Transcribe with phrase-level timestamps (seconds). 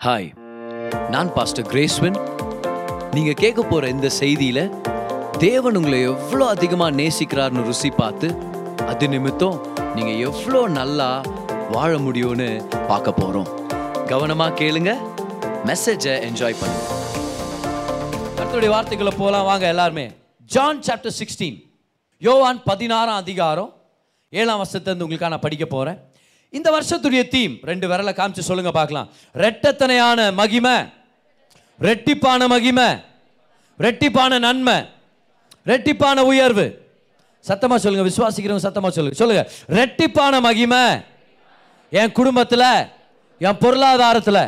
[0.00, 0.28] Hi
[1.10, 2.18] நான் pastor கிரேஸ்வன்
[3.14, 4.70] நீங்கள் கேட்க போகிற இந்த செய்தியில்
[5.38, 8.28] தேவன் உங்களை எவ்வளோ அதிகமாக நேசிக்கிறார்னு ருசி பார்த்து
[8.86, 9.58] அது நிமித்தம்
[9.94, 11.22] நீங்கள் எவ்வளோ நல்லா
[11.70, 12.48] வாழ முடியும்னு
[12.88, 13.50] பார்க்க போகிறோம்
[14.08, 14.92] கவனமாக கேளுங்க
[15.66, 16.86] மெசேஜை என்ஜாய் பண்ணுங்க.
[18.38, 20.10] அடுத்துடைய வார்த்தைகளை போகலாம் வாங்க எல்லாருமே.
[20.50, 21.58] ஜான் சாப்டர் சிக்ஸ்டீன்
[22.22, 23.70] யோவான் பதினாறாம் அதிகாரம்
[24.32, 26.00] ஏழாம் வருஷத்துலேருந்து உங்களுக்காக நான் படிக்க போகிறேன்
[26.58, 29.08] இந்த வருஷத்துடைய தீம் ரெண்டு விரலை காமிச்சு சொல்லுங்க பார்க்கலாம்.
[29.44, 30.76] ரெட்டத்தனையான மகிமை
[31.86, 32.88] ரெட்டிப்பான மகிமை
[33.84, 34.78] ரெட்டிப்பான நன்மை
[35.70, 36.66] ரெட்டிப்பான உயர்வு.
[37.44, 39.18] சத்தமா சொல்லுங்க விசுவாசிக்கிறவங்க சத்தமா சொல்லுங்க.
[39.22, 39.44] சொல்லுங்க
[39.78, 40.82] ரெட்டிப்பான மகிமை.
[42.00, 42.68] என் குடும்பத்தில்
[43.46, 44.42] என் பொருளாதாரத்தில்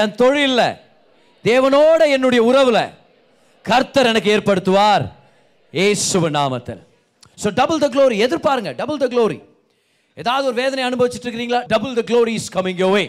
[0.00, 0.76] என் தொழிலில்
[1.44, 2.82] தேவனோட என்னுடைய உறவில்
[3.64, 5.04] கர்த்தர் எனக்கு ஏற்படுத்துவார்.
[5.74, 6.82] ஏசுவ நாமத்தில்.
[7.42, 9.38] ஸோ டபுள் த க்ளோரி எதிர்பாருங்க டபுள் த க்ளோரி
[10.22, 13.04] ஏதாவது ஒரு வேதனை அனுபவிச்சுட்டு இருக்கிறீங்களா double the glory is coming யோவே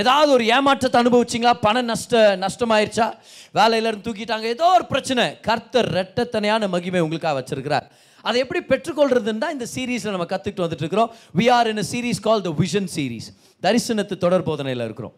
[0.00, 1.52] ஏதாவது ஒரு ஏமாற்றத்தை அனுபவிச்சிங்களா?
[1.64, 3.06] பணம் நஷ்ட நஷ்டமாயிருச்சா?
[3.58, 4.46] வேலையிலேருந்து தூக்கிட்டாங்க.
[4.54, 5.24] ஏதோ ஒரு பிரச்சனை.
[5.48, 7.86] கர்த்தர் ரெட்டத்தனையான மகிமை உங்களுக்காக வச்சிருக்கிறார்.
[8.28, 12.44] அதை எப்படி பெற்றுக்கொள்றதுன்னு தான் இந்த சீரீஸில் நம்ம கற்றுக்கிட்டு வந்துட்டு இருக்கிறோம் we are in series call
[12.46, 13.28] the vision series
[13.62, 15.14] தரிசனத்து தொடர் போதனையில் இருக்கிறோம்.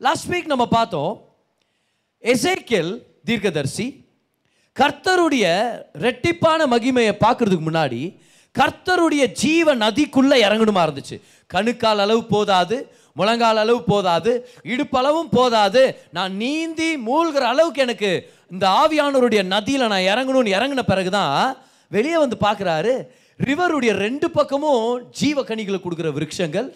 [0.00, 1.12] லாஸ்ட் வீக் நம்ம பார்த்தோம்
[2.34, 2.92] எசேக்கியல்
[3.30, 3.86] தீர்க்கதர்சி
[4.76, 5.46] கர்த்தருடைய
[6.06, 8.00] ரெட்டிப்பான மகிமையை பார்க்கறதுக்கு முன்னாடி
[8.58, 11.16] கர்த்தருடைய ஜீவ நதிக்குள்ளே இறங்கணுமா இருந்துச்சு.
[11.54, 12.76] கணுக்கால் அளவு போதாது
[13.18, 14.32] முழங்கால் அளவு போதாது
[14.72, 15.82] இடுப்பளவும் போதாது.
[16.16, 18.10] நான் நீந்தி மூழ்கிற அளவுக்கு எனக்கு
[18.54, 21.56] இந்த ஆவியானவருடைய நதியில் நான் இறங்கணும்னு இறங்கின பிறகுதான்
[21.96, 22.94] வெளியே வந்து பார்க்குறாரு.
[23.46, 24.84] ரிவருடைய ரெண்டு பக்கமும்
[25.20, 26.68] ஜீவ கனிகளை கொடுக்குற விருட்சங்கள்.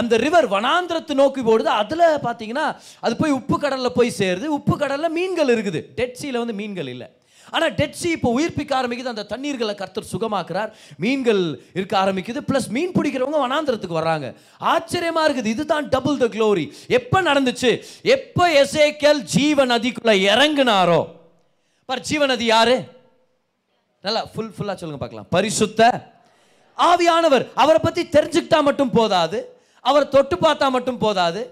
[0.00, 1.70] அந்த ரிவர் வனாந்திரத்தை நோக்கி போடுது.
[1.82, 2.66] அதில் பார்த்தீங்கன்னா
[3.00, 4.46] அது போய் உப்பு கடலில் போய் சேருது.
[4.58, 5.80] உப்பு கடலில் மீன்கள் இருக்குது.
[5.98, 7.08] டெட் சீல வந்து மீன்கள் இல்லை.
[7.54, 10.70] ஆனால் டெட் சி இப்போ உயிர்ப்பிக்க ஆரம்பிக்குது அந்த தண்ணீர்களை கர்த்தர் சுகமாக்குறார்.
[11.04, 11.42] மீன்கள்
[11.78, 14.28] இருக்க ஆரம்பிக்குது ப்ளஸ் மீன் பிடிக்கிறவங்க வனாந்திரத்துக்கு வர்றாங்க.
[14.74, 16.66] ஆச்சரியமாக இருக்குது இதுதான் டபுள் த க்ளோரி
[16.98, 17.72] எப்போ நடந்துச்சு?
[18.16, 21.00] எப்போ எசேக்கல் ஜீவ நதிக்குள்ளே இறங்குனாரோ?
[21.88, 22.76] பார் ஜீவ நதி யாரு?
[24.04, 25.28] நல்லா ஃபுல் ஃபுல்லாக சொல்லுங்க பார்க்கலாம்.
[25.34, 25.82] பரிசுத்த
[26.78, 27.44] ஆவியானவர்.
[27.62, 29.38] அவரை பற்றி தெரிஞ்சுக்கிட்டா மட்டும் போதாது.
[29.90, 31.42] அவரை தொட்டு பார்த்தா மட்டும் போதாது.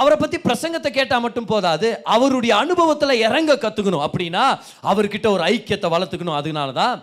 [0.00, 4.44] அவரை பற்றி பிரசங்கத்தை கேட்டால் மட்டும் போதாது அவருடைய அனுபவத்தில் இறங்க கற்றுக்கணும் அப்படின்னா
[4.90, 6.38] அவர்கிட்ட ஒரு ஐக்கியத்தை வளர்த்துக்கணும்.
[6.40, 6.96] அதனால தான்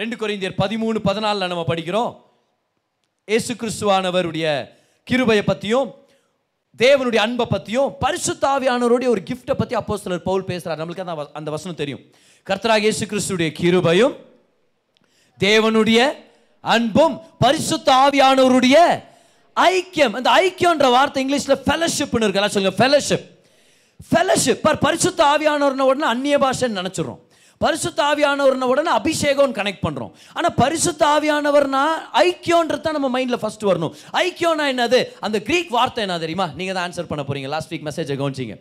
[0.00, 2.10] ரெண்டு குறைந்தியர் பதிமூணு பதினாலில் நம்ம படிக்கிறோம்.
[3.28, 4.46] ஏசு கிறிஸ்துவானவருடைய
[5.06, 5.88] கிருபையை பற்றியும்
[6.80, 11.80] தேவனுடைய அன்பை பற்றியும் பரிசுத்தாவியானவருடைய ஒரு கிஃப்ட்டை பற்றி அப்போ சிலர் பவுல் பேசுகிறார் நம்மளுக்கு அந்த அந்த வசனம்
[11.82, 12.02] தெரியும்.
[12.46, 14.14] கர்த்தராக இயேசு கிறிஸ்துடைய கிருபையும்
[15.38, 16.00] தேவனுடைய
[16.74, 18.76] அன்பும் பரிசுத்த ஆவியானவருடைய
[19.66, 20.14] ஐக்கியம்.
[20.18, 22.50] அந்த ஐக்கியம்ன்ற வார்த்தை இங்கிலீஷில் ஃபெலோஷிப்னு இருக்கு.
[22.56, 23.26] சொல்லுங்க ஃபெலோஷிப்
[24.10, 27.20] ஃபெலோஷிப் பர் பரிசுத்த ஆவியானவர்ன உடனே அந்நிய பாஷைன்னு நினச்சிடுறோம்.
[27.64, 31.82] பரிசுத்த ஆவியானவர்ன உடனே அபிஷேகம்னு கனெக்ட் பண்ணுறோம் ஆனால் பரிசுத்த ஆவியானவர்னா
[32.24, 33.94] ஐக்கியன்றது தான் நம்ம மைண்டில் ஃபஸ்ட் வரணும்.
[34.24, 35.00] ஐக்கியம்னா என்னது?
[35.26, 36.46] அந்த க்ரீக் வார்த்தை என்ன தெரியுமா?
[36.58, 38.56] நீங்கள் தான் ஆன்சர் பண்ண போகிறீங்க லாஸ்ட் வீக் மெசேஜை கவனிச்சிங்க.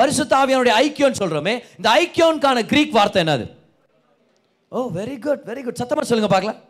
[0.00, 3.46] பரிசுத்த ஆவியானுடைய ஐக்கியம்னு சொல்கிறோமே இந்த ஐக்கியம்கான க்ரீக் வார்த்தை என்னது?
[4.72, 6.60] Oh, oh very good very good சத்தமாக சொல்லுங்கள் பார்க்கலாம்.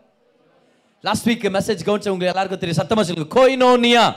[1.05, 2.81] லாஸ்ட் வீக் மெசேஜ் கவனிச்சவங்க எல்லாருக்கும் தெரியும்.
[2.83, 3.35] சத்தமாக சொல்லுங்க.
[3.35, 4.15] கோயினோனியா.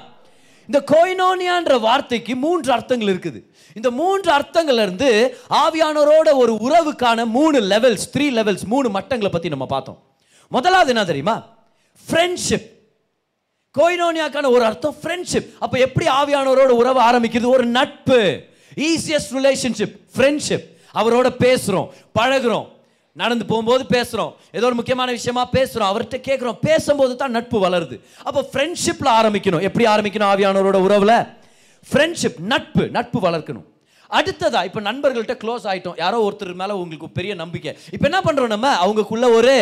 [0.67, 3.41] இந்த கோயினோனியான்ற வார்த்தைக்கு மூன்று அர்த்தங்கள் இருக்குது.
[3.73, 9.65] இந்த மூன்று அர்த்தங்கள்ல இருந்து ஆவியானோரோட ஒரு உறவுக்கான மூணு லெவல்ஸ் த்ரீ லெவல்ஸ் மூணு மட்டங்களை பற்றி நம்ம
[9.65, 10.03] பார்த்தோம்.
[10.49, 11.45] முதலாவது என்ன தெரியுமா?
[12.09, 12.65] ஃப்ரெண்ட்ஷிப்
[13.79, 17.45] கோயினோனியாக்கான ஒரு அர்த்தம் ஃப்ரெண்ட்ஷிப் அப்போ எப்படி ஆவியானோரோட உறவு ஆரம்பிக்குது?
[17.45, 18.43] ஒரு நட்பு.
[18.75, 22.67] ஈஸியஸ்ட் ரிலேஷன்ஷிப் ஃப்ரெண்ட்ஷிப் அவரோட பேசுகிறோம் பழகுறோம்.
[23.21, 27.95] நடந்து போகும்போது பேசுகிறோம் ஏதோ ஒரு முக்கியமான விஷயமா பேசுகிறோம் அவர்கிட்ட கேட்குறோம் பேசும்போது தான் நட்பு வளருது.
[28.27, 29.65] அப்போ ஃப்ரெண்ட்ஷிப்பில் ஆரம்பிக்கணும்.
[29.69, 31.17] எப்படி ஆரம்பிக்கணும் ஆவியானவரோட உறவில்?
[31.91, 33.65] ஃப்ரெண்ட்ஷிப் நட்பு நட்பு வளர்க்கணும்.
[34.17, 37.71] அடுத்ததா இப்போ நண்பர்கள்ட்ட க்ளோஸ் ஆகிட்டோம் யாரோ ஒருத்தர் மேலே உங்களுக்கு பெரிய நம்பிக்கை.
[37.95, 38.69] இப்போ என்ன பண்ணுறோம் நம்ம?
[38.83, 39.55] அவங்களுக்குள்ள ஒரு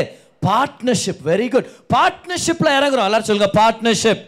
[0.47, 3.07] பார்ட்னர்ஷிப் வெரி குட் பார்ட்னர்ஷிப்பில் இறங்குறோம்.
[3.09, 4.23] எல்லாரும் சொல்லுங்க பார்ட்னர்ஷிப்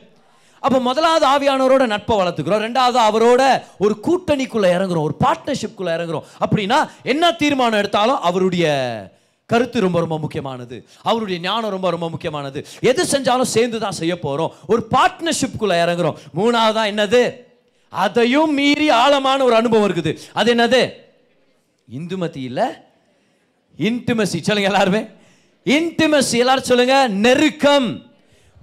[0.68, 2.64] அப்போ முதலாவது ஆவியானவரோட நட்பை வளர்த்துக்கிறோம்.
[2.66, 3.42] ரெண்டாவது அவரோட
[3.86, 5.06] ஒரு கூட்டணிக்குள்ளே இறங்குறோம்.
[5.10, 6.26] ஒரு பார்ட்னர்ஷிப்குள்ளே இறங்குறோம்.
[6.46, 6.80] அப்படின்னா
[7.14, 8.66] என்ன தீர்மானம் எடுத்தாலும் அவருடைய
[9.52, 10.88] கருத்து ரொம்ப ரொம்ப முக்கியமானது.
[11.02, 12.66] அவருடைய ஞானம் ரொம்ப ரொம்ப முக்கியமானது.
[12.82, 16.16] எது செஞ்சாலும் சேர்ந்து தான் செய்ய போகிறோம் ஒரு பார்ட்னர்ஷிப்குள்ள இறங்குறோம்.
[16.36, 17.34] மூணாவதா என்னது?
[17.90, 20.18] அதையும் மீறி ஆழமான ஒரு அனுபவம் இருக்குது.
[20.34, 20.92] அது என்னது?
[21.92, 22.66] இந்துமதி இல்லை?
[23.78, 25.06] இன்டிமசி சொல்லுங்க எல்லாருமே.
[25.66, 27.08] இன்டிமசி எல்லாரும் சொல்லுங்க.
[27.08, 28.06] நெருக்கம்.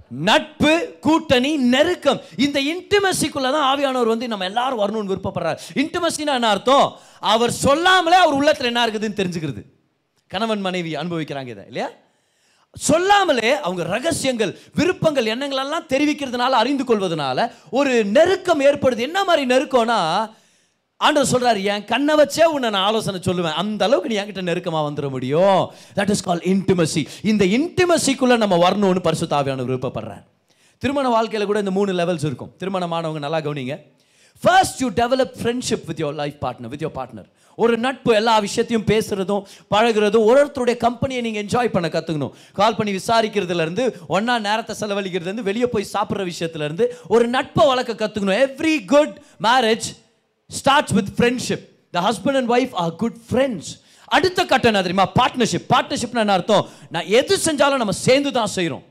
[0.07, 2.21] நட்பு கூட்டணி நெருக்கம்.
[2.37, 5.57] இந்த இன்டிமசிக்குள்ள தான் ஆவியானவர் வந்து நம்ம எல்லாரும் வரணும்னு விருப்பப்படுறாரு.
[5.73, 6.97] இன்டிமசினா என்ன அர்த்தம்?
[7.19, 9.73] அவர் சொல்லாமலே அவர் உள்ளத்தில் என்ன இருக்குதுன்னு தெரிஞ்சுக்கிறது.
[10.27, 11.89] கணவன் மனைவி அனுபவிக்கிறாங்க இதை இல்லையா?
[12.75, 18.97] சொல்லாமலே அவங்க ரகசியங்கள் விருப்பங்கள் எண்ணங்கள் எல்லாம் தெரிவிக்கிறதுனால அறிந்து கொள்வதனால ஒரு நெருக்கம் ஏற்படுது.
[18.97, 19.99] என்ன மாதிரி நெருக்கம்னா
[20.97, 23.59] ஆண்டவர் சொல்றாரு என் கண்ணை வச்சே உன்னை நான் ஆலோசனை சொல்லுவேன்.
[23.61, 25.71] அந்த அளவுக்கு நீ என்கிட்ட நெருக்கமா வந்துட முடியும்.
[25.95, 30.23] தட் இஸ் கால் இன்டிமசி இந்த இன்டிமசிக்குள்ள நம்ம வரணும்னு பரிசுத்தாவியான விருப்பப்படுறேன்
[30.77, 32.55] திருமண வாழ்க்கையில் கூட இந்த மூணு லெவல்ஸ் இருக்கும்.
[32.59, 33.75] திருமணமானவங்க நல்லா கவனிங்க.
[34.43, 38.87] First you develop friendship with your life partner with your partner ஒரு நட்பு எல்லா விஷயத்தையும்
[38.89, 39.43] பேசுகிறதும்
[39.73, 43.83] பழகுறதும் ஒரு ஒருத்தருடைய கம்பெனியை நீங்கள் என்ஜாய் பண்ண கற்றுக்கணும் கால் பண்ணி விசாரிக்கிறதுலேருந்து
[44.15, 49.15] ஒன்றா நேரத்தை செலவழிக்கிறதுலேருந்து வெளியே போய் சாப்பிட்ற விஷயத்துலேருந்து ஒரு நட்பை வளர்க்க கற்றுக்கணும் every good
[49.47, 49.87] marriage
[50.49, 51.63] starts with friendship
[51.97, 53.71] the husband and wife are good friends
[54.15, 55.07] அடுத்த கட்டம் என்ன தெரியுமா?
[55.19, 56.65] பார்ட்னர்ஷிப் பார்ட்னர்ஷிப்னா என்ன அர்த்தம்?
[56.95, 58.83] நான் எது செஞ்சாலும் நம்ம சேர்ந்து தான் செய்கிறோம்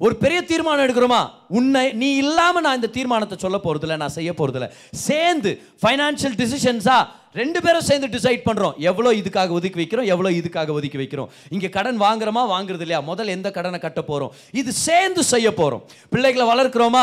[0.00, 1.20] ஒரு பெரிய தீர்மானம் எடுக்கிறோமா?
[1.58, 4.68] உன்னை நீ இல்லாமல் நான் இந்த தீர்மானத்தை சொல்ல போகிறதில்ல நான் செய்ய போகிறதில்ல
[5.06, 5.52] சேர்ந்து
[5.82, 7.02] ஃபைனான்ஷியல் டிசிஷன்ஸாக
[7.38, 11.28] ரெண்டு பேரும் சேர்ந்து டிசைட் பண்ணுறோம் எவ்வளோ இதுக்காக ஒதுக்கி வைக்கிறோம் எவ்வளோ இதுக்காக ஒதுக்கி வைக்கிறோம்.
[11.54, 13.00] இங்கே கடன் வாங்குறோமா வாங்குறது இல்லையா?
[13.10, 15.82] முதல்ல எந்த கடனை கட்ட போகிறோம் இது சேர்ந்து செய்ய போகிறோம்
[16.12, 17.02] பிள்ளைகளை வளர்க்குறோமா?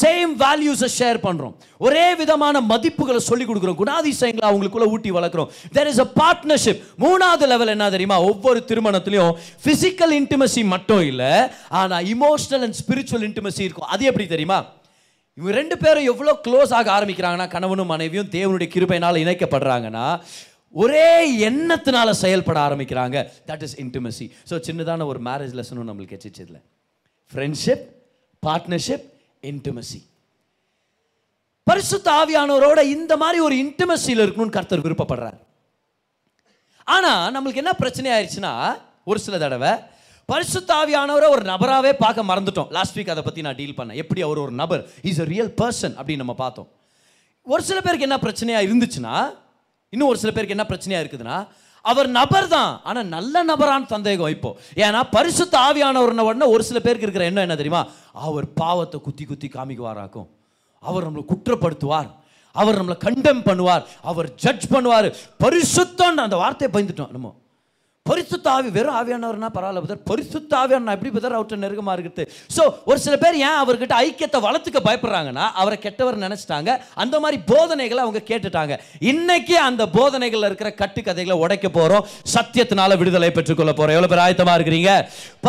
[0.00, 1.54] சேம் வேல்யூஸை ஷேர் பண்ணுறோம்
[1.86, 3.78] ஒரே விதமான மதிப்புகளை சொல்லி கொடுக்குறோம்.
[3.82, 5.50] குணாதிசயங்களை அவங்களுக்குள்ள ஊட்டி வளர்க்குறோம்.
[5.76, 8.18] தெர் இஸ் அ பார்ட்னர்ஷிப் மூணாவது லெவல் என்ன தெரியுமா?
[8.30, 9.34] ஒவ்வொரு திருமணத்திலையும்
[9.66, 11.30] ஃபிசிக்கல் இன்டிமசி மட்டும் இல்லை
[11.82, 13.85] ஆனால் இமோஷனல் அண்ட் ஸ்பிரிச்சுவல் இன்டிமசி இருக்கும்.
[13.94, 14.58] அது எப்படி தெரியுமா?
[15.38, 20.06] இவங்க ரெண்டு பேரும் எவ்வளோ க்ளோஸ் ஆக ஆரம்பிக்கிறாங்கன்னா கணவனும் மனைவியும் தேவனுடைய கிருபையினால் இணைக்கப்படுறாங்கன்னா
[20.74, 21.08] ஒரே
[21.48, 23.16] எண்ணத்தினால செயல்பட ஆரம்பிக்கிறாங்க.
[23.50, 26.58] தட் இஸ் இன்டிமசி ஸோ சின்னதான ஒரு மேரேஜ் லெசனும் நம்மளுக்கு எச்சிச்சதில்ல
[27.32, 27.84] ஃப்ரெண்ட்ஷிப்
[28.42, 29.06] பார்ட்னர்ஷிப்
[29.50, 30.00] இன்டிமசி
[31.66, 35.38] பரிசுத்த ஆவியானவரோட இந்த மாதிரி ஒரு இன்டிமசியில் இருக்கணும்னு கர்த்தர் விருப்பப்படுறார்.
[36.94, 38.52] ஆனா நம்மளுக்கு என்ன பிரச்சனை ஆயிடுச்சுன்னா
[39.10, 39.72] ஒரு சில தடவை
[40.32, 42.70] பரிசுத்தாவியானவரை ஒரு நபராகவே பார்க்க மறந்துட்டோம்.
[42.70, 43.94] லாஸ்ட் வீக் அதை பற்றி நான் டீல் பண்ணேன்.
[43.94, 44.88] எப்படி அவர் ஒரு நபர்?
[45.02, 46.68] இஸ் அ ரியல் பர்சன் அப்படின்னு நம்ம பார்த்தோம்.
[47.42, 49.34] ஒரு சில பேருக்கு என்ன பிரச்சனையாக இருந்துச்சுன்னா
[49.88, 51.48] இன்னும் ஒரு சில பேருக்கு என்ன பிரச்சனையாக இருக்குதுன்னா
[51.80, 52.80] அவர் நபர் தான்.
[52.82, 54.56] ஆனால் நல்ல நபரான சந்தேகம் இப்போ.
[54.74, 57.86] ஏன்னா பரிசுத்த ஆவியானவர்ன உடனே ஒரு சில பேருக்கு இருக்கிற எண்ணம் என்ன தெரியுமா?
[58.12, 60.26] அவர் பாவத்தை குத்தி குத்தி காமிக்குவாராக்கும்.
[60.80, 62.10] அவர் நம்மளை குற்றப்படுத்துவார்.
[62.52, 63.84] அவர் நம்மளை கண்டெம் பண்ணுவார்.
[64.02, 65.14] அவர் ஜட்ஜ் பண்ணுவார்.
[65.38, 67.34] பரிசுத்தம் அந்த வார்த்தையை பயந்துட்டோம் நம்ம.
[68.08, 70.02] பரிசுத்தாவி வெறும் ஆவியானவர்னா பரவாயில்ல பதர்.
[70.10, 71.36] பரிசுத்தாவியான எப்படி பதர்?
[71.36, 72.24] அவர்கிட்ட நெருக்கமாக இருக்குது.
[72.56, 76.70] ஸோ ஒரு சில பேர் ஏன் அவர்கிட்ட ஐக்கியத்தை வளர்த்துக்க பயப்படுறாங்கன்னா அவரை கெட்டவர் நினச்சிட்டாங்க.
[77.04, 78.74] அந்த மாதிரி போதனைகளை அவங்க கேட்டுட்டாங்க.
[79.12, 84.92] இன்னைக்கு அந்த போதனைகளில் இருக்கிற கட்டுக்கதைகளை உடைக்க போகிறோம் சத்தியத்தினால விடுதலை பெற்றுக்கொள்ள போகிறோம் எவ்வளோ பேர் ஆயத்தமாக இருக்கிறீங்க?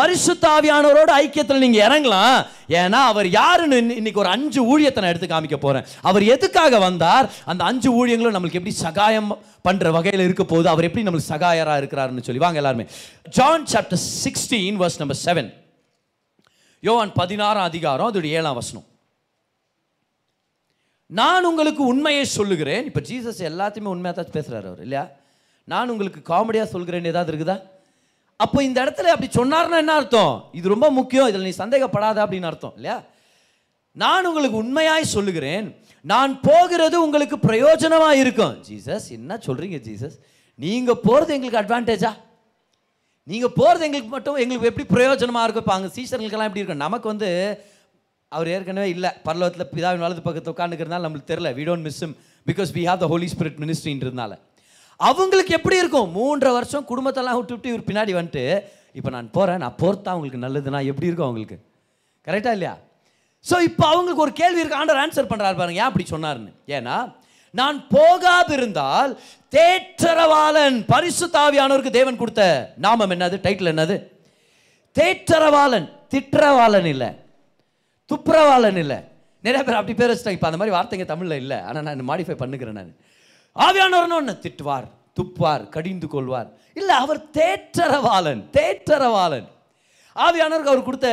[0.00, 2.38] பரிசுத்தாவியானவரோட ஐக்கியத்தில் நீங்கள் இறங்கலாம்.
[2.80, 7.28] ஏன்னா அவர் யாருன்னு இன்னைக்கு ஒரு அஞ்சு ஊழியத்தை நான் எடுத்து காமிக்க போகிறேன் அவர் எதுக்காக வந்தார்?
[7.52, 9.30] அந்த அஞ்சு ஊழியங்களும் நம்மளுக்கு எப்படி சகாயம்
[9.68, 12.44] பண்ணுற வகையில் இருக்க போது அவர் எப்படி நம்மளுக்கு சகாயராக இருக்கிறாருன்னு சொல்லி.
[12.44, 12.86] வாங்க எல்லாருமே.
[13.38, 15.50] John chapter sixteen verse number seven
[16.82, 18.86] Yovan பதினாறாம் அதிகாரம் அதோடைய ஏழாம் வசனம்.
[21.18, 22.86] நான் உங்களுக்கு உண்மையை சொல்லுகிறேன்.
[22.88, 25.04] இப்போ ஜீசஸ் எல்லாத்தையுமே உண்மையாக தான் பேசுகிறார் அவர் இல்லையா?
[25.72, 27.56] நான் உங்களுக்கு காமெடியாக சொல்கிறேன் ஏதாவது இருக்குதா?
[28.44, 30.34] அப்போ இந்த இடத்துல அப்படி சொன்னார்னா என்ன அர்த்தம்?
[30.58, 31.28] இது ரொம்ப முக்கியம்.
[31.30, 32.98] இதில் நீ சந்தேகப்படாத அப்படின்னு அர்த்தம் இல்லையா?
[33.96, 35.68] நான் உங்களுக்கு உண்மையாய் சொல்லுகிறேன்.
[36.12, 38.54] நான் போகிறது உங்களுக்கு பிரயோஜனமாக இருக்கும்.
[38.68, 40.16] ஜீசஸ் என்ன சொல்கிறீங்க ஜீசஸ்
[40.64, 42.12] நீங்கள் போகிறது எங்களுக்கு அட்வான்டேஜா
[43.26, 45.64] நீங்கள் போகிறது எங்களுக்கு மட்டும் எங்களுக்கு எப்படி பிரயோஜனமாக இருக்கும்?
[45.66, 46.84] இப்போ அங்கே சீசர்களுக்கெல்லாம் எப்படி இருக்கும்?
[46.86, 47.28] நமக்கு வந்து
[48.32, 49.10] அவர் ஏற்கனவே இல்லை.
[49.26, 52.02] பரலோகத்தில் பிதாவின் வலது பக்கத்தில் உட்காந்துக்கிறதுனால நம்மளுக்கு தெரில we don't miss
[52.50, 54.32] because we have the holy spirit மினிஸ்ட்ரின்றதுனால
[55.00, 56.08] அவங்களுக்கு எப்படி இருக்கும்?
[56.18, 58.44] மூன்றரை வருஷம் குடும்பத்தெல்லாம் விட்டு விட்டு இவர் பின்னாடி வந்துட்டு
[58.98, 61.58] இப்போ நான் போகிறேன் நான் போர்த்தா உங்களுக்கு நல்லதுன்னா எப்படி இருக்கும் அவங்களுக்கு?
[62.26, 62.74] கரெக்டாக இல்லையா?
[63.50, 64.80] ஸோ இப்போ அவங்களுக்கு ஒரு கேள்வி இருக்கு.
[64.80, 65.80] ஆண்டர் ஆன்சர் பண்ணுறாரு பாருங்க.
[65.82, 66.52] ஏன் அப்படி சொன்னார்ன்னு?
[66.76, 66.96] ஏன்னா
[67.58, 69.12] நான் போகாதிருந்தால்
[69.56, 72.42] தேற்றரவாளன் பரிசுத்தாவியானவருக்கு தேவன் கொடுத்த
[72.86, 73.36] நாமம் என்னது?
[73.46, 73.96] டைட்டில் என்னது?
[74.98, 77.10] தேற்றரவாளன் திற்றவாளன் இல்லை.
[78.10, 78.98] துப்புரவாளன் இல்லை.
[79.46, 80.38] நிறைய பேர் அப்படி பேர் வச்சுட்டாங்க.
[80.38, 81.58] இப்போ அந்த மாதிரி வார்த்தைங்க தமிழில் இல்லை.
[81.68, 82.94] ஆனால் நான் மாடிஃபை பண்ணுகிறேன் நான்.
[83.66, 84.86] ஆவியானவர்னு ஒன்று திட்டுவார்
[85.18, 86.48] துப்பார் கடிந்து கொள்வார்.
[86.80, 89.46] இல்லை அவர் தேற்றரவாளன் தேற்றரவாளன்.
[90.26, 91.08] ஆவியானவருக்கு அவர் கொடுத்த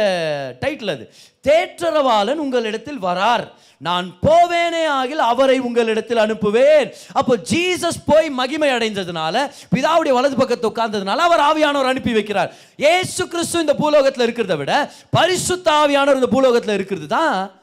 [0.63, 1.05] டைட்டில் அது.
[1.47, 3.45] தேற்றரவாளன் உங்களிடத்தில் வரார்.
[3.87, 6.87] நான் போவேனே ஆகில் அவரை உங்களிடத்தில் அனுப்புவேன்.
[7.19, 9.35] அப்போ ஜீசஸ் போய் மகிமை அடைந்ததுனால
[9.73, 12.49] பிதாவுடைய வலது பக்கத்தை உட்கார்ந்ததுனால அவர் ஆவியானவர் அனுப்பி வைக்கிறார்.
[12.93, 17.61] ஏசு கிறிஸ்து இந்த பூலோகத்தில் இருக்கிறத விட பரிசுத்த ஆவியானவர் இந்த பூலோகத்தில் இருக்கிறது தான்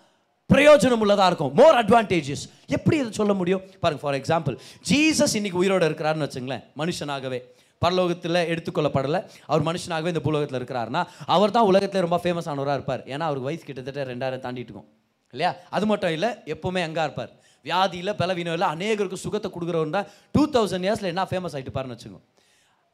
[0.51, 1.53] பிரயோஜனம் உள்ளதாக இருக்கும்.
[1.61, 2.45] மோர் அட்வான்டேஜஸ்
[2.77, 3.63] எப்படி இதை சொல்ல முடியும்?
[3.81, 4.57] பாருங்க ஃபார் எக்ஸாம்பிள்
[4.91, 7.39] ஜீசஸ் இன்னைக்கு உயிரோட இருக்கிறாருன்னு வச்சுங்களேன் மனுஷனாகவே.
[7.85, 9.21] பரலோகத்தில் எடுத்துக்கொள்ளப்படலை.
[9.51, 11.03] அவர் மனுஷனாகவே இந்த பூலோகத்தில் இருக்கிறாருன்னா
[11.37, 13.03] அவர் தான் உலகத்தில் ரொம்ப ஃபேமஸ் ஆனவராக இருப்பார்.
[13.13, 14.89] ஏன்னா அவருக்கு வயசு கிட்டத்தட்ட ரெண்டாயிரம் தாண்டிட்டு இருக்கும்.
[15.35, 15.51] இல்லையா?
[15.77, 17.33] அது மட்டும் இல்லை எப்போவுமே அங்கே இருப்பார்.
[17.69, 22.25] வியாதியில் பலவீனம் இல்லை அநேகருக்கு சுகத்தை கொடுக்குறவன் தான் டூ தௌசண்ட் இயர்ஸில் என்ன ஃபேமஸ் ஆகிட்டு பாருன்னு வச்சுக்கோங்க.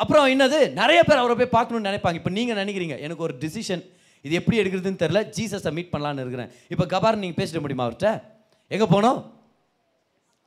[0.03, 0.59] அப்புறம் என்னது?
[0.81, 2.19] நிறைய பேர் அவரை போய் பார்க்கணும்னு நினைப்பாங்க.
[2.21, 3.83] இப்போ நீங்கள் நினைக்கிறீங்க எனக்கு ஒரு டிசிஷன்
[4.25, 6.51] இது எப்படி எடுக்கிறதுன்னு தெரில ஜீசஸை மீட் பண்ணலான்னு இருக்கிறேன்.
[6.73, 8.11] இப்போ கபார் நீங்கள் பேசிட முடியுமா அவர்கிட்ட?
[8.75, 9.19] எங்கே போகணும்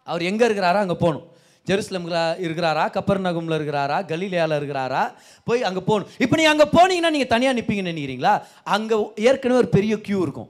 [0.07, 1.25] அவர் எங்கே இருக்கிறாரா அங்கே போகணும்
[1.69, 5.03] ஜெருசலம்ல இருக்கிறாரா கப்பர் நகம்ல இருக்கிறாரா கலீலியால இருக்கிறாரா?
[5.47, 6.09] போய் அங்கே போகணும்.
[6.23, 8.33] இப்போ நீங்கள் அங்கே போனீங்கன்னா நீங்கள் தனியாக நிற்பீங்கன்னு நினைக்கிறீங்களா?
[8.75, 8.97] அங்கே
[9.29, 10.49] ஏற்கனவே ஒரு பெரிய க்யூ இருக்கும்.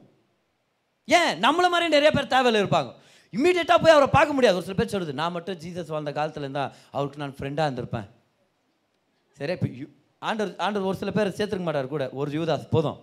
[1.20, 1.32] ஏன்?
[1.46, 2.92] நம்மள மாதிரி நிறைய பேர் தேவையில் இருப்பாங்க.
[3.36, 4.58] இம்மீடியட்டாக போய் அவரை பார்க்க முடியாது.
[4.60, 8.08] ஒரு சில பேர் சொல்லுது நான் மட்டும் ஜீசஸ் வாழ்ந்த காலத்தில் இருந்தால் அவருக்கு நான் ஃப்ரெண்டாக இருந்திருப்பேன்.
[9.40, 9.68] சரி இப்போ
[10.30, 12.06] ஆண்டர் ஆண்டவர் ஒரு சில பேர் சேர்த்துக்க மாட்டார் கூட.
[12.22, 13.00] ஒரு யூதாஸ் போதும்.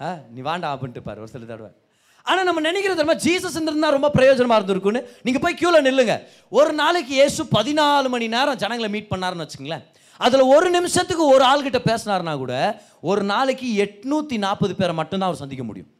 [0.00, 1.70] ஆ நீ வாண்டா அப்படின்ட்டு பாரு ஒரு சில தடவை.
[2.30, 6.16] ஆனால் நம்ம நினைக்கிறது தெரியுமா ஜீசஸ் இருந்தா ரொம்ப பிரயோஜனமாக இருந்திருக்குன்னு நீங்கள் போய் க்யூவில் நில்லுங்க.
[6.58, 9.86] ஒரு நாளைக்கு ஏசு பதினாலு மணி நேரம் ஜனங்களை மீட் பண்ணாருன்னு வச்சுங்களேன்
[10.26, 12.54] அதில் ஒரு நிமிஷத்துக்கு ஒரு ஆள்கிட்ட பேசினாருன்னா கூட
[13.10, 15.90] ஒரு நாளைக்கு எட்நூற்றி நாற்பது பேரை மட்டும்தான் அவர் சந்திக்க முடியும்.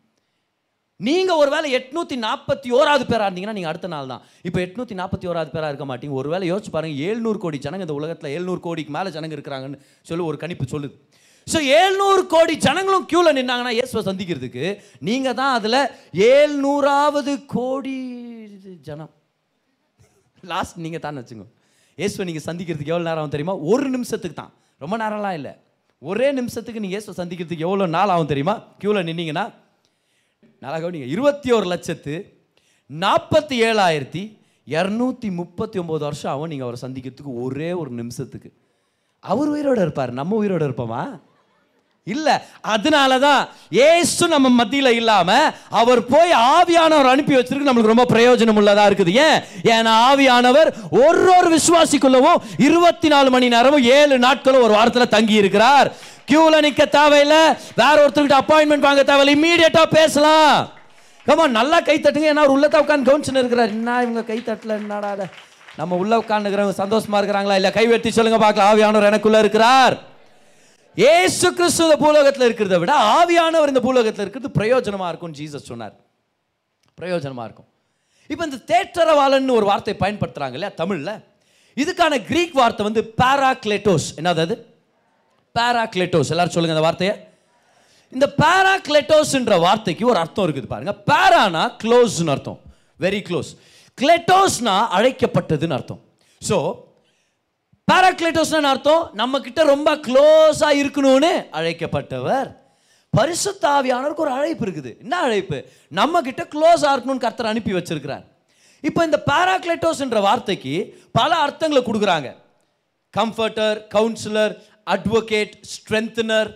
[1.00, 4.25] நீங்கள் ஒரு வேளை எட்நூத்தி நாற்பத்தி ஓராவது பேராக இருந்தீங்கன்னா நீங்கள் அடுத்த நாள் தான்.
[4.49, 6.14] இப்போ எட்நூத்தி நாற்பத்தி ஓராவது பேராக இருக்க மாட்டீங்க.
[6.20, 10.38] ஒருவேளை யோசிச்சு பாருங்கள் ஏழ்நூறு கோடி ஜனங்க இந்த உலகத்தில் ஏழ்நூறு கோடிக்கு மேலே ஜனங்க இருக்கிறாங்கன்னு சொல்லி ஒரு
[10.42, 10.94] கணிப்பு சொல்லுது.
[11.47, 14.64] ஸோ ஏழ்நூறு கோடி ஜனங்களும் க்யூவில் நின்னாங்கன்னா இயேசுவை சந்திக்கிறதுக்கு
[15.09, 15.80] நீங்கள் தான் அதில்
[16.32, 17.97] ஏழ்நூறாவது கோடி
[18.88, 19.12] ஜனம்.
[20.52, 21.47] லாஸ்ட் நீங்கள் தான் வச்சுங்க
[21.99, 23.54] இயேசுவை நீங்கள் சந்திக்கிறதுக்கு எவ்வளோ நேரம் ஆகும் தெரியுமா?
[23.73, 24.52] ஒரு நிமிஷத்துக்கு தான்.
[24.82, 25.52] ரொம்ப நேரம்லாம் இல்லை.
[26.02, 28.54] ஒரே நிமிஷத்துக்கு நீங்கள் இயேசுவை சந்திக்கிறதுக்கு எவ்வளோ நாள் ஆகும் தெரியுமா?
[28.82, 29.44] க்யூவில் நின்னீங்கன்னா
[30.62, 32.14] நல்லா கவனிங்க இருபத்தி ஒரு லட்சத்து
[32.90, 34.23] நாற்பத்தி ஏழாயிரத்தி
[34.66, 38.50] இரநூத்தி முப்பத்தி ஒம்பது வருஷம் ஆகும் நீங்கள் அவரை சந்திக்கிறதுக்கு ஒரே ஒரு நிமிஷத்துக்கு.
[39.30, 40.12] அவர் உயிரோடு இருப்பார்.
[40.20, 41.02] நம்ம உயிரோட இருப்போமா?
[42.10, 42.36] இல்லை
[42.74, 45.50] அதனால தான் ஏசு நம்ம மத்தியில் இல்லாமல்
[45.82, 47.68] அவர் போய் ஆவியானவர் அனுப்பி வச்சிருக்கு.
[47.68, 49.12] நம்மளுக்கு ரொம்ப பிரயோஜனம் உள்ளதாக இருக்குது.
[49.26, 49.38] ஏன்?
[49.72, 55.90] ஏன்னா ஆவியானவர் ஒரு ஒரு விசுவாசிக்குள்ளவும் இருபத்தி நாலு மணி நேரமும் ஏழு நாட்களும் ஒரு வாரத்தில் தங்கி இருக்கிறார்.
[56.30, 57.36] கியூவில் நிற்க தேவையில்ல.
[57.76, 59.34] வேற ஒருத்தர்கிட்ட அப்பாயின்மெண்ட் வாங்க தேவையில்லை.
[59.36, 60.68] இம்மீடியட்டா பேசலாம்.
[61.26, 62.28] கமா நல்லா கை தட்டுங்க.
[62.32, 63.68] ஏன்னா அவர் உள்ளத்தை உட்காந்து கவுன்சின் இருக்கிறார்.
[63.68, 64.76] என்ன இவங்க கை தட்டல?
[64.82, 65.14] என்னடா
[65.76, 67.54] நம்ம உள்ள உட்காந்துக்கிறவங்க சந்தோஷமா இருக்கிறாங்களா?
[67.54, 68.70] இல்லை கை வெட்டி சொல்லுங்க பார்க்கலாம்.
[68.70, 69.94] ஆவியானவர் எனக்குள்ள இருக்கிறார்.
[71.09, 75.95] ஏசு கிறிஸ்து இந்த பூலோகத்தில் இருக்கிறத விட ஆவியானவர் இந்த பூலோகத்தில் இருக்கிறது பிரயோஜனமாக இருக்கும் ஜீசஸ் சொன்னார்.
[76.99, 77.69] பிரயோஜனமாக இருக்கும்.
[78.33, 80.73] இப்போ இந்த தேற்றரவாளன் ஒரு வார்த்தை பயன்படுத்துகிறாங்க இல்லையா?
[80.80, 81.14] தமிழில்.
[81.83, 84.57] இதுக்கான கிரீக் வார்த்தை வந்து பேராக்லேட்டோஸ் என்னது அது?
[85.59, 87.14] பேராக்லேட்டோஸ் எல்லாரும் சொல்லுங்கள் அந்த வார்த்தையை.
[88.16, 90.92] இந்த பேராக்லெட்டோஸ்ன்ற வார்த்தைக்கு ஒரு அர்த்தம் இருக்குது பாருங்க.
[91.11, 92.61] பாரானா க்ளோஸ்னு அர்த்தம்.
[93.04, 93.50] வெரி க்ளோஸ்
[93.99, 96.00] கிளெட்டோஸ்னா அழைக்கப்பட்டதுன்னு அர்த்தம்.
[96.49, 96.57] ஸோ
[97.90, 99.04] பாராக்ளேட்டோஸ்னு அர்த்தம்?
[99.20, 102.49] நம்ம கிட்ட ரொம்ப க்ளோஸாக இருக்கணும்னு அழைக்கப்பட்டவர்.
[103.18, 104.90] பரிசுத்தாவியானவருக்கு ஒரு அழைப்பு இருக்குது.
[105.04, 105.59] என்ன அழைப்பு?
[105.99, 108.25] நம்ம கிட்ட க்ளோஸாக இருக்கணும்னு கர்த்தர் அனுப்பி வச்சிருக்கிறார்.
[108.88, 110.75] இப்போ இந்த பாராக்லேட்டோஸ்ன்ற வார்த்தைக்கு
[111.12, 112.28] பல அர்த்தங்களை கொடுக்குறாங்க.
[113.14, 114.54] Comforter counsellor
[114.94, 116.50] advocate strengthener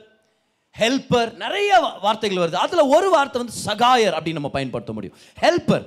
[0.82, 1.72] helper நிறைய
[2.06, 2.62] வார்த்தைகள் வருது.
[2.66, 5.18] அதில் ஒரு வார்த்தை வந்து சகாயர் அப்படின்னு நம்ம பயன்படுத்த முடியும்.
[5.44, 5.84] ஹெல்ப்பர்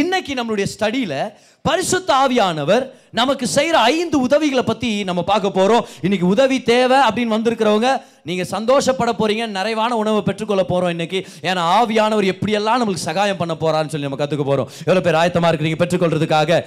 [0.00, 1.18] இன்னைக்கு நம்மளுடைய ஸ்டடியில்
[1.64, 2.84] பரிசுத்த ஆவியானவர்
[3.18, 7.88] நமக்கு செய்கிற ஐந்து உதவிகளை பற்றி நம்ம பார்க்க போகிறோம் இன்னைக்கு உதவி தேவை அப்படின்னு வந்திருக்கிறவங்க
[8.28, 11.18] நீங்க சந்தோஷப்பட போறீங்க நிறைவான உணவை பெற்றுக்கொள்ள போகிறோம் இன்னைக்கு.
[11.48, 15.78] ஏன்னா ஆவியானவர் எப்படியெல்லாம் நம்மளுக்கு சகாயம் பண்ண போகிறான்னு சொல்லி நம்ம கற்றுக்க போகிறோம் எவ்வளோ பேர் ஆயத்தமாக இருக்கிறீங்க
[15.82, 16.58] பெற்றுக்கொள்றதுக்காக?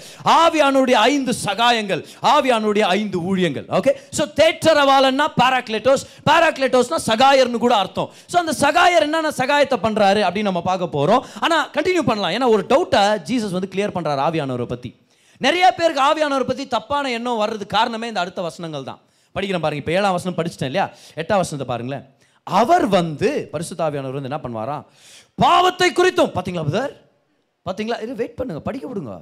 [0.42, 2.02] ஆவியானுடைய ஐந்து சகாயங்கள்
[2.34, 8.12] ஆவியானுடைய ஐந்து ஊழியங்கள் ஓகே ஸோ தேற்றரவாளன்னா பாராக்லேட்டோஸ் பாராக்லேட்டோஸ்னா சகாயர்னு கூட அர்த்தம்.
[8.34, 12.36] ஸோ அந்த சகாயர் என்னென்ன சகாயத்தை பண்றாரு அப்படின்னு நம்ம பார்க்க போகிறோம் ஆனா கண்டினியூ பண்ணலாம்.
[12.38, 14.85] ஏன்னா ஒரு டவுட்டை ஜீசஸ் வந்து கிளியர் பண்ணுறாரு ஆவியானவரை பற்றி
[15.42, 19.00] நிறைய பேருக்கு ஆவியானவரை பற்றி தப்பான எண்ணம் வர்றது காரணமே இந்த அடுத்த வசனங்கள் தான்.
[19.36, 20.86] படிக்கிறேன் பாருங்க இப்போ ஏழாம் வசனம் படிச்சிட்டேன் இல்லையா?
[21.22, 22.06] எட்டாம் வசனத்தை பாருங்களேன்.
[22.48, 24.84] அவர் வந்து பரிசுத்த ஆவியானவர் வந்து என்ன பண்ணுவாராம்
[25.44, 26.94] பாவத்தை குறித்தும் பார்த்தீங்களா புதர்
[27.66, 29.14] பார்த்தீங்களா இது வெயிட் பண்ணுங்க படிக்க விடுங்க.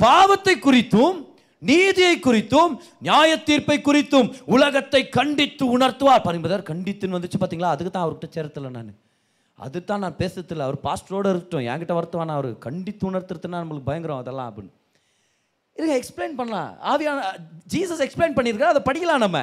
[0.00, 1.18] பாவத்தை குறித்தும்
[1.62, 2.72] நீதியை குறித்தும்
[3.06, 6.24] நியாய தீர்ப்பை குறித்தும் உலகத்தை கண்டித்து உணர்த்துவார்.
[6.26, 8.92] பாருங்க கண்டித்துன்னு வந்துச்சு பார்த்தீங்களா அதுக்கு தான் அவர்கிட்ட சேர்த்தல நான்.
[9.58, 14.72] அதுதான் நான் பேசுறதில்ல அவர் பாஸ்டரோட இருக்கட்டும் என்கிட்ட வருத்தவான அவர் கண்டித்து உணர்த்துறதுன்னா நம்மளுக்கு பயங்கரம் அதெல்லாம் அப்படின்னு.
[15.78, 16.70] இருங்க எக்ஸ்பிளைன் பண்ணலாம்.
[16.90, 17.20] ஆவியான
[17.74, 19.38] ஜீசஸ் எக்ஸ்பிளைன் பண்ணியிருக்காரு அதை படிக்கலாம் நம்ம.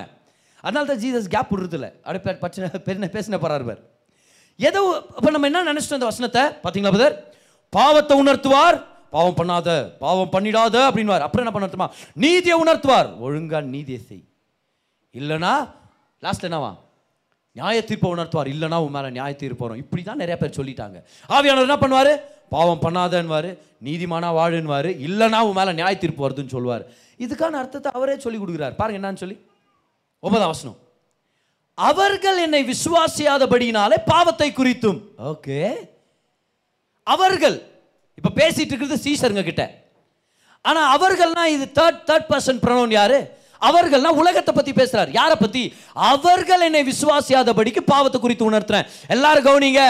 [0.63, 1.87] அதனால தான் ஜீசஸ் கேப் விடுறதில்ல.
[2.05, 3.81] அப்படியே பச்சனை பச்சின பெருன பேசின போகிறார் பார்.
[4.67, 4.79] ஏதோ
[5.17, 6.43] இப்போ நம்ம என்ன நினச்சிட்டோம் அந்த வசனத்தை?
[6.63, 7.15] பார்த்தீங்களா பதர்
[7.73, 8.77] பாவத்தை உணர்த்துவார்
[9.15, 9.69] பாவம் பண்ணாத
[10.03, 11.87] பாவம் பண்ணிடாத அப்படின்வார் அப்புறம் என்ன பண்ணட்டுமா
[12.23, 13.09] நீதியை உணர்த்துவார்.
[13.25, 14.23] ஒழுங்கா நீதியை செய்.
[15.19, 15.53] இல்லைனா
[16.25, 16.71] லாஸ்ட் என்னவா
[17.57, 18.49] நியாய தீர்ப்பை உணர்த்துவார்.
[18.53, 19.81] இல்லைனா உன் மேலே நியாய தீர்ப்பு வரும்.
[19.83, 20.97] இப்படி தான் நிறைய பேர் சொல்லிட்டாங்க.
[21.35, 22.11] ஆவியானவர் என்ன பண்ணுவார்?
[22.49, 26.83] பாவம் பண்ணாதன்வார் நீதிமானா வாழுன்வார் இல்லைனா உன் மேலே நியாய தீர்ப்பு வருதுன்னு சொல்லுவார்.
[27.19, 28.75] இதுக்கான அர்த்தத்தை அவரே சொல்லி கொடுக்குறார்.
[28.75, 29.37] பாருங்க என்னன்னு சொல்லி.
[30.19, 30.77] ஒன்பதாம் வசனம்.
[31.77, 34.99] அவர்கள் என்னை விசுவாசியாதபடியினாலே பாவத்தை குறித்தும்.
[35.31, 35.59] ஓகே.
[37.03, 37.57] அவர்கள்
[38.15, 39.63] இப்போ பேசிட்டு இருக்கிறது சீசருங்க கிட்ட.
[40.61, 43.19] ஆனால் அவர்கள்னா இது தேர்ட் தேர்ட் பர்சன் ப்ரனோன் யாரு?
[43.61, 48.87] அவர்கள்னா உலகத்தை பற்றி பேசுகிறார் யாரை பற்றி அவர்கள் என்னை விசுவாசியாதபடிக்கு பாவத்தை குறித்து உணர்த்துறேன்.
[49.07, 49.81] எல்லாரும் கவனிங்க.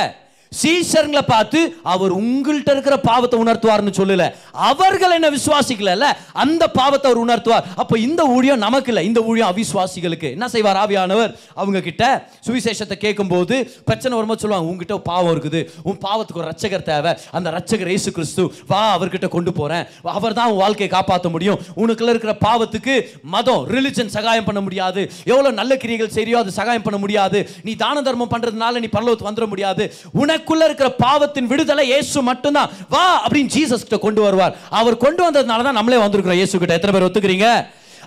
[0.51, 1.60] சீசர்களை பார்த்து
[1.94, 4.24] அவர் உங்கள்கிட்ட இருக்கிற பாவத்தை உணர்த்துவார்னு சொல்லல.
[4.70, 6.08] அவர்கள் என்ன விசுவாசிக்கல
[6.44, 7.65] அந்த பாவத்தை அவர் உணர்த்துவார்.
[7.82, 9.03] அப்போ இந்த ஊழியம் நமக்கு இல்லை.
[9.10, 10.29] இந்த ஊழியம் அவிசுவாசிகளுக்கு.
[10.38, 10.79] என்ன செய்வார்?
[10.84, 12.03] ஆவியானவர் அவங்க கிட்ட
[12.48, 13.56] சுவிசேஷத்தை கேட்கும்போது
[13.89, 15.62] பிரச்சனை வரும்போது சொல்லுவாங்க உங்ககிட்ட பாவம் இருக்குது.
[15.89, 17.13] உன் பாவத்துக்கு ஒரு ரட்சகர் தேவை.
[17.39, 18.46] அந்த ரட்சகர் இயேசு கிறிஸ்து.
[18.72, 19.86] வா அவர்கிட்ட கொண்டு போறேன்.
[20.18, 21.62] அவர் தான் உன் வாழ்க்கையை காப்பாற்ற முடியும்.
[21.84, 22.96] உனக்குள்ள இருக்கிற பாவத்துக்கு
[23.36, 25.03] மதம் ரிலிஜன் சகாயம் பண்ண முடியாது.
[25.34, 27.41] எவ்வளோ நல்ல கிரியைகள் செய்யறியோ அது சகாயம் பண்ண முடியாது.
[27.70, 29.86] நீ தான தர்மம் பண்றதுனால நீ பரலோகத்துக்கு வந்துட முடியாது.
[30.24, 32.69] உனக்கு உனக்குள்ள இருக்கிற பாவத்தின் விடுதலை இயேசு மட்டும்தான்.
[32.93, 34.53] வா அப்படின்னு ஜீசஸ் கிட்ட கொண்டு வருவார்.
[34.79, 37.48] அவர் கொண்டு வந்ததுனால தான் நம்மளே வந்திருக்கிறோம் இயேசு கிட்ட எத்தனை பேர் ஒத்துக்கிறீங்க?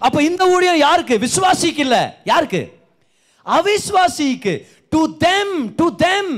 [0.06, 1.14] அப்ப இந்த ஊழியம் யாருக்கு?
[1.26, 1.98] விசுவாசிக்கு இல்ல.
[2.32, 2.62] யாருக்கு?
[3.46, 4.54] அவிஸ்வாசிக்கு
[4.94, 6.32] to them to them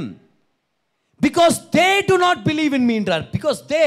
[1.21, 3.85] because they do not believe in மீன்றார் because they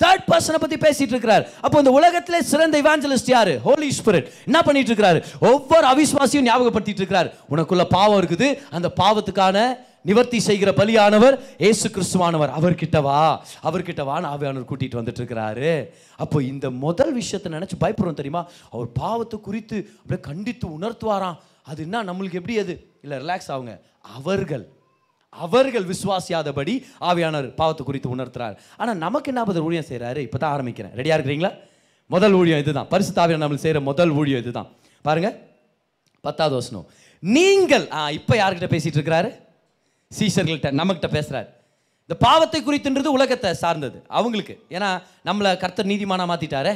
[0.00, 1.44] third பர்சனை பத்தி பேசிட்டு இருக்கிறார்.
[1.64, 3.52] அப்போ இந்த உலகத்திலே சிறந்த இவாஞ்சலிஸ்ட் யாரு?
[3.66, 5.18] ஹோலி ஸ்பிரிட் என்ன பண்ணிட்டு இருக்கிறாரு?
[5.50, 7.28] ஒவ்வொரு அவிஸ்வாசியும் ஞாபகப்படுத்திட்டு இருக்கிறார்.
[7.54, 8.48] உனக்குள்ள பாவம் இருக்குது.
[8.76, 9.58] அந்த பாவத்துக்கான
[10.04, 13.44] நிவர்த்தி செய்கிற பலியானவர் ஏசு கிறிஸ்துவானவர் அவர்கிட்ட வா.
[13.68, 18.42] அவர்கிட்ட வான்னு ஆவியானவர் கூட்டிகிட்டு வந்துட்டு இருக்கிறாரு அப்போ இந்த முதல் விஷயத்தை நினச்சி பயப்படுறோம் தெரியுமா?
[18.70, 21.36] அவர் பாவத்தை குறித்து அப்படியே கண்டித்து உணர்த்துவாராம்.
[21.62, 22.04] அது என்ன?
[22.04, 22.74] நம்மளுக்கு எப்படி அது?
[23.02, 23.74] இல்லை ரிலாக்ஸ் ஆகுங்க.
[24.02, 24.64] அவர்கள்.
[25.32, 28.56] அவர்கள் விசுவாசியாதபடி ஆவியானவர் பாவத்தை குறித்து உணர்த்துறார்.
[28.76, 31.52] ஆனால் நமக்கு என்ன பதில் ஊழியம் செய்கிறாரு இப்போ தான் ஆரம்பிக்கிறேன் ரெடியாக இருக்கிறீங்களா?
[32.06, 32.88] முதல் ஊழியம் இதுதான்.
[32.88, 34.68] பரிசு ஆவியானவர் நம்மளுக்கு செய்கிற முதல் ஊழியம் இதுதான்.
[35.02, 35.34] பாருங்கள்
[36.20, 36.86] பத்தாவது வசனம்.
[37.22, 39.30] நீங்கள் ஆ இப்போ யார்கிட்ட பேசிகிட்டு இருக்கிறாரு?
[40.18, 41.50] சீசர்கள்ட்ட நம்மகிட்ட பேசுகிறார்
[42.06, 44.54] இந்த பாவத்தை குறித்துன்றது உலகத்தை சார்ந்தது அவங்களுக்கு.
[44.76, 44.90] ஏன்னா
[45.28, 46.74] நம்மளை கர்த்தர் நீதிமானா மாற்றிட்டாரே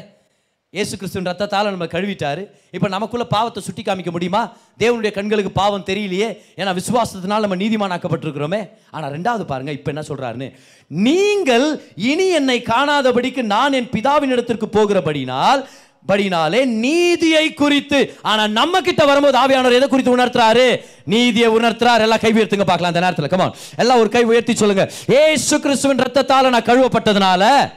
[0.76, 2.42] இயேசு கிறிஸ்துவின் ரத்தத்தால் நம்ம கழுவிட்டாரு.
[2.76, 4.40] இப்போ நமக்குள்ளே பாவத்தை சுட்டி காமிக்க முடியுமா?
[4.82, 6.28] தேவனுடைய கண்களுக்கு பாவம் தெரியலையே.
[6.60, 8.60] ஏன்னா விசுவாசத்தினால் நம்ம நீதிமானாக்கப்பட்டிருக்கிறோமே.
[8.94, 10.48] ஆனால் ரெண்டாவது பாருங்கள் இப்போ என்ன சொல்கிறாருன்னு
[10.90, 11.66] நீங்கள்
[12.10, 15.62] இனி என்னை காணாதபடிக்கு நான் என் பிதாவின் இடத்திற்கு போகிறபடினால்
[16.08, 18.18] படினாலே நீதியை குறித்து.
[18.22, 20.84] ஆனா நம்ம கிட்ட வரும்போது ஆவியானவர் எதை குறித்து உணர்த்துறாரு?
[21.04, 22.00] நீதியை உணர்த்துறாரு.
[22.00, 23.26] எல்லாம் கை உயர்த்துங்க பார்க்கலாம் அந்த நேரத்தில்.
[23.26, 24.90] கமான் எல்லாம் ஒரு கை உயர்த்தி சொல்லுங்க.
[25.06, 27.72] ஏசு கிறிஸ்துவின் ரத்தத்தால நான் கழுவப்பட்டதுனால.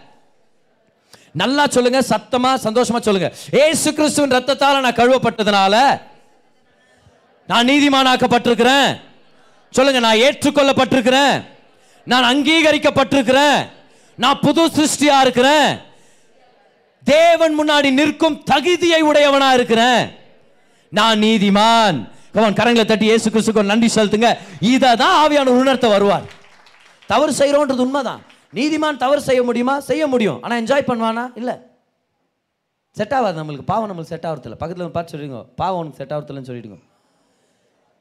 [1.32, 2.00] நல்லா சொல்லுங்க.
[2.00, 3.34] சத்தமா சந்தோஷமா சொல்லுங்க.
[3.52, 6.02] ஏசு கிறிஸ்துவின் ரத்தத்தால நான் கழுவப்பட்டதுனால
[7.48, 9.02] நான் நீதிமானாக்கப்பட்டிருக்கிறேன்.
[9.72, 11.46] சொல்லுங்க நான் ஏற்றுக்கொள்ளப்பட்டிருக்கிறேன்.
[12.06, 13.70] நான் அங்கீகரிக்கப்பட்டிருக்கிறேன்.
[14.16, 15.90] நான் புது சிருஷ்டியா இருக்கிறேன்.
[17.04, 20.10] தேவன் முன்னாடி நிற்கும் தகுதியை உடையவனா இருக்கிறேன்.
[20.90, 22.10] நான் நீதிமான்.
[22.34, 24.38] கவன் கரங்களை தட்டி இயேசு கிறிஸ்துக்கு நன்றி செலுத்துங்க.
[24.60, 26.24] இதை தான் ஆவியான உணர்த்த வருவார்.
[27.08, 28.22] தவறு செய்கிறோன்றது உண்மைதான்.
[28.54, 29.80] நீதிமான் தவறு செய்ய முடியுமா?
[29.80, 30.42] செய்ய முடியும்.
[30.42, 31.32] ஆனால் என்ஜாய் பண்ணுவானா?
[31.36, 31.54] இல்லை.
[32.92, 33.62] செட் ஆகாது நம்மளுக்கு.
[33.62, 35.46] பாவம் நம்மளுக்கு செட் ஆகிறதில்ல பக்கத்தில் பார்த்து சொல்லிடுங்க.
[35.56, 36.80] பாவம் உனக்கு செட் ஆகிறதில்லன்னு சொல்லிடுங்க.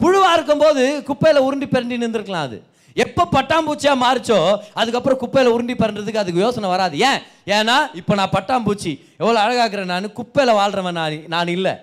[0.04, 2.62] புழுவாக இருக்கும்போது குப்பையில் உருண்டி பிறண்டி நின்றுருக்கலாம் அது.
[2.94, 4.38] எப்போ பட்டாம்பூச்சியாக மாறிச்சோ
[4.74, 6.98] அதுக்கப்புறம் குப்பையில் உருண்டி பிறன்றதுக்கு அதுக்கு யோசனை வராது.
[6.98, 7.20] ஏன்?
[7.46, 11.74] ஏன்னா இப்போ நான் பட்டாம்பூச்சி எவ்வளோ அழகாக்குறேன் நான் குப்பையில் வாழ்கிறவன் நான் நான் இல்லை.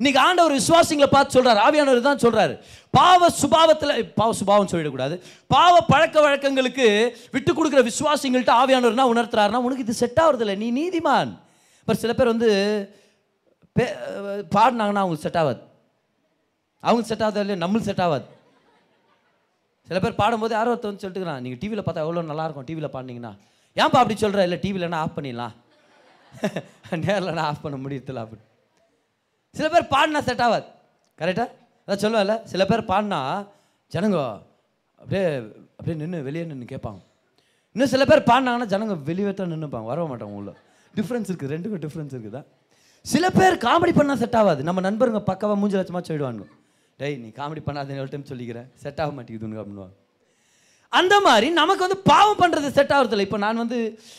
[0.00, 2.54] இன்னைக்கு ஆண்டவர் விசுவாசிங்களை பார்த்து சொல்கிறார் ஆவியானவர் தான் சொல்கிறார்
[2.90, 5.14] பாவ சுபாவத்தில் பாவ சுபாவம் சொல்லிடக்கூடாது.
[5.46, 6.86] பாவ பழக்க வழக்கங்களுக்கு
[7.30, 11.32] விட்டு கொடுக்குற விசுவாசிங்கள்ட்ட ஆவியானவர்னா உணர்த்துறாருன்னா உனக்கு இது செட் ஆகுறதில்ல நீ நீதிமான்.
[11.80, 12.50] இப்போ சில பேர் வந்து
[13.76, 13.94] பே-
[14.54, 15.60] பாடினாங்கன்னா அவங்களுக்கு செட் ஆகாது
[16.82, 17.66] அவங்களுக்கு செட் ஆகுதா இல்லையா?
[17.66, 18.24] நம்மளுக்கு செட் ஆகாது
[19.88, 23.32] சில பேர் பாடும்போது யாரோ ஒருத்தர் வந்து சொல்லிட்டுக்கிறான் நீங்கள் டிவியில் பார்த்தா எவ்வளோ நல்லாயிருக்கும் டிவியில் பாடினீங்கன்னா?
[23.76, 25.54] ஏன்பா அப்படி சொல்கிற இல்லை டிவிலன்னா ஆஃப் பண்ணிடலாம்.
[27.04, 28.42] நேரில் ஆஃப் பண்ண முடியல அப்படி.
[29.54, 30.66] சில பேர் பாடினா செட் ஆகாது
[31.18, 31.48] கரெக்டாக
[31.88, 33.20] அதான் சொல்லுவேன்ல சில பேர் பாடினா
[33.92, 34.18] ஜனங்க
[35.00, 35.24] அப்படியே
[35.78, 37.00] அப்படியே நின்று வெளியே நின்று கேட்பாங்க.
[37.76, 40.50] இன்னும் சில பேர் பாடினாங்கன்னா ஜனங்க வெளியே தான் நின்றுப்பாங்க வர மாட்டாங்க உள்ள.
[40.94, 42.42] டிஃப்ரென்ஸ் இருக்குது ரெண்டுக்கும் டிஃப்ரென்ஸ் இருக்குதா?
[43.04, 46.44] சில பேர் காமெடி பண்ணால் செட் ஆகாது நம்ம நண்பருங்க பக்கவா மூஞ்சி லட்சமாக சொல்லிடுவாங்க
[47.00, 49.96] டேய் நீ காமெடி பண்ணாதேன்னு ஒரு டைம் சொல்லிக்கிறேன் செட் ஆக மாட்டேங்குது உனக்கு அப்படின்னுவாங்க
[50.92, 53.78] அந்த மாதிரி நமக்கு வந்து பாவம் பண்ணுறது செட் ஆகிறதில்ல இப்போ நான் வந்து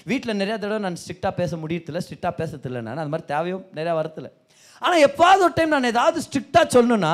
[0.09, 3.01] வீட்டில் நிறையா தடவை நான் ஸ்ட்ரிக்டாக பேச முடியறதில்ல ஸ்ட்ரிக்டாக பேசுறதில்ல நான்.
[3.03, 4.29] அது மாதிரி தேவையும் நிறையா வரதில்ல.
[4.81, 7.13] ஆனால் எப்போது ஒரு டைம் நான் ஏதாவது ஸ்ட்ரிக்டாக சொல்லணும்னா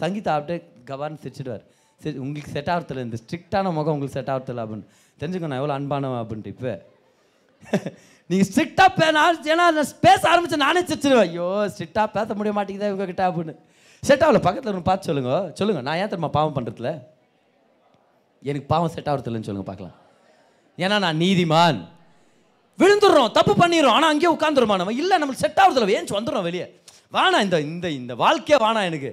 [0.00, 0.58] சங்கீதா அப்படியே
[0.90, 1.64] கவான்னு சிரிச்சிடுவார்.
[2.00, 4.88] சரி உங்களுக்கு செட் ஆகிறதில்ல இந்த ஸ்ட்ரிக்டான முகம் உங்களுக்கு செட் ஆகிறதில்ல அப்படின்னு.
[5.18, 6.72] தெரிஞ்சுக்கோ நான் எவ்வளோ அன்பானவன் அப்படின்ட்டு இப்போ.
[8.30, 12.90] நீங்கள் ஸ்ட்ரிக்டாக பே நான் ஏன்னா நான் பேச ஆரம்பித்து நானே சிரிச்சிடுவேன் ஐயோ ஸ்ட்ரிக்டாக பேச முடிய மாட்டேங்குதா
[12.92, 13.54] இவங்க கிட்ட அப்படின்னு.
[14.08, 15.32] செட் ஆகல பக்கத்தில் இருந்து பார்த்து சொல்லுங்க.
[15.58, 16.90] சொல்லுங்க நான் ஏன் தெரியுமா பாவம் பண்ணுறதுல
[18.50, 19.96] எனக்கு பாவம் செட் ஆகிறதில்லன்னு சொல்லுங்க பார்க்கலாம்.
[20.84, 21.80] ஏன்னா நான் நீதிமான்.
[22.80, 24.94] விழுந்துடுறோம் தப்பு பண்ணிடுறோம் ஆனால் அங்கேயே உட்காந்துருமா நம்ம?
[25.02, 26.66] இல்லை நம்மளுக்கு செட் ஆகிறதில்ல ஏன்ச்சு வந்துடுறோம் வெளியே?
[27.16, 29.12] வானா இந்த இந்த இந்த வாழ்க்கையே வானா எனக்கு?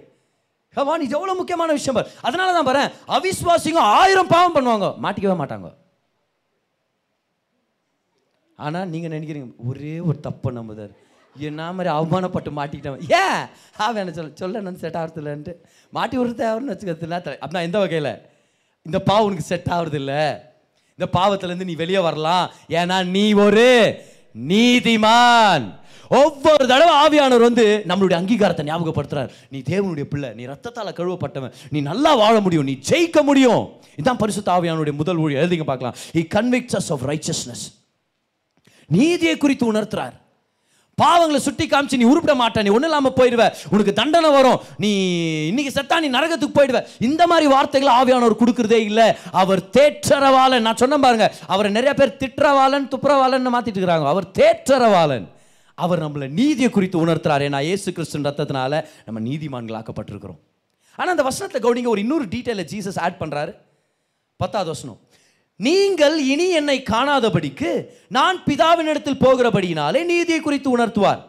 [0.88, 2.10] வான் இது எவ்வளோ முக்கியமான விஷயம் பாரு.
[2.28, 2.84] அதனால தான் பாரு
[3.16, 4.88] அவிஸ்வாசிங்க ஆயிரம் பாவம் பண்ணுவாங்க.
[5.04, 5.70] மாட்டிக்கவே மாட்டாங்க.
[8.66, 10.94] ஆனால் நீங்கள் நினைக்கிறீங்க ஒரே ஒரு தப்பை நம்புதார்.
[11.40, 13.02] என்ன மாதிரி அவமானப்பட்டு மாட்டிக்கிட்டவன்.
[13.10, 13.46] ஏன்?
[13.78, 15.54] அவன் என்ன சொல்ல சொல்ல நான் செட் ஆகிறதில்லன்ட்டு.
[15.90, 18.18] மாட்டி விடுறது அவர்னு வச்சுக்கிறதுல அப்படின்னா எந்த வகையில்?
[18.82, 20.40] இந்த பாவம் உனக்கு செட் ஆகுறதில்ல.
[20.98, 22.52] இந்த பாவத்திலேருந்து நீ வெளியே வரலாம்.
[22.70, 24.02] ஏன்னா நீ ஒரு
[24.48, 25.80] நீதிமான்.
[26.10, 29.30] ஒவ்வொரு தடவை ஆவியானவர் வந்து நம்மளுடைய அங்கீகாரத்தை ஞாபகப்படுத்துறார்.
[29.50, 33.70] நீ தேவனுடைய பிள்ளை நீ ரத்தத்தால் கழுவப்பட்டவன் நீ நல்லா வாழ முடியும் நீ ஜெயிக்க முடியும்.
[33.92, 35.48] இதுதான் பரிசுத்த ஆவியானுடைய முதல் ஊழியர்.
[35.48, 35.96] எழுதிங்க பார்க்கலாம்.
[36.14, 37.66] ஹி கன்விக்ஸ் ஆஃப் ரைச்சஸ்னஸ்
[38.88, 40.20] நீதியை குறித்து உணர்த்துறார்.
[41.04, 43.44] பாவங்களை சுட்டி காமிச்சு நீ உருப்பிட மாட்ட நீ ஒன்றும் இல்லாமல் போயிடுவ.
[43.74, 44.60] உனக்கு தண்டனை வரும்.
[44.84, 44.92] நீ
[45.52, 46.82] இன்னைக்கு செத்தா நீ நரகத்துக்கு போயிடுவ.
[47.10, 49.08] இந்த மாதிரி வார்த்தைகளை ஆவியானவர் கொடுக்குறதே இல்லை.
[49.44, 50.66] அவர் தேற்றரவாளன்.
[50.68, 51.28] நான் சொன்னேன் பாருங்க.
[51.48, 54.08] அவரை நிறைய பேர் திட்டுறவாளன் துப்புரவாளன் மாற்றிட்டு இருக்கிறாங்க.
[54.14, 55.28] அவர் தேற்றரவாளன்.
[55.84, 57.46] அவர் நம்மளை நீதியை குறித்து உணர்த்துறாரு.
[57.54, 58.74] நான் ஏசு கிறிஸ்துவின் ரத்தத்தினால
[59.06, 60.40] நம்ம நீதிமான்களாக்கப்பட்டிருக்கிறோம்
[61.00, 63.52] ஆனால் அந்த வசனத்தில் கவுனிங்க ஒரு இன்னொரு டீட்டெயிலை ஜீசஸ் ஆட் பண்ணுறாரு
[64.42, 65.00] பத்தாவது வசனம்.
[65.68, 67.72] நீங்கள் இனி என்னை காணாதபடிக்கு
[68.18, 71.22] நான் பிதாவினிடத்தில் போகிறபடினாலே நீதியை குறித்து உணர்த்துவார்.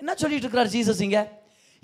[0.00, 1.20] என்ன சொல்லிட்டு இருக்கிறார் ஜீசஸ் இங்க?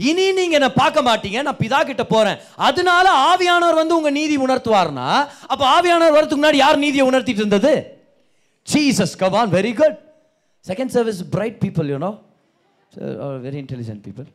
[0.08, 2.40] இனி நீங்க என்ன பார்க்க மாட்டீங்க நான் பிதா கிட்ட போறேன்.
[2.68, 5.08] அதனால ஆவியானவர் வந்து உங்க நீதி உணர்த்துவார்னா
[5.52, 7.72] அப்ப ஆவியானவர் வரதுக்கு முன்னாடி யார் நீதியை உணர்த்திட்டு இருந்தது?
[8.72, 9.96] Jesus come on very good
[10.64, 12.12] second service bright people you know
[13.46, 14.28] very intelligent people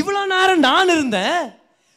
[0.00, 1.40] இவ்வளோ நேரம் நான் இருந்தேன்.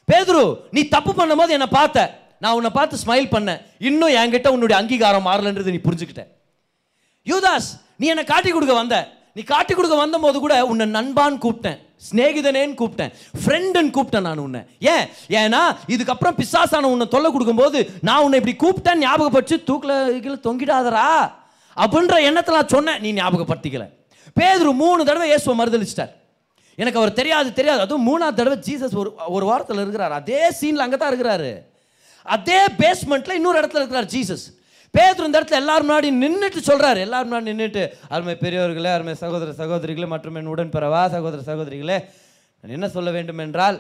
[0.08, 0.44] பேதுரு
[0.76, 2.00] நீ தப்பு பண்ணும்போது என்னை பார்த்த.
[2.43, 6.23] நான் உன்னை பார்த்து ஸ்மைல் பண்ணேன் இன்னும் என்கிட்ட உன்னுடைய அங்கீகாரம் மாறலன்றது நீ புரிஞ்சுக்கிட்ட.
[7.32, 7.69] யூதாஸ்
[8.02, 8.97] நீ என்னை காட்டி கொடுக்க வந்த.
[9.38, 11.80] நீ காட்டி கொடுக்க வந்த போது கூட உன்னை நண்பான்னு கூப்பிட்டேன்.
[12.08, 13.12] சிநேகிதனேன்னு கூப்பிட்டேன்.
[13.41, 14.62] ஃப்ரெண்டுன்னு கூப்பிட்டேன் நான் உன்னை.
[14.93, 15.06] ஏன்?
[15.39, 15.62] ஏன்னா
[15.93, 19.95] இதுக்கப்புறம் பிசாசான உன்னை தொல்லை கொடுக்கும்போது நான் உன்னை இப்படி கூப்பிட்டேன் ஞாபகப்படுத்தி தூக்கில்
[20.26, 21.08] கீழே தொங்கிடாதரா
[21.78, 23.02] அப்படின்ற எண்ணத்தில் நான் சொன்னேன்.
[23.06, 23.88] நீ ஞாபகப்படுத்திக்கல.
[24.39, 26.13] பேதுரு மூணு தடவை இயேசுவை மறுதளிச்சிட்டார்
[26.82, 27.82] எனக்கு அவர் தெரியாது தெரியாது.
[27.86, 30.13] அதுவும் மூணாவது தடவை ஜீசஸ் ஒரு ஒரு வாரத்தில் இருக்கிறார்.
[30.19, 31.52] அதே சீனில் அங்கே தான் இருக்கிறாரு.
[32.36, 34.46] அதே பேஸ்மெண்ட்டில் இன்னொரு இடத்துல இருக்கிறார் ஜீசஸ்
[34.94, 40.08] பேதர் இந்த இடத்துல எல்லாரும் முன்னாடி நின்றுட்டு சொல்கிறார் எல்லாரும் முன்னாடி நின்றுட்டு அருமை பெரியவர்களே அருமை சகோதர சகோதரிகளே
[40.13, 41.98] மற்றும் என் உடன் பிறவா சகோதர சகோதரிகளே
[42.60, 43.78] நான் என்ன சொல்ல வேண்டும் என்றால்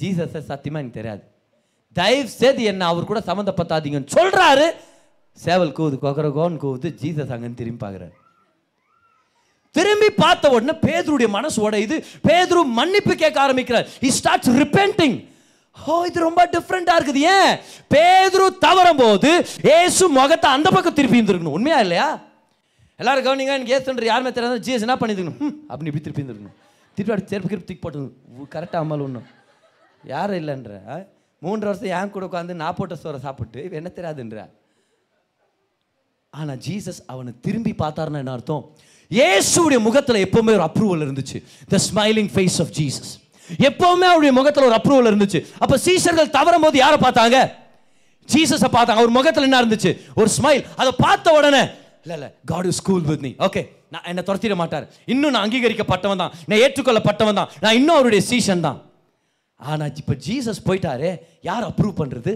[0.00, 1.22] ஜீசஸை சத்தியமாக எனக்கு தெரியாது.
[1.96, 4.66] தயவு செய்து என்ன அவர் கூட சம்மந்தப்பட்டாதீங்கன்னு சொல்கிறாரு
[5.44, 8.14] சேவல் கூவுது கொக்கரகோன்னு கூவுது ஜீசஸ் அங்கன்னு திரும்பி பார்க்குறாரு.
[9.76, 11.96] திரும்பி பார்த்த உடனே பேதுருடைய மனசு உடையுது.
[12.28, 13.88] பேதுரு மன்னிப்பு கேட்க ஆரம்பிக்கிறார்.
[14.04, 15.16] ஹி ஸ்டார்ட்ஸ் ரிப்பென்டிங்
[15.76, 17.20] ஓ இது ரொம்ப டிஃப்ரெண்டா இருக்குது.
[17.38, 17.52] ஏன்?
[17.94, 19.30] பேதுரு தவறும் போது
[19.78, 21.56] ஏசு முகத்தை அந்த பக்கம் திருப்பி இருந்திருக்கணும்.
[21.58, 22.08] உண்மையா இல்லையா?
[23.00, 25.40] எல்லாரும் கவனிங்க எனக்கு ஏசுன்ற யாருமே தெரியாது ஜிஎஸ் என்ன பண்ணிருக்கணும்
[25.72, 26.56] அப்படி இப்படி திருப்பி இருந்திருக்கணும்.
[26.96, 28.00] திருப்பி அப்படி திருப்பி திருப்பி தூக்கி போட்டு
[28.54, 29.26] கரெக்டாக அம்மாள் ஒன்றும்
[30.12, 30.72] யாரும் இல்லைன்ற.
[31.42, 34.38] மூன்று வருஷம் என் கூட உட்காந்து நான் போட்ட சோறை சாப்பிட்டு இவன் என்ன தெரியாதுன்ற.
[36.32, 38.64] ஆனால் ஜீசஸ் அவனை திரும்பி பார்த்தாருன்னா என்ன அர்த்தம்?
[39.10, 41.38] இயேசுடைய முகத்தில் எப்போவுமே ஒரு அப்ரூவல் இருந்துச்சு.
[41.72, 43.12] The smiling face of Jesus
[43.68, 45.40] எப்பவுமே அவருடைய முகத்தில் ஒரு அப்ரூவல் இருந்துச்சு.
[45.58, 47.38] அப்போ சீசர்கள் தவறும் போது யாரை பார்த்தாங்க?
[48.34, 49.00] ஜீசஸை பார்த்தாங்க.
[49.02, 49.90] அவர் முகத்துல என்ன இருந்துச்சு?
[50.14, 51.62] ஒரு ஸ்மைல் அதை பார்த்த உடனே
[52.02, 53.62] இல்லை இல்லை காட் இஸ் கூல் வித் நீ ஓகே
[53.94, 54.84] நான் என்னை துரத்திட மாட்டார்.
[55.12, 56.32] இன்னும் நான் அங்கீகரிக்கப்பட்டவன் தான்.
[56.48, 57.50] நான் ஏற்றுக்கொள்ளப்பட்டவன் தான்.
[57.60, 58.78] நான் இன்னும் அவருடைய சீசன் தான்.
[59.56, 61.10] ஆனா இப்போ ஜீசஸ் போயிட்டாரு.
[61.42, 62.32] யார் அப்ரூவ் பண்றது?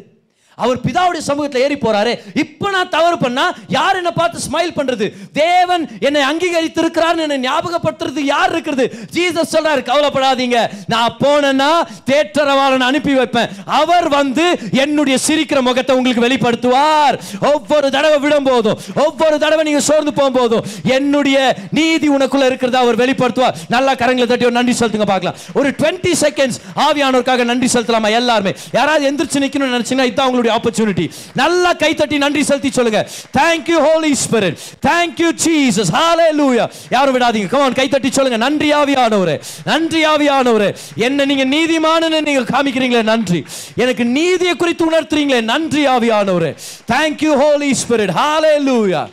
[0.64, 2.12] அவர் பிதாவுடைய சமூகத்தில் ஏறி போறாரு.
[2.42, 3.44] இப்போ நான் தவறு பண்ணா
[3.76, 5.06] யார் என்ன பார்த்து ஸ்மைல் பண்றது?
[5.42, 8.84] தேவன் என்னை அங்கீகரித்திருக்கிறார் என்னை ஞாபகப்படுத்துறது யார் இருக்கிறது?
[9.16, 10.58] ஜீசஸ் சொல்றாரு கவலைப்படாதீங்க.
[10.94, 11.70] நான் போனேன்னா
[12.10, 13.50] தேற்றரவாளன் அனுப்பி வைப்பேன்.
[13.80, 14.46] அவர் வந்து
[14.84, 17.18] என்னுடைய சிரிக்கிற முகத்தை உங்களுக்கு வெளிப்படுத்துவார்.
[17.52, 20.64] ஒவ்வொரு தடவை விடும் போதும் ஒவ்வொரு தடவை நீங்க சோர்ந்து போகும்போதும்
[20.96, 21.38] என்னுடைய
[21.78, 23.56] நீதி உனக்குள்ள இருக்கிறத அவர் வெளிப்படுத்துவார்.
[23.74, 25.36] நல்லா கரங்களை தட்டி ஒரு நன்றி செலுத்துங்க பார்க்கலாம்.
[25.60, 28.10] ஒரு 20 செகண்ட்ஸ் ஆவியானோருக்காக நன்றி செலுத்தலாமா?
[28.20, 28.52] எல்லாருமே.
[28.78, 33.08] யாராவது எந்திரிச்சு நிற்கணும்னு நினைச்சீங்கன்னா இதான் உங்களுடைய ஆப்பர்ச்சுனிட்டி நல்லா கை தட்டி நன்றி செலுத்தி சொல்லுங்க.
[33.38, 34.58] Thank you holy spirit.
[34.86, 35.88] Thank you jesus.
[35.92, 36.68] Hallelujah.
[36.90, 37.50] யாரும் விடாதீங்க.
[37.54, 38.38] Come on கை தட்டி சொல்லுங்க.
[38.48, 39.42] நன்றி ஆவியானவரே.
[39.64, 40.76] நன்றி ஆவியானவரே.
[40.94, 43.44] என்ன நீங்க நீதிமானன்னு நீங்க காமிக்கிறீங்களே நன்றி.
[43.76, 46.56] எனக்கு நீதியை குறித்து உணர்த்துறீங்களே நன்றி ஆவியானவரே.
[46.92, 48.10] Thank you holy spirit.
[48.10, 49.08] Hallelujah.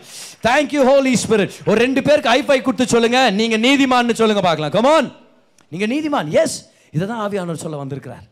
[0.47, 1.51] Thank you holy spirit.
[1.65, 3.29] ஒரு ரெண்டு பேருக்கு ஹைஃபை கொடுத்து சொல்லுங்க.
[3.29, 4.71] நீங்க நீதிமான்னு சொல்லுங்க பார்க்கலாம்.
[4.71, 5.11] Come on.
[5.69, 6.29] நீங்க நீதிமான்.
[6.29, 8.25] எஸ் இதை தான் ஆவியானவர் சொல்ல வந்திருக்கிறார்.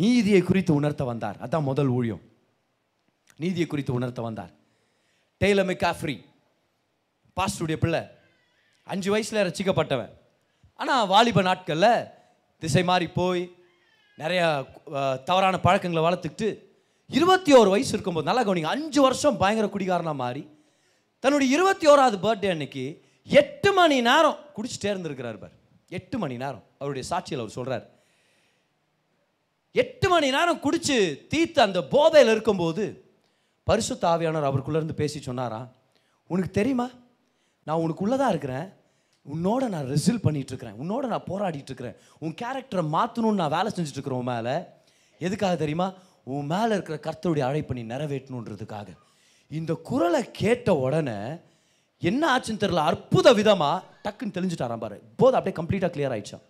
[0.00, 1.38] நீதியை குறித்து உணர்த்த வந்தார்.
[1.44, 2.22] அதான் முதல் ஊழியம்.
[3.42, 4.52] நீதியை குறித்து உணர்த்த வந்தார்.
[5.40, 6.16] டெய்லர் மெக்காஃப்ரி
[7.36, 8.02] பாஸ்டருடைய பிள்ளை.
[8.92, 10.12] அஞ்சு வயசில் ரசிக்கப்பட்டவன்.
[10.80, 12.06] ஆனால் வாலிப நாட்களில்
[12.58, 13.42] திசை மாறி போய்
[14.18, 14.46] நிறையா
[15.28, 16.48] தவறான பழக்கங்களை வளர்த்துக்கிட்டு
[17.18, 20.42] இருபத்தி ஓரு வயசு இருக்கும்போது நல்லா கவனிங்க அஞ்சு வருஷம் பயங்கர குடிகாரனாக மாறி
[21.22, 22.84] தன்னுடைய இருபத்தி ஓராவது பர்த்டே அன்னைக்கு
[23.40, 25.56] எட்டு மணி நேரம் குடிச்சிட்டே இருந்திருக்கிறார் பார்.
[25.98, 26.64] எட்டு மணி நேரம்.
[26.78, 27.84] அவருடைய சாட்சியில் அவர் சொல்கிறார்
[29.80, 32.84] எட்டு மணி நேரம் குடித்து தீத்து அந்த போதையில் இருக்கும்போது
[33.64, 35.72] பரிசு தாவியானவர் அவருக்குள்ளேருந்து பேசி சொன்னாராம்
[36.26, 36.90] உனக்கு தெரியுமா?
[37.64, 38.66] நான் உனக்குள்ளே தான் இருக்கிறேன்.
[39.34, 44.54] உன்னோட நான் ரெசில் பண்ணிகிட்ருக்கிறேன் உன்னோட நான் போராடிட்டுருக்கிறேன் உன் கேரக்டரை மாற்றணும்னு நான் வேலை செஞ்சுட்ருக்கிறேன் உன் மேலே.
[45.18, 45.92] எதுக்காக தெரியுமா?
[46.24, 48.86] உன் மேலே இருக்கிற கர்த்தருடைய அழைப்பை நீ நிறைவேற்றணுன்றதுக்காக.
[49.50, 51.18] இந்த குரலை கேட்ட உடனே
[51.98, 52.84] என்ன ஆச்சுன்னு தெரியல.
[52.90, 55.02] அற்புத விதமாக டக்குன்னு தெரிஞ்சுட்டாராம் பாரு.
[55.16, 56.44] போது அப்படியே கம்ப்ளீட்டாக கிளியர் ஆயிடுச்சான்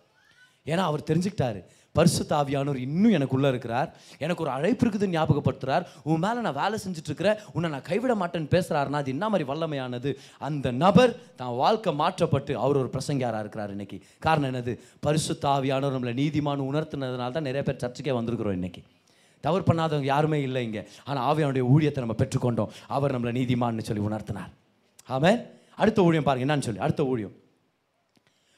[0.65, 1.61] ஏன்னா அவர் தெரிஞ்சுக்கிட்டாரு.
[1.93, 3.93] பரிசு தாவியானவர் இன்னும் எனக்குள்ளே இருக்கிறார்.
[4.17, 5.85] எனக்கு ஒரு அழைப்பு இருக்குதுன்னு ஞாபகப்படுத்துறார்.
[6.03, 10.15] உன் மேலே நான் வேலை செஞ்சுட்டு இருக்கிறேன் உன்னை நான் கைவிட மாட்டேன்னு பேசுகிறாருன்னா அது என்ன மாதிரி வல்லமையானது?
[10.39, 14.01] அந்த நபர் தான் வாழ்க்கை மாற்றப்பட்டு அவர் ஒரு பிரசங்கியாரா இருக்கிறார் இன்னைக்கு.
[14.19, 14.79] காரணம் என்னது?
[14.99, 18.83] பரிசு தாவியானவர் நம்மளை நீதிமானு உணர்த்தினதுனால தான் நிறைய பேர் சர்ச்சுக்கே வந்திருக்கிறோம் இன்னைக்கு.
[19.41, 20.87] தவறு பண்ணாதவங்க யாருமே இல்லை இங்கே.
[21.05, 22.69] ஆனால் ஆவியானுடைய ஊழியத்தை நம்ம பெற்றுக்கொண்டோம்.
[22.87, 24.51] அவர் நம்மளை நீதிமான்னு சொல்லி உணர்த்தினார்.
[25.05, 25.45] ஆமென்.
[25.75, 27.31] அடுத்த ஊழியம் பாருங்கள் என்னன்னு சொல்லி அடுத்த ஊழியம்.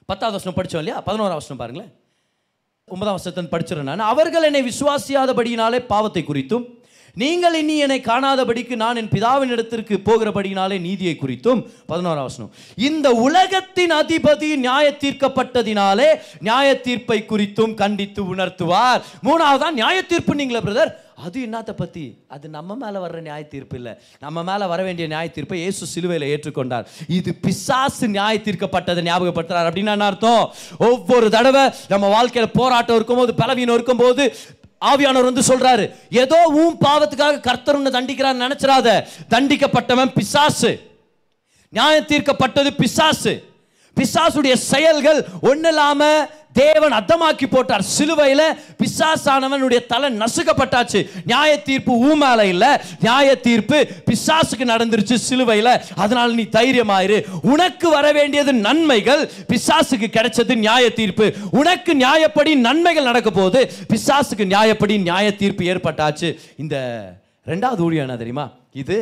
[0.05, 1.03] பத்தாவது வருஷம் படித்தோம் இல்லையா?
[1.03, 1.93] பதினோராம் வருஷம் பாருங்களேன்.
[2.87, 6.65] ஒன்பதாம் வசத்தன் படிச்சிருந்தேன் அவர்கள் என்னை விசுவாசியாதபடியினாலே பாவத்தை குறித்தும்
[7.21, 12.51] நீங்கள் இனி என்னை காணாதபடிக்கு நான் என் பிதாவின் இடத்திற்கு போகிறபடினாலே நீதியை குறித்தும் பதினோராம் வசனம்.
[12.89, 16.09] இந்த உலகத்தின் அதிபதி நியாய தீர்க்கப்பட்டதினாலே
[16.47, 19.01] நியாய தீர்ப்பை குறித்தும் கண்டித்து உணர்த்துவார்.
[19.27, 20.93] மூணாவதா நியாய தீர்ப்பு நீங்களே பிரதர்
[21.25, 22.03] அது என்னத்த பற்றி
[22.35, 23.93] அது நம்ம மேலே வர்ற நியாய தீர்ப்பு இல்லை.
[24.23, 26.89] நம்ம மேலே வர வேண்டிய நியாய தீர்ப்பை இயேசு சிலுவையில் ஏற்றுக்கொண்டார்.
[27.17, 29.69] இது பிசாசு நியாய தீர்க்கப்பட்டதை ஞாபகப்படுத்துறார்.
[29.69, 30.43] அப்படின்னா என்ன அர்த்தம்?
[30.89, 34.25] ஒவ்வொரு தடவை நம்ம வாழ்க்கையில் போராட்டம் இருக்கும்போது பலவீனம் இருக்கும்போது
[34.81, 40.79] ஆவியானவர் வந்து சொல்றாரு ஏதோ உன் பாவத்துக்காக கர்த்தர் உன்னை தண்டிக்கிறார் நினைச்சிடாத தண்டிக்கப்பட்டவன் பிசாசு.
[41.69, 43.43] நியாயம் தீர்க்கப்பட்டது பிசாசு.
[43.95, 46.29] பிசாசுடைய செயல்கள் ஒன்றும் இல்லாம
[46.61, 47.83] தேவன் அர்த்தமாக்கி போட்டார்.
[47.95, 48.43] சிலுவையில்
[48.81, 50.99] பிசாசானவனுடைய தலை நசுக்கப்பட்டாச்சு.
[51.25, 52.11] நியாய தீர்ப்பு ஊ
[52.43, 52.71] இல்லை.
[52.99, 55.73] நியாய தீர்ப்பு பிசாசுக்கு நடந்துருச்சு சிலுவையில்.
[55.95, 57.17] அதனால் நீ தைரியமாயிரு.
[57.41, 64.97] உனக்கு வர வேண்டியது நன்மைகள் பிசாசுக்கு கிடைச்சது நியாய தீர்ப்பு உனக்கு நியாயப்படி நன்மைகள் நடக்க போது பிசாசுக்கு நியாயப்படி
[65.01, 66.29] நியாய தீர்ப்பு ஏற்பட்டாச்சு.
[66.57, 66.75] இந்த
[67.47, 68.45] ரெண்டாவது ஊழியம் தெரியுமா?
[68.73, 68.97] இது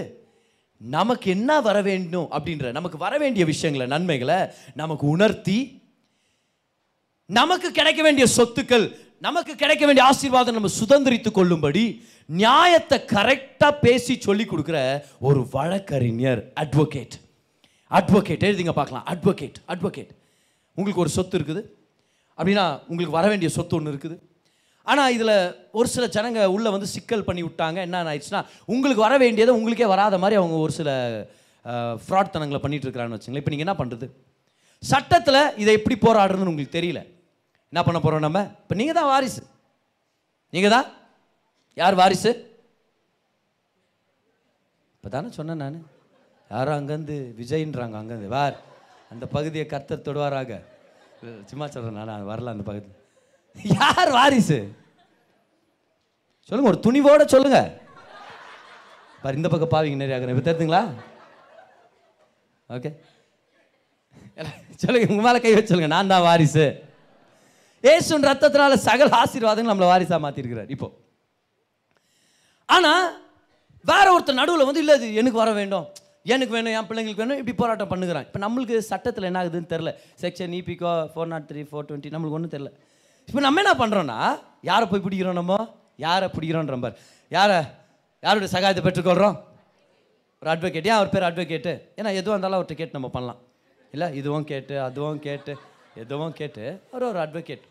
[0.77, 4.35] நமக்கு என்ன வர வேண்டும் அப்படின்ற நமக்கு வர வேண்டிய விஷயங்களை நன்மைகளை
[4.73, 5.57] நமக்கு உணர்த்தி
[7.29, 8.85] நமக்கு கிடைக்க வேண்டிய சொத்துக்கள்
[9.25, 11.83] நமக்கு கிடைக்க வேண்டிய ஆசீர்வாதம் நம்ம சுதந்திரித்து கொள்ளும்படி
[12.29, 14.77] நியாயத்தை கரெக்டாக பேசி சொல்லி கொடுக்குற
[15.27, 17.15] ஒரு வழக்கறிஞர் அட்வொகேட்
[17.91, 19.05] அட்வொகேட் எழுதிங்க பார்க்கலாம்.
[19.13, 20.11] அட்வொகேட் அட்வொகேட்
[20.77, 21.61] உங்களுக்கு ஒரு சொத்து இருக்குது.
[22.37, 24.15] அப்படின்னா உங்களுக்கு வர வேண்டிய சொத்து ஒன்று இருக்குது.
[24.87, 25.35] ஆனால் இதில்
[25.79, 27.77] ஒரு சில ஜனங்க உள்ளே வந்து சிக்கல் பண்ணி விட்டாங்க.
[27.87, 28.41] என்ன ஆயிடுச்சுன்னா
[28.73, 30.89] உங்களுக்கு வர வேண்டியதை உங்களுக்கே வராத மாதிரி அவங்க ஒரு சில
[32.05, 34.07] ஃப்ராட் தனங்களை பண்ணிட்டு இருக்கிறான்னு வச்சுங்களேன் இப்போ நீங்கள் என்ன பண்ணுறது
[34.83, 37.01] சட்டத்தில் இதை எப்படி போராடுறதுன்னு உங்களுக்கு தெரியல.
[37.73, 38.39] என்ன பண்ண போகிறோம் நம்ம?
[38.63, 39.41] இப்போ நீங்கள் தான் வாரிசு.
[40.53, 40.87] நீங்கள் தான்?
[41.81, 42.31] யார் வாரிசு?
[44.95, 45.79] இப்போ தானே சொன்னேன் நான்.
[46.51, 48.29] யாரும் அங்கேருந்து விஜய்ன்றாங்க அங்கேருந்து.
[48.35, 48.57] வார்.
[49.13, 50.59] அந்த பகுதியை கர்த்தர் தொடுவாராக.
[51.49, 52.89] சும்மா சொல்கிறேன் நான் வரல அந்த பகுதி.
[53.79, 54.59] யார் வாரிசு?
[56.49, 57.69] சொல்லுங்கள் ஒரு துணிவோட சொல்லுங்கள்
[59.25, 60.83] பாரு இந்த பக்கம் பாவிங்க நிறைய இப்போ தெரிஞ்சுங்களா
[62.69, 62.89] ஓகே.
[64.81, 66.65] சொல்லுங்கள் உங்கள் மேலே கை வச்சு சொல்லுங்கள் நான் தான் வாரிசு.
[67.91, 70.87] ஏசுன் ரத்தத்தினால சகல ஆசீர்வாதங்கள் நம்மளை வாரிசாக மாற்றிருக்கிறார் இப்போ.
[72.75, 73.05] ஆனால்
[73.91, 75.85] வேற ஒருத்தர் நடுவில் வந்து இல்லை இது எனக்கு வர வேண்டும்.
[76.33, 77.39] எனக்கு வேணும் என் பிள்ளைங்களுக்கு வேணும்.
[77.41, 78.25] இப்படி போராட்டம் பண்ணுகிறான்.
[78.27, 79.91] இப்போ நம்மளுக்கு சட்டத்தில் என்ன ஆகுதுன்னு தெரில
[80.21, 82.69] section இபிகோ four naught three four twenty நம்மளுக்கு ஒன்றும் தெரில
[83.27, 84.17] இப்போ நம்ம என்ன பண்ணுறோன்னா
[84.69, 85.55] யாரை போய் பிடிக்கிறோம் நம்ம?
[86.05, 86.95] யாரை பிடிக்கிறோன்ற பார்.
[87.31, 87.59] யாரை?
[88.23, 89.35] யாருடைய சகாயத்தை பெற்றுக்கொள்கிறோம்
[90.41, 93.39] ஒரு அட்வொகேட் ஏன் அவர் பேர் அட்வொகேட்டு ஏன்னா எதுவாக இருந்தாலும் அவர்கிட்ட கேட்டு நம்ம பண்ணலாம்.
[93.93, 95.53] இல்லை இதுவும் கேட்டு அதுவும் கேட்டு
[96.01, 97.65] எதுவும் கேட்டு அவர் ஒரு அட்வொகேட்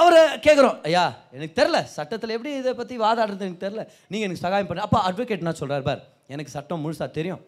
[0.00, 1.04] அவரை கேட்குறோம் ஐயா
[1.36, 4.82] எனக்கு தெரில சட்டத்தில் எப்படி இதை பற்றி வாதாடுறது எனக்கு தெரில நீங்கள் எனக்கு சகாயம் பண்ண.
[4.88, 6.02] அப்போ அட்வொகேட் சொல்கிறார் பார்
[6.34, 7.40] எனக்கு சட்டம் முழுசாக தெரியும்.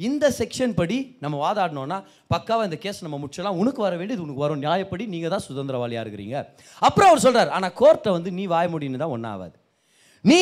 [0.00, 1.98] இந்த செக்ஷன் படி நம்ம வாதாடினோன்னா
[2.34, 4.62] பக்காவாக இந்த கேஸ் நம்ம முடிச்சலாம் உனக்கு வர வேண்டியது உனக்கு வரும்.
[4.64, 6.36] நியாயப்படி நீங்கள் தான் சுதந்திரவாளியாக இருக்கிறீங்க.
[6.86, 9.56] அப்புறம் அவர் சொல்கிறார் ஆனால் கோர்ட்டை வந்து நீ வாய முடின்னு தான் ஒன்றும் ஆகாது
[10.30, 10.40] நீ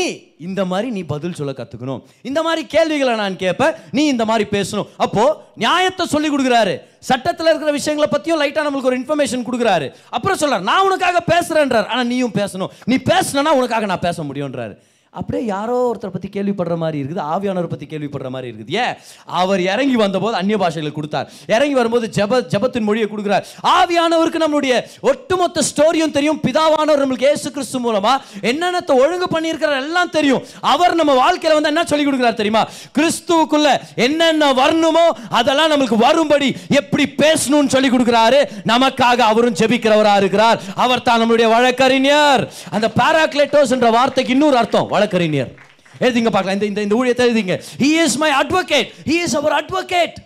[0.48, 4.88] இந்த மாதிரி நீ பதில் சொல்ல கற்றுக்கணும் இந்த மாதிரி கேள்விகளை நான் கேட்பேன் நீ இந்த மாதிரி பேசணும்.
[5.04, 6.74] அப்போது நியாயத்தை சொல்லி கொடுக்குறாரு.
[7.10, 9.88] சட்டத்தில் இருக்கிற விஷயங்களை பற்றியும் லைட்டாக நம்மளுக்கு ஒரு இன்ஃபர்மேஷன் கொடுக்குறாரு.
[10.16, 12.72] அப்புறம் சொல்கிறார் நான் உனக்காக பேசுகிறேன்றார் ஆனால் நீயும் பேசணும்.
[12.92, 14.76] நீ பேசினா உனக்காக நான் பேச முடியுன்றாரு
[15.20, 18.72] அப்படியே யாரோ ஒருத்தரை பற்றி கேள்விப்படுற மாதிரி இருக்குது ஆவியானவரை பற்றி கேள்விப்படுற மாதிரி இருக்குது.
[18.84, 18.94] ஏன்?
[19.42, 21.28] அவர் இறங்கி வந்தபோது அந்நிய பாஷைகளை கொடுத்தார்.
[21.54, 23.44] இறங்கி வரும்போது ஜப ஜபத்தின் மொழியை கொடுக்குறார்.
[23.76, 24.74] ஆவியானவருக்கு நம்மளுடைய
[25.10, 26.40] ஒட்டுமொத்த ஸ்டோரியும் தெரியும்.
[26.46, 28.14] பிதாவானவர் நம்மளுக்கு ஏசு கிறிஸ்து மூலமா
[28.52, 30.42] என்னென்னத்தை ஒழுங்கு பண்ணியிருக்கிறார் எல்லாம் தெரியும்.
[30.72, 32.64] அவர் நம்ம வாழ்க்கையில வந்து என்ன சொல்லி கொடுக்குறார் தெரியுமா?
[32.98, 33.68] கிறிஸ்துவுக்குள்ள
[34.06, 35.06] என்னென்ன வரணுமோ
[35.40, 36.50] அதெல்லாம் நம்மளுக்கு வரும்படி
[36.80, 38.40] எப்படி பேசணும்னு சொல்லி கொடுக்குறாரு.
[38.72, 40.60] நமக்காக அவரும் ஜெபிக்கிறவராக இருக்கிறார்.
[40.84, 42.44] அவர் தான் நம்மளுடைய வழக்கறிஞர்.
[42.76, 44.88] அந்த பாராக்லேட்டோஸ் என்ற வார்த்தைக்கு இன்னொரு அர்த்தம்.
[45.04, 45.52] வழக்கறிஞர்.
[46.00, 46.60] எழுதிங்க பார்க்கலாம்.
[46.60, 47.62] இந்த இந்த இந்த ஊழியத்தை எழுதிங்க.
[47.78, 50.16] He is my advocate he is our advocate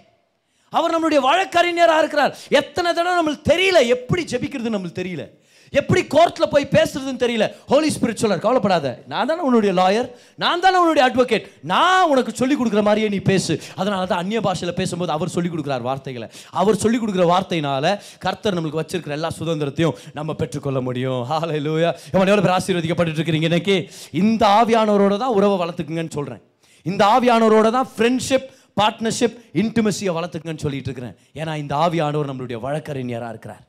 [0.71, 2.39] அவர் நம்மளுடைய வழக்கறிஞராக இருக்கிறார்.
[2.49, 3.87] எத்தனை தடவை நம்மளுக்கு தெரியல.
[3.87, 5.38] எப்படி ஜெபிக்கிறது நம்மளுக்கு தெரியல.
[5.71, 7.47] எப்படி கோர்ட்டில் போய் பேசுறதுன்னு தெரியல.
[7.69, 9.03] ஹோலி ஸ்பிரிட் கவலைப்படாத.
[9.07, 13.61] நான் தானே உன்னுடைய லாயர் நான் தானே உன்னுடைய அட்வொகேட் நான் உனக்கு சொல்லி கொடுக்குற மாதிரியே நீ பேசு.
[13.77, 16.29] அதனால தான் அந்நிய பாஷையில் பேசும்போது அவர் சொல்லிக் கொடுக்குறார் வார்த்தைகளை.
[16.51, 21.23] அவர் சொல்லிக் கொடுக்குற வார்த்தையினால கர்த்தர் நம்மளுக்கு வச்சிருக்கிற எல்லா சுதந்திரத்தையும் நம்ம பெற்றுக்கொள்ள முடியும்.
[21.25, 23.91] ஹாலை லூயா இவன் எவ்வளோ பேர் ஆசீர்வதிக்கப்பட்டு இருக்கிறீங்க இன்னைக்கு?
[24.13, 26.43] இந்த ஆவியானவரோட தான் உறவை வளர்த்துக்குங்கன்னு சொல்கிறேன்
[26.83, 28.47] இந்த ஆவியானவரோட தான் ஃப்ரெண்ட்ஷிப்
[28.81, 31.17] பார்ட்னர்ஷிப் இன்டிமசியை வளர்த்துக்குங்கன்னு சொல்லிட்டு இருக்கிறேன்.
[31.35, 33.65] ஏன்னா இந்த ஆவியானவர் நம்மளுடைய வழக்கறிஞராக இருக்கிறார்.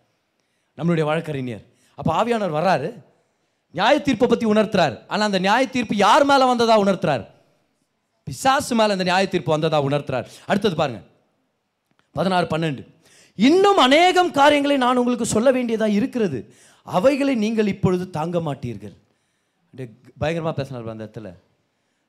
[0.78, 1.64] நம்மளுடைய வழக்கறிஞர்.
[2.00, 2.90] அப்போ ஆவியானவர் வர்றாரு.
[3.78, 4.96] நியாய தீர்ப்பை பற்றி உணர்த்துறாரு.
[5.12, 7.26] ஆனால் அந்த நியாய தீர்ப்பு யார் மேலே வந்ததா உணர்த்துறாரு?
[8.28, 10.28] பிசாசு மேலே அந்த நியாய தீர்ப்பு வந்ததா உணர்த்துறாரு.
[10.52, 11.02] அடுத்தது பாருங்க.
[12.18, 12.84] பதினாறு பன்னெண்டு.
[13.36, 16.40] இன்னும் அநேகம் காரியங்களை நான் உங்களுக்கு சொல்ல வேண்டியதாக இருக்கிறது.
[16.96, 18.96] அவைகளை நீங்கள் இப்பொழுது தாங்க மாட்டீர்கள்.
[19.66, 19.88] அப்படியே
[20.22, 21.30] பயங்கரமாக பேசினார் அந்த இடத்துல.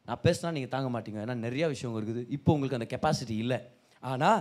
[0.07, 1.19] நான் பேசினா நீங்கள் தாங்க மாட்டீங்க.
[1.25, 2.23] ஏன்னா நிறைய விஷயம் இருக்குது.
[2.37, 3.59] இப்போ உங்களுக்கு அந்த கெப்பாசிட்டி இல்லை.
[4.13, 4.41] ஆனால்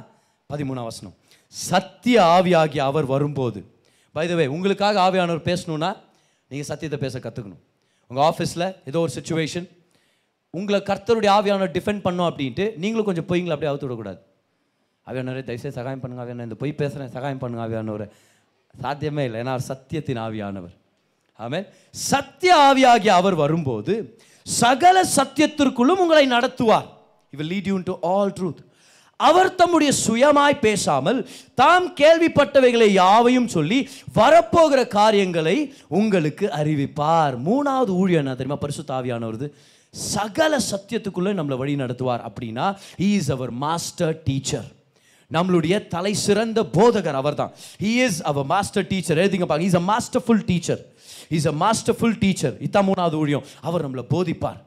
[0.54, 1.16] பதிமூணாம் வசனம்.
[1.48, 3.62] சத்திய ஆவியாகி அவர் வரும்போது
[4.16, 5.90] பைதவே உங்களுக்காக ஆவியானவர் பேசணும்னா
[6.52, 7.62] நீங்கள் சத்தியத்தை பேச கற்றுக்கணும்
[8.12, 9.68] உங்கள் ஆஃபீஸில் ஏதோ ஒரு சுச்சுவேஷன்
[10.54, 14.20] உங்களை கர்த்தருடைய ஆவியானவர் டிஃபெண்ட் பண்ணோம் அப்படின்ட்டு நீங்களும் கொஞ்சம் பொய்ங்களை அப்படியே அவுத்து விடக்கூடாது.
[15.08, 18.06] ஆவியானவரே தயவுசெய்து சகாயம் பண்ணுங்க ஆவியான இந்த பொய் பேசுகிறேன் சகாயம் பண்ணுங்க ஆவியானவர்.
[18.82, 20.74] சாத்தியமே இல்லை ஏன்னா அவர் சத்தியத்தின் ஆவியானவர்.
[21.40, 21.60] ஆமே
[22.10, 23.94] சத்திய ஆவியாகிய அவர் வரும்போது
[24.46, 26.88] சகல சத்தியத்திற்குள்ளும் உங்களை நடத்துவார்.
[27.34, 28.62] இவர் lead you to all truth
[29.28, 31.20] அவர் தம்முடைய சுயமாய் பேசாமல்
[31.62, 33.80] தாம் கேள்விப்பட்டவைகளை யாவையும் சொல்லி
[34.16, 35.56] வரப்போகிற காரியங்களை
[36.00, 37.36] உங்களுக்கு அறிவிப்பார்.
[37.48, 38.58] மூணாவது ஊழியம் என்ன தெரியுமா?
[38.66, 39.48] பரிசுத்த ஆவியானவரது
[39.94, 44.70] சகல சத்தியத்துக்குள்ளே நம்மளை வழி நடத்துவார் அப்படின்னா இஸ் அவர் மாஸ்டர் டீச்சர்
[45.32, 47.52] நம்மளுடைய தலை சிறந்த போதகர் அவர்தான்.
[47.84, 49.70] ஹி இஸ் அவர் மாஸ்டர் டீச்சர் எழுதிங்க பாருங்க.
[49.70, 50.82] Is a masterful teacher
[51.40, 53.46] is a masterful teacher இதான் மூணாவது ஊழியம்.
[53.62, 54.62] அவர் நம்மளை போதிப்பார்.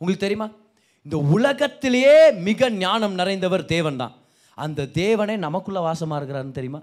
[0.00, 0.48] உங்களுக்கு தெரியுமா?
[1.06, 2.16] இந்த உலகத்திலேயே
[2.48, 4.14] மிக ஞானம் நிறைந்தவர் தேவன் தான்
[4.64, 6.80] அந்த தேவனே நமக்குள்ள வாசமாக இருக்கிறாருன்னு தெரியுமா?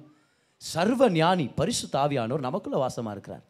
[0.61, 3.43] சர்வ ஞானி பரிசு தாவியானவர் நமக்குள்ள வாசமாக இருக்கிறார்.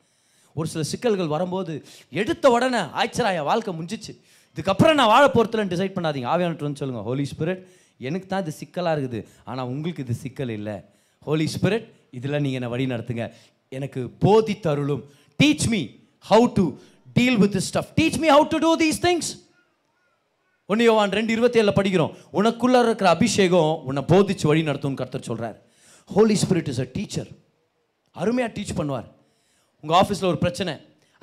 [0.56, 1.74] ஒரு சில சிக்கல்கள் வரும்போது
[2.22, 4.14] எடுத்த உடனே ஆய்ச்சரா என் வாழ்க்கை முடிஞ்சிச்சு.
[4.54, 6.30] இதுக்கப்புறம் நான் வாழ போகிறதுலன்னு டிசைட் பண்ணாதீங்க.
[6.34, 7.64] ஆவியானவர் சொல்லுங்கள் ஹோலி ஸ்பிரிட்
[8.08, 9.20] எனக்கு தான் இது சிக்கலாக இருக்குது.
[9.50, 10.78] ஆனால் உங்களுக்கு இது சிக்கல் இல்லை.
[11.28, 13.26] ஹோலி ஸ்பிரிட் இதில் நீங்கள் என்னை வழி நடத்துங்க.
[13.78, 15.04] எனக்கு போதி தருளும்
[15.40, 15.82] teach me
[16.32, 16.66] how to
[17.18, 19.30] deal with stuff teach me how to do these things
[20.72, 22.12] ஒன்று யோவான் ரெண்டு இருபத்தி ஏழில் படிக்கிறோம்.
[22.40, 25.58] உனக்குள்ளே இருக்கிற அபிஷேகம் உன்னை போதிச்சு வழி நடத்தும்னு கர்த்தர் சொல்கிறார்
[26.16, 27.30] holy spirit is a teacher
[28.16, 29.08] அருமையாக டீச் பண்ணுவார்.
[29.84, 30.74] உங்கள் ஆஃபீஸில் ஒரு பிரச்சனை.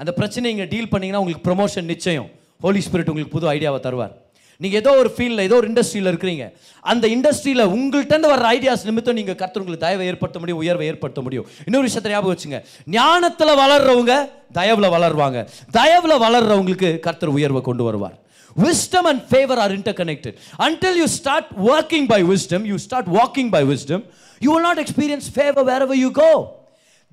[0.01, 2.29] அந்த பிரச்சனையை இங்கே டீல் பண்ணீங்கன்னா உங்களுக்கு ப்ரொமோஷன் நிச்சயம்.
[2.65, 4.15] ஹோலி ஸ்பிரிட் உங்களுக்கு புது ஐடியாவை தருவார்.
[4.61, 6.45] நீங்கள் ஏதோ ஒரு ஃபீல்டில் ஏதோ ஒரு இண்டஸ்ட்ரியில் இருக்கிறீங்க.
[6.91, 11.49] அந்த இண்டஸ்ட்ரியில் உங்கள்கிட்ட வர ஐடியாஸ் நிமித்தம் நீங்கள் கர்த்தர் உங்களுக்கு தயவை ஏற்படுத்த முடியும் உயர்வை ஏற்படுத்த முடியும்.
[11.69, 12.61] இன்னொரு விஷயத்தை ஞாபகம் வச்சுங்க.
[12.99, 14.15] ஞானத்தில் வளர்றவங்க
[14.61, 15.41] தயவில் வளருவாங்க.
[15.81, 18.17] தயவில் வளர்றவங்களுக்கு கர்த்தர் உயர்வை கொண்டு வருவார்.
[18.57, 23.63] Wisdom and favor are interconnected until you start working by wisdom you start walking by
[23.65, 24.03] wisdom
[24.41, 26.31] you will not experience favor wherever you go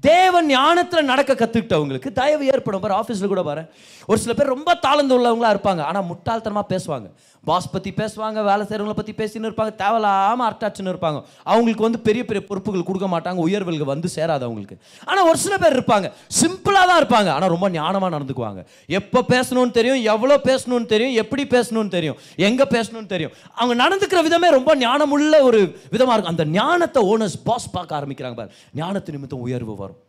[0.03, 3.61] தேவன் ஞானத்தில் நடக்க கற்றுக்கிட்டவங்களுக்கு தயவு ஏற்படும் பாரு ஆஃபீஸில் கூட பாரு
[4.07, 7.07] ஒரு சில பேர் ரொம்ப தாளந்து உள்ளவங்களா இருப்பாங்க ஆனால் முட்டாள்தனமாக பேசுவாங்க
[7.49, 11.19] பாஸ் பற்றி பேசுவாங்க வேலை செய்கிறவங்கள பற்றி பேசின்னு இருப்பாங்க தேவையில்லாமல் அட்டாச்சுன்னு இருப்பாங்க.
[11.51, 14.77] அவங்களுக்கு வந்து பெரிய பெரிய பொறுப்புகள் கொடுக்க மாட்டாங்க உயர்வுகள் வந்து சேராது அவங்களுக்கு.
[15.09, 18.63] ஆனால் ஒரு சில பேர் இருப்பாங்க சிம்பிளாக தான் இருப்பாங்க ஆனால் ரொம்ப ஞானமாக நடந்துக்குவாங்க.
[18.99, 22.17] எப்போ பேசணும்னு தெரியும் எவ்வளோ பேசணும்னு தெரியும் எப்படி பேசணும்னு தெரியும்
[22.49, 23.35] எங்கே பேசணும்னு தெரியும்.
[23.59, 25.61] அவங்க நடந்துக்கிற விதமே ரொம்ப ஞானமுள்ள ஒரு
[25.95, 26.33] விதமாக இருக்கும்.
[26.35, 28.51] அந்த ஞானத்தை ஓனர்ஸ் பாஸ் பார்க்க ஆரம்பிக்கிறாங்க பாரு
[28.81, 29.99] ஞானத்து நிமித்தம் உயர்வு வரும்.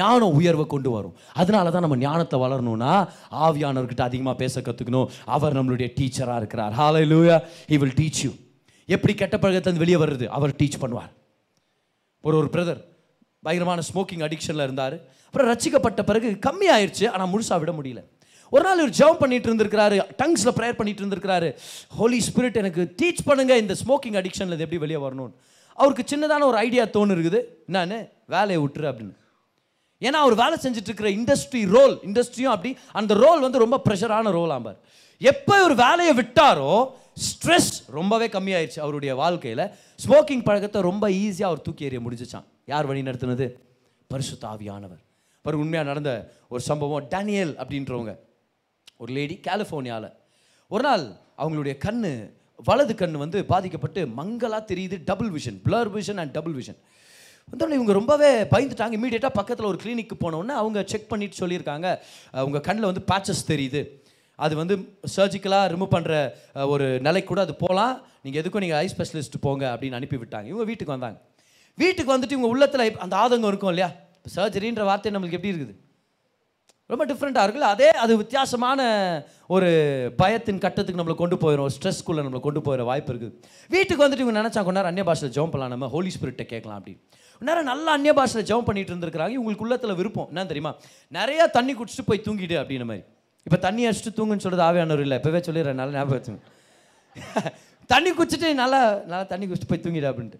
[0.00, 1.14] ஞானம் உயர்வை கொண்டு வரும்.
[1.40, 2.92] அதனால தான் நம்ம ஞானத்தை வளரணும்னா
[3.46, 6.72] ஆவியானவர்கிட்ட அதிகமாக பேச கற்றுக்கணும் அவர் நம்மளுடைய டீச்சராக இருக்கிறார்.
[6.72, 7.36] ஹாலை லூயா
[7.72, 8.30] ஹி வில் டீச் யூ
[8.88, 10.26] எப்படி கெட்ட பழக்கத்தை வெளியே வர்றது?
[10.26, 11.12] அவர் டீச் பண்ணுவார்.
[12.20, 12.80] ஒரு ஒரு பிரதர்
[13.44, 14.96] பயங்கரமான ஸ்மோக்கிங் அடிக்ஷனில் இருந்தார்.
[15.26, 18.02] அப்புறம் ரசிக்கப்பட்ட பிறகு கம்மி ஆயிடுச்சு ஆனால் முழுசாக விட முடியல.
[18.54, 19.96] ஒரு நாள் இவர் ஜெபம் பண்ணிட்டு இருந்திருக்கிறாரு.
[20.20, 21.48] டங்ஸில் ப்ரேயர் பண்ணிட்டு இருந்திருக்கிறாரு.
[21.98, 23.56] ஹோலி ஸ்பிரிட் எனக்கு டீச் பண்ணுங்க.
[23.56, 25.34] இந்த ஸ்மோக்கிங் அடிக்ஷனில் இது எப்படி வெளியே வரணும்னு.
[25.82, 27.98] அவருக்கு சின்னதான ஒரு ஐடியா தோணு இருக்குது என்னன்னு?
[28.26, 29.14] வேலையை விட்டுரு அப்படின்னு.
[30.06, 34.52] ஏன்னா அவர் வேலை செஞ்சுட்டு இருக்கிற இண்டஸ்ட்ரி ரோல் இண்டஸ்ட்ரியும் அப்படி அந்த ரோல் வந்து ரொம்ப ப்ரெஷரான ரோல்
[34.56, 34.78] ஆம்பார்
[35.20, 36.72] எப்போ இவர் வேலையை விட்டாரோ
[37.26, 39.64] ஸ்ட்ரெஸ் ரொம்பவே கம்மியாயிருச்சு அவருடைய வாழ்க்கையில்.
[40.04, 43.46] ஸ்மோக்கிங் பழக்கத்தை ரொம்ப ஈஸியாக அவர் தூக்கி எறிய முடிஞ்சிச்சான் யார் வழி நடத்துனது?
[44.10, 45.02] பரிசு தாவியானவர்
[45.44, 46.10] பரு உண்மையாக நடந்த
[46.48, 48.12] ஒரு சம்பவம் டேனியல் அப்படின்றவங்க.
[48.96, 50.10] ஒரு லேடி கலிஃபோர்னியாவில்
[50.70, 51.04] ஒரு நாள்
[51.38, 52.02] அவங்களுடைய கண்
[52.64, 56.78] வலது கண் வந்து பாதிக்கப்பட்டு மங்களாக தெரியுது double vision blur vision and double vision
[57.50, 58.94] வந்தோடனே இவங்க ரொம்பவே பயந்துட்டாங்க.
[58.98, 61.88] இமீடியட்டாக பக்கத்தில் ஒரு கிளினிக்கு போனோடனே அவங்க செக் பண்ணிட்டு சொல்லியிருக்காங்க.
[62.42, 63.82] அவங்க கண்ணில் வந்து பேச்சஸ் தெரியுது.
[64.44, 64.74] அது வந்து
[65.16, 66.12] சர்ஜிக்கலாக ரிமூவ் பண்ணுற
[66.74, 70.46] ஒரு நிலைக்கு கூட அது போகலாம் நீங்கள் எதுக்கும் நீங்கள் ஐ ஸ்பெஷலிஸ்ட் போங்க அப்படின்னு அனுப்பி விட்டாங்க.
[70.52, 71.18] இவங்க வீட்டுக்கு வந்தாங்க.
[71.82, 73.90] வீட்டுக்கு வந்துட்டு இவங்க உள்ளத்தில் அந்த ஆதங்கம் இருக்கும் இல்லையா?
[74.36, 75.74] சர்ஜரின்ற வார்த்தை நம்மளுக்கு எப்படி இருக்குது?
[76.92, 77.68] ரொம்ப டிஃப்ரெண்ட்டாக இருக்குல்ல?
[77.74, 78.80] அதே அது வித்தியாசமான
[79.54, 79.68] ஒரு
[80.20, 83.34] பயத்தின் கட்டத்துக்கு நம்மளை கொண்டு போயிடும் ஸ்ட்ரெஸ்க்குள்ளே நம்மளை கொண்டு போயிட வாய்ப்பு இருக்குது.
[83.74, 85.74] வீட்டுக்கு வந்துட்டு இவங்க நினச்சா கொண்டாரு அந்நிய பாஷையில் ஜோம் பண்ணலாம்.
[85.74, 87.02] நம்ம ஹோலி ஸ்பிரிட்டை கேட்கலாம் அப்படின்னு.
[87.42, 89.32] நேரம் நல்லா அந்நிய பாஷையில் ஜெபம் பண்ணிட்டு இருந்திருக்கிறாங்க.
[89.38, 90.28] இவங்களுக்கு உள்ளத்தில் விருப்பம்.
[90.28, 90.72] என்ன தெரியுமா?
[91.08, 93.04] நிறைய தண்ணி குடிச்சிட்டு போய் தூங்கிடு அப்படின்ற மாதிரி.
[93.46, 95.18] இப்போ தண்ணி அடிச்சுட்டு தூங்குன்னு சொல்கிறது ஆவியானவர் இல்லை.
[95.18, 95.80] இப்போவே சொல்லிடுறேன்.
[95.82, 96.40] நல்லா ஞாபகம் வச்சுங்க.
[97.92, 100.38] தண்ணி குடிச்சிட்டு நல்லா நல்லா தண்ணி குடிச்சிட்டு போய் தூங்கிடு அப்படின்ட்டு.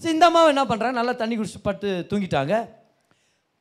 [0.00, 2.54] சரி இந்த அம்மாவை என்ன பண்ணுறாங்க நல்லா தண்ணி குடிச்சு பட்டு தூங்கிட்டாங்க.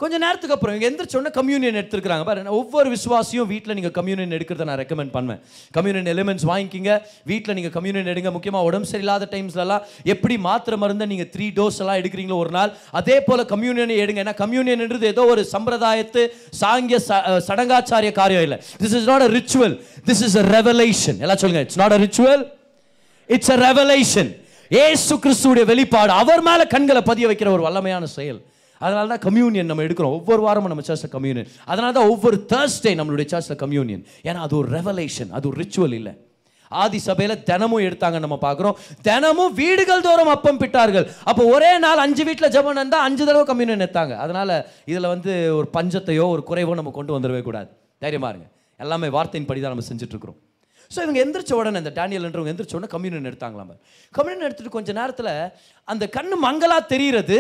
[0.01, 4.77] கொஞ்ச நேரத்துக்கு அப்புறம் இவங்க எந்திரிச்சோன்னே கம்யூனியன் எடுத்துருக்காங்க பாரு ஒவ்வொரு விசுவாசியும் வீட்டில் நீங்கள் கம்யூனியன் எடுக்கிறத நான்
[4.77, 5.41] ரெக்கமெண்ட் பண்ணுவேன்.
[5.71, 7.01] கம்யூனியன் எலிமெண்ட்ஸ் வாங்கிக்கிங்க.
[7.25, 8.31] வீட்டில் நீங்கள் கம்யூனியன் எடுங்க.
[8.31, 13.21] முக்கியமாக உடம்பு சரியில்லாத டைம்ஸ்லலாம் எப்படி மாத்திரை மருந்தை நீங்கள் த்ரீ டோஸ் எல்லாம் எடுக்கிறீங்களோ ஒரு நாள் அதே
[13.21, 14.21] போல் கம்யூனியனை எடுங்க.
[14.23, 16.27] ஏன்னா கம்யூனியன்ன்றது ஏதோ ஒரு சம்பிரதாயத்து
[16.62, 18.57] சாங்கிய ச- சடங்காச்சாரிய காரியம் இல்லை.
[18.79, 22.51] This is not a ritual this is a revelation எல்லாம் சொல்லுங்கள் it's not a ritual
[23.27, 24.31] it's a revelation
[24.69, 26.12] Yesu கிறிஸ்துடைய வெளிப்பாடு.
[26.12, 28.41] அவர் மேலே கண்களை பதிய வைக்கிற ஒரு வல்லமையான செயல்.
[28.81, 30.15] அதனால தான் கம்யூனியன் நம்ம எடுக்கிறோம்.
[30.19, 34.69] ஒவ்வொரு வாரமும் நம்ம சர்ச்சில் கம்யூனியன் அதனால தான் ஒவ்வொரு தேர்ஸ்டே நம்மளுடைய சர்ச்சில் கம்யூனியன் ஏன்னா அது ஒரு
[34.77, 36.13] ரெவலேஷன் அது ஒரு ரிச்சுவல் இல்லை.
[36.71, 38.75] ஆதி சபையில் தினமும் எடுத்தாங்க நம்ம பார்க்குறோம்.
[39.08, 41.06] தினமும் வீடுகள் தோறும் அப்பம் பிட்டார்கள்.
[41.29, 44.13] அப்போ ஒரே நாள் அஞ்சு வீட்டில் ஜபம் இருந்தால் அஞ்சு தடவை கம்யூனியன் எடுத்தாங்க.
[44.23, 44.54] அதனால்
[44.91, 47.69] இதில் வந்து ஒரு பஞ்சத்தையோ ஒரு குறைவோ நம்ம கொண்டு வந்துடவே கூடாது.
[48.04, 48.47] தைரியமாக இருங்க.
[48.79, 50.37] எல்லாமே வார்த்தையின் படி தான் நம்ம செஞ்சுட்ருக்குறோம்
[50.91, 53.73] ஸோ இவங்க எந்திரிச்ச உடனே இந்த டேனியல்ன்றவங்க எந்திரிச்ச உடனே கம்யூனியன் எடுத்தாங்களாம்
[54.13, 55.33] கம்யூனியன் எடுத்துட்டு கொஞ்சம் நேரத்தில்
[55.87, 57.39] அந்த கண்ணு மங்களாக தெரிகிறது.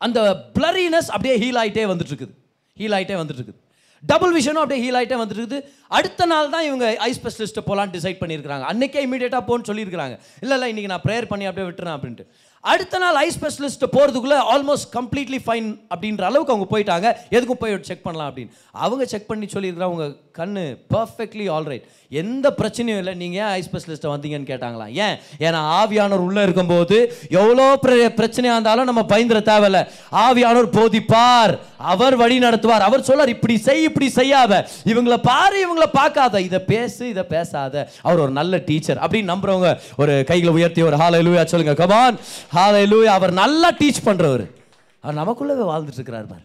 [0.00, 0.20] அந்த
[0.58, 2.34] பிளரினஸ் அப்படியே ஹீல் ஆகிட்டே வந்துட்டு இருக்குது
[2.76, 3.58] ஹீல் ஆகிட்டே வந்துட்டு இருக்குது
[4.02, 5.56] டபுள் விஷனும் அப்படியே ஹீல் ஆகிட்டே வந்துருக்குது
[5.96, 10.68] அடுத்த நாள் தான் இவங்க ஐ ஸ்பெஷலிஸ்ட்டை போகலான்னு டிசைட் பண்ணியிருக்காங்க அன்றைக்கே இமீடியட்டாக போகணும்னு சொல்லியிருக்காங்க இல்லை இல்லை
[10.72, 12.24] இன்றைக்கி நான் ப்ரேயர் பண்ணி அப்படியே விட்டுறேன் அப்படின்ட்டு.
[12.64, 17.06] அடுத்த நாள் ஐ ஸ்பெஷலிஸ்ட்டை போகிறதுக்குள்ளே ஆல்மோஸ்ட் கம்ப்ளீட்லி ஃபைன் அப்படின்ற அளவுக்கு அவங்க போயிட்டாங்க.
[17.36, 18.52] எதுக்கும் போய் செக் பண்ணலாம் அப்படின்னு.
[18.84, 20.08] அவங்க செக் பண்ணி சொல்லியிருக்கிறாங்க
[20.40, 23.14] கண் கண்ணு பர்ஃபெக்ட்லி ஆல்ரைட் எந்த பிரச்சனையும் இல்லை.
[23.14, 25.18] நீங்கள் ஏன் ஐ ஸ்பெஷலிஸ்ட்டை வந்தீங்கன்னு கேட்டாங்களாம் ஏன்?
[25.38, 29.88] ஏன்னா ஆவியானவர் உள்ளே இருக்கும்போது எவ்வளோ பிர- இருந்தாலும் நம்ம பயந்துட தேவையில்ல.
[30.12, 31.58] ஆவியானவர் போதிப்பார்.
[31.76, 32.66] அவர் வழி நடத்துவார்.
[32.66, 34.68] அவர் சொல்லார் இப்படி செய் இப்படி செய்யாத.
[34.84, 36.40] இவங்கள பாரு இவங்கள பார்க்காத.
[36.40, 37.90] இதை பேசு இதை பேசாத.
[38.02, 41.86] அவர் ஒரு நல்ல டீச்சர் அப்படின்னு நம்புறவங்க ஒரு கைகளை உயர்த்தி ஒரு ஹாலை லூயா சொல்லுங்க.
[41.86, 42.18] கமான்
[42.48, 44.50] ஹாலை லூயா அவர் நல்லா டீச் பண்ணுறவர்
[45.00, 46.42] அவர் நமக்குள்ளவே வாழ்ந்துட்டு இருக்கிறார் பார்.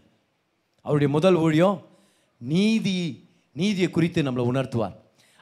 [0.82, 1.86] அவருடைய முதல் ஊழியம்
[2.38, 3.25] நீதி.
[3.62, 4.96] நீதியை குறித்து நம்மளை உணர்த்துவார்.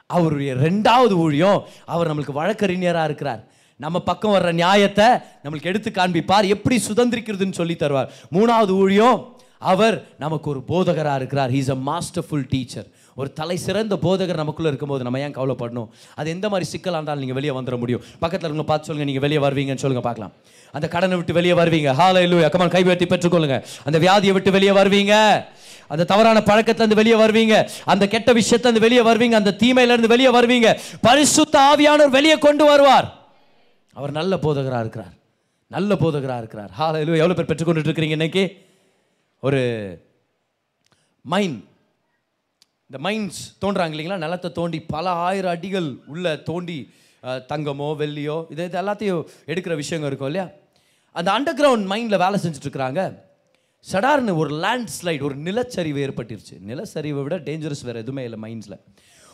[0.06, 1.60] அவருடைய ரெண்டாவது ஊழியம்
[1.94, 3.42] அவர் நம்மளுக்கு வழக்கறிஞராக இருக்கிறார்.
[3.76, 5.06] நம்ம பக்கம் வர்ற நியாயத்தை
[5.44, 6.46] நம்மளுக்கு எடுத்து காண்பிப்பார்.
[6.54, 8.10] எப்படி சுதந்திரிக்கிறதுன்னு சொல்லி தருவார்.
[8.32, 9.18] மூணாவது ஊழியம்
[9.72, 11.50] அவர் நமக்கு ஒரு போதகராக இருக்கிறார்.
[11.56, 12.88] ஹீஸ் அ மாஸ்டர்ஃபுல் டீச்சர்
[13.20, 15.88] ஒரு தலை சிறந்த போதகர் நமக்குள்ளே இருக்கும்போது நம்ம ஏன் கவலைப்படணும்?
[16.14, 18.02] அது எந்த மாதிரி சிக்கலாக இருந்தாலும் நீங்கள் வெளியே வந்துட முடியும்.
[18.22, 20.32] பக்கத்தில் இருக்கவங்க பார்த்து சொல்லுங்கள் நீங்கள் வெளியே வருவீங்கன்னு சொல்லுங்கள் பார்க்கலாம்.
[20.76, 21.90] அந்த கடனை விட்டு வெளியே வருவீங்க.
[22.00, 23.58] ஹால இல்லையா கமான் கை பெற்றுக்கொள்ளுங்க.
[23.84, 25.14] அந்த வியாதியை விட்டு வெளியே வருவீங்க.
[25.94, 27.56] அந்த தவறான பழக்கத்திலிருந்து வெளியே வருவீங்க.
[27.92, 29.36] அந்த கெட்ட விஷயத்திலிருந்து வெளியே வருவீங்க.
[29.40, 30.70] அந்த தீமையிலேருந்து வெளியே வருவீங்க.
[31.08, 33.08] பரிசுத்த ஆவியானவர் வெளியே கொண்டு வருவார்.
[33.98, 35.14] அவர் நல்ல போதகராக இருக்கிறார்.
[35.74, 36.72] நல்ல போதகராக இருக்கிறார்.
[36.78, 38.44] ஹால எவ்வளோ பேர் பெற்றுக்கொண்டு இருக்கிறீங்க இன்னைக்கு?
[39.46, 39.60] ஒரு
[41.32, 41.54] மைன்
[42.88, 44.22] இந்த மைன்ஸ் தோன்றாங்க இல்லைங்களா?
[44.24, 46.78] நிலத்தை தோண்டி பல ஆயிரம் அடிகள் உள்ள தோண்டி
[47.52, 49.22] தங்கமோ வெள்ளியோ இது இது எல்லாத்தையும்
[49.52, 50.46] எடுக்கிற விஷயங்கள் இருக்கும் இல்லையா?
[51.18, 53.02] அந்த அண்டர் கிரவுண்ட் மைண்டில் வேலை செஞ்சுட்டு இருக்கிறாங்க.
[53.92, 56.54] சடார்னு ஒரு லேண்ட்ஸ்லைடு ஒரு நிலச்சரிவு ஏற்பட்டுருச்சு.
[56.66, 58.78] நிலச்சரிவை விட டேஞ்சரஸ் வேறு எதுவுமே இல்லை மைண்ட்ஸில்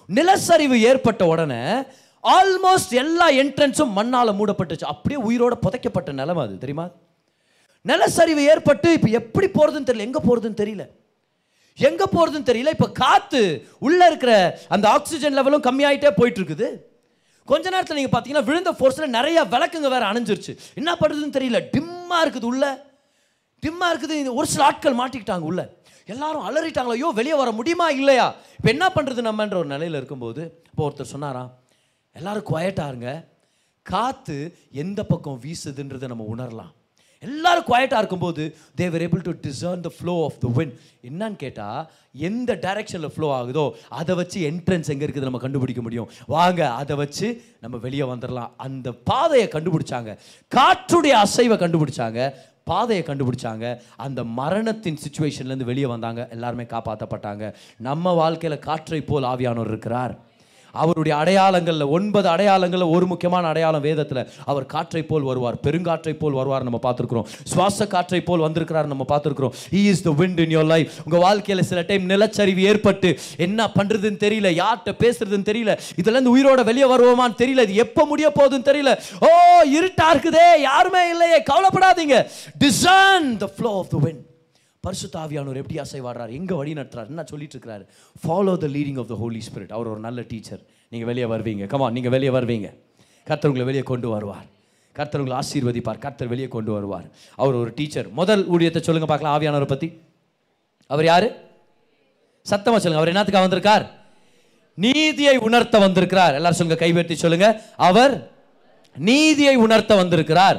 [0.08, 1.82] நிலச்சரிவு ஏற்பட்ட உடனே
[2.24, 4.84] ஆல்மோஸ்ட் எல்லா என்ட்ரன்ஸும் மண்ணால் மூடப்பட்டுச்சு.
[4.84, 6.90] அப்படியே உயிரோட புதைக்கப்பட்ட நிலமை அது தெரியுமா?
[7.84, 10.06] நிலச்சரிவு ஏற்பட்டு இப்போ எப்படி போகிறதுன்னு தெரியல.
[10.08, 10.86] எங்கே போகிறதுன்னு தெரியல.
[11.78, 12.68] எங்க போறதுன்னு தெரியல.
[12.68, 16.68] இப்ப காத்து உள்ள இருக்கிற அந்த ஆக்சிஜன் லெவலும் கம்மியாயிட்டே போயிட்டு இருக்குது
[17.44, 20.58] கொஞ்ச நேரத்தில் நீங்க பாத்தீங்கன்னா விழுந்த ஃபோர்ஸில் நிறைய விளக்குங்க வேற அணிஞ்சிருச்சு.
[20.74, 21.60] என்ன பண்ணுறதுன்னு தெரியல.
[21.76, 22.88] டிம்மா இருக்குது உள்ள.
[23.62, 24.16] டிம்மா இருக்குது.
[24.22, 25.62] இந்த ஒரு சில ஆட்கள் மாட்டிக்கிட்டாங்க உள்ள.
[26.12, 28.26] எல்லாரும் அலறிட்டாங்களோ ஐயோ வெளியே வர முடியுமா இல்லையா?
[28.58, 31.50] இப்போ என்ன பண்ணுறது நம்மன்ற ஒரு நிலையில் இருக்கும்போது இப்போ ஒருத்தர் சொன்னாராம்
[32.16, 33.10] எல்லாரும் குவாய்ட்டாக இருங்க.
[33.86, 34.38] காற்று
[34.82, 36.72] எந்த பக்கம் வீசுதுன்றதை நம்ம உணரலாம்.
[37.26, 38.42] எல்லாரும் குவாய்ட்டாக இருக்கும்போது
[38.80, 40.70] they are able to discern the flow of the wind
[41.08, 41.80] என்னன்னு கேட்டால்
[42.28, 43.64] எந்த டைரெக்ஷனில் ஃப்ளோ ஆகுதோ
[44.00, 46.08] அதை வச்சு என்ட்ரன்ஸ் எங்கே இருக்குது நம்ம கண்டுபிடிக்க முடியும்.
[46.34, 47.26] வாங்க அதை வச்சு
[47.64, 50.12] நம்ம வெளியே வந்துடலாம் அந்த பாதையை கண்டுபிடிச்சாங்க.
[50.56, 52.20] காற்றுடைய அசைவை கண்டுபிடிச்சாங்க.
[52.64, 53.80] பாதையை கண்டுபிடிச்சாங்க.
[53.96, 56.28] அந்த மரணத்தின் சுச்சுவேஷன்லேருந்து வெளியே வந்தாங்க.
[56.30, 60.28] எல்லாருமே காப்பாற்றப்பட்டாங்க நம்ம வாழ்க்கையில் காற்றை போல் ஆவியானவர் இருக்கிறார்.
[60.72, 66.66] அவருடைய அடையாளங்களில் ஒன்பது அடையாளங்களில் ஒரு முக்கியமான அடையாளம் வேதத்தில் அவர் காற்றை போல் வருவார் பெருங்காற்றை போல் வருவார்
[66.68, 67.26] நம்ம பார்த்துருக்குறோம்.
[67.52, 69.54] சுவாச காற்றை போல் வந்திருக்கிறார் நம்ம பார்த்துருக்குறோம்.
[69.72, 74.22] He is the wind in your life உங்கள் வாழ்க்கையில் சில டைம் நிலச்சரிவு ஏற்பட்டு என்ன பண்ணுறதுன்னு
[74.26, 78.92] தெரியல யார்கிட்ட பேசுறதுன்னு தெரியல இதுலேருந்து உயிரோட வெளியே வருவோமான்னு தெரியல இது எப்போ முடிய போகுதுன்னு தெரியல.
[79.26, 79.28] ஓ
[79.76, 82.18] இருட்டா இருக்குதே யாருமே இல்லையே கவலைப்படாதீங்க.
[82.64, 84.29] Discern the flow of the wind
[84.84, 86.30] பரிசு தாவியானவர் எப்படி அசைவாடுறார்?
[86.36, 87.84] எங்கே வழி நடத்துறாரு என்ன சொல்லிட்டு இருக்கிறாரு
[88.22, 90.60] follow the leading of the holy spirit அவர் ஒரு நல்ல டீச்சர்
[90.92, 91.64] நீங்கள் வெளியே வருவீங்க.
[91.72, 92.68] கமா நீங்கள் வெளியே வருவீங்க.
[93.28, 94.46] கர்த்தர் உங்களை வெளியே கொண்டு வருவார்.
[94.96, 95.98] கர்த்தர் உங்களை ஆசீர்வதிப்பார்.
[96.04, 97.06] கர்த்தர் வெளியே கொண்டு வருவார்.
[97.42, 99.88] அவர் ஒரு டீச்சர் முதல் ஊழியத்தை சொல்லுங்க பார்க்கலாம் ஆவியானவரை பற்றி
[100.90, 101.28] அவர் யாரு?
[102.46, 103.02] சத்தமாக சொல்லுங்க.
[103.02, 103.84] அவர் என்னத்துக்காக வந்திருக்கார்?
[104.74, 106.34] நீதியை உணர்த்த வந்திருக்கிறார்.
[106.38, 107.48] எல்லாரும் சொல்லுங்க கைவேற்றி சொல்லுங்க.
[107.88, 108.14] அவர்
[108.96, 110.58] நீதியை உணர்த்த வந்திருக்கிறார்.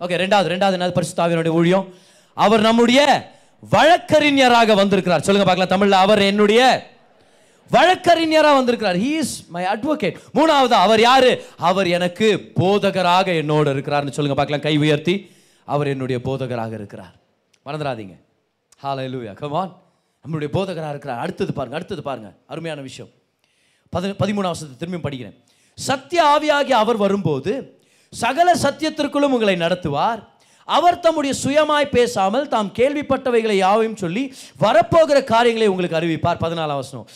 [0.00, 0.96] ஓகே ரெண்டாவது ரெண்டாவது என்னது?
[0.98, 1.86] பரிசுத்தாவியனுடைய ஊழியம்.
[2.36, 3.00] அவர் நம்முடைய
[3.60, 5.20] வழக்கறிஞராக வந்திருக்கிறார்.
[5.20, 6.90] சொல்லுங்க பார்க்கலாம் தமிழ்ல அவர் என்னுடைய
[7.70, 8.96] வழக்கறிஞராக வந்திருக்கிறார்.
[8.96, 11.44] ஹீ இஸ் மை அட்வொகேட் மூணாவது அவர் யாரு?
[11.56, 15.30] அவர் எனக்கு போதகராக என்னோடு இருக்கிறார்னு சொல்லுங்க பார்க்கலாம் கை உயர்த்தி.
[15.64, 17.14] அவர் என்னுடைய போதகராக இருக்கிறார்.
[17.66, 18.14] மறந்துடாதீங்க.
[18.76, 19.76] ஹாலை லூயா கமான்
[20.22, 21.18] நம்மளுடைய போதகராக இருக்கிறார்.
[21.18, 22.32] அடுத்தது பாருங்க அடுத்தது பாருங்க.
[22.46, 23.10] அருமையான விஷயம்.
[23.90, 25.44] பதி பதிமூணாம் வருஷத்தை திரும்பியும் படிக்கிறேன்.
[25.74, 27.80] சத்திய ஆவியாகி அவர் வரும்போது
[28.10, 30.26] சகல சத்தியத்திற்குள்ளும் உங்களை நடத்துவார்.
[30.68, 34.22] அவர் தம்முடைய சுயமாய் பேசாமல் தாம் கேள்விப்பட்டவைகளை யாவையும் சொல்லி
[34.64, 36.42] வரப்போகிற காரியங்களை உங்களுக்கு அறிவிப்பார்.
[36.44, 37.06] பதினாலாம் வசனம்.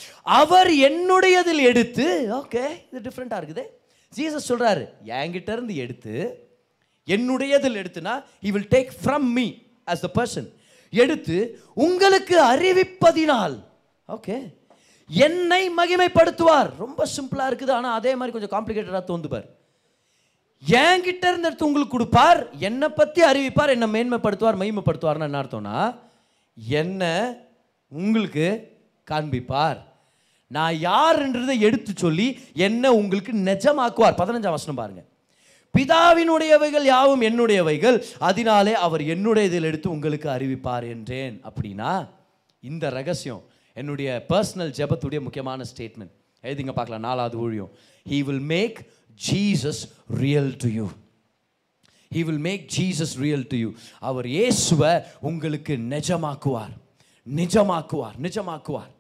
[0.43, 2.07] அவர் என்னுடையதில் எடுத்து
[2.41, 3.65] ஓகே இது டிஃப்ரெண்ட்டாக இருக்குது.
[4.13, 4.85] ஜீசஸ் சொல்கிறாரு
[5.19, 6.15] என்கிட்ட இருந்து எடுத்து
[7.09, 9.47] என்னுடையதில் எடுத்துனா he will take from me
[9.93, 10.49] as the person
[10.93, 11.37] எடுத்து
[11.87, 13.57] உங்களுக்கு அறிவிப்பதினால்
[14.09, 14.37] ஓகே
[15.11, 16.69] என்னை மகிமைப்படுத்துவார்.
[16.83, 19.49] ரொம்ப சிம்பிளாக இருக்குது ஆனால் அதே மாதிரி கொஞ்சம் காம்ப்ளிகேட்டடாக தோந்துப்பார்
[20.67, 25.77] என்கிட்ட இருந்த எடுத்து உங்களுக்கு கொடுப்பார் என்னை பற்றி அறிவிப்பார் என்னை மேன்மைப்படுத்துவார் மகிமைப்படுத்துவார்னு என்ன அர்த்தம்னா
[26.57, 27.03] என்ன
[27.89, 28.47] உங்களுக்கு
[29.11, 29.79] காண்பிப்பார்.
[30.49, 34.19] நான் யாருன்றதை எடுத்து சொல்லி என்ன உங்களுக்கு நிஜமாக்குவார்.
[34.21, 35.03] பதினஞ்சாம் வசனம் பாருங்க.
[35.75, 41.41] பிதாவினுடையவைகள் யாவும் என்னுடையவைகள் அதனாலே அவர் என்னுடையதில் எடுத்து உங்களுக்கு அறிவிப்பார் என்றேன்.
[41.49, 42.09] அப்படின்னா
[42.61, 43.43] இந்த ரகசியம்
[43.73, 47.01] என்னுடைய பர்சனல் ஜெபத்துடைய முக்கியமான ஸ்டேட்மெண்ட் எழுதிங்க பார்க்கலாம்.
[47.01, 47.71] நாலாவது ஊழியம்.
[48.11, 48.81] He will make
[49.29, 50.89] Jesus real to you
[52.15, 56.73] he will make Jesus real to you அவர் இயேசுவை உங்களுக்கு நிஜமாக்குவார்.
[57.37, 58.17] நிஜமாக்குவார்.
[58.23, 58.91] நிஜமாக்குவார்.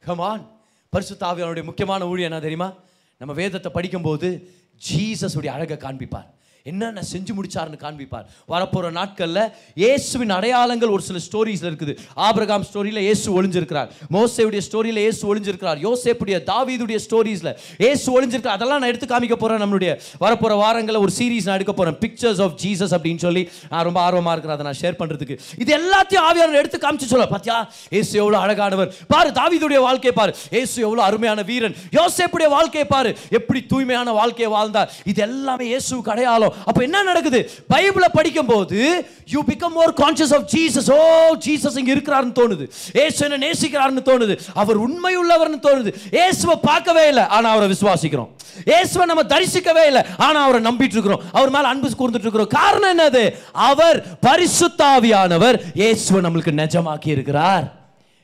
[0.00, 0.50] கமான்
[0.92, 2.72] பரிசுத்தாவியனுடைய முக்கியமான ஊழியம் என்ன தெரியுமா?
[3.18, 4.54] நம்ம வேதத்தை படிக்கும்போது
[4.90, 6.26] ஜீசஸுடைய அழகை காண்பிப்பார்.
[6.70, 8.26] என்னென்ன செஞ்சு முடிச்சாருன்னு காண்பிப்பார்.
[8.52, 9.42] வரப்போகிற நாட்களில்
[9.82, 11.94] இயேசுவின் அடையாளங்கள் ஒரு சில ஸ்டோரிஸில் இருக்குது.
[12.26, 13.88] ஆபிரகாம் ஸ்டோரியில் இயேசு ஒளிஞ்சிருக்கிறார்.
[14.16, 15.78] மோசையுடைய ஸ்டோரியில் இயேசு ஒளிஞ்சிருக்கிறார்.
[15.86, 17.52] யோசேப்புடைய தாவீதுடைய ஸ்டோரிஸில்
[17.84, 18.56] இயேசு ஒளிஞ்சிருக்கிறார்.
[18.58, 19.92] அதெல்லாம் நான் எடுத்து காமிக்க போகிறேன் நம்மளுடைய
[20.24, 24.34] வரப்போகிற வாரங்களில் ஒரு சீரீஸ் நான் எடுக்க போகிறேன் பிக்சர்ஸ் ஆஃப் ஜீசஸ் அப்படின்னு சொல்லி நான் ரொம்ப ஆர்வமாக
[24.34, 24.58] இருக்கிறேன்.
[24.58, 27.58] அதை நான் ஷேர் பண்ணுறதுக்கு இது எல்லாத்தையும் ஆவியாளர் எடுத்து காமிச்சு சொல்ல பார்த்தியா
[27.96, 28.90] இயேசு எவ்வளோ அழகானவர்.
[29.14, 30.34] பாரு தாவீதுடைய வாழ்க்கை பாரு.
[30.56, 31.76] இயேசு எவ்வளோ அருமையான வீரன்.
[31.98, 33.12] யோசேப்புடைய வாழ்க்கையை பாரு.
[33.38, 34.90] எப்படி தூய்மையான வாழ்க்கையை வாழ்ந்தார்.
[35.12, 36.54] இது எல்லாமே இயேசுக்கு அடையாளம்.
[36.64, 37.50] அப்போ என்ன நடக்குது?
[37.72, 38.78] பைபிளை படிக்கும் போது
[39.26, 41.00] you become more conscious of Jesus oh
[41.46, 42.68] Jesus இங்க இருக்கிறாருன்னு தோணுது.
[43.04, 44.40] ஏசு என்ன நேசிக்கிறாருன்னு தோணுது.
[44.54, 45.92] அவர் உண்மை உள்ளவர்னு தோணுது.
[46.24, 47.26] ஏசுவை பார்க்கவே இல்லை.
[47.26, 48.28] ஆனால் அவரை விசுவாசிக்கிறோம்.
[48.64, 50.02] ஏசுவை நம்ம தரிசிக்கவே இல்லை.
[50.16, 53.34] ஆனால் அவரை நம்பிட்டு இருக்கிறோம் அவர் மேலே அன்பு கூர்ந்துட்டு இருக்கிறோம் காரணம் என்னது?
[53.52, 55.58] அவர் பரிசுத்தாவியானவர்.
[55.74, 57.76] ஏசுவை நம்மளுக்கு நிஜமாக்கி இருக்கிறார்.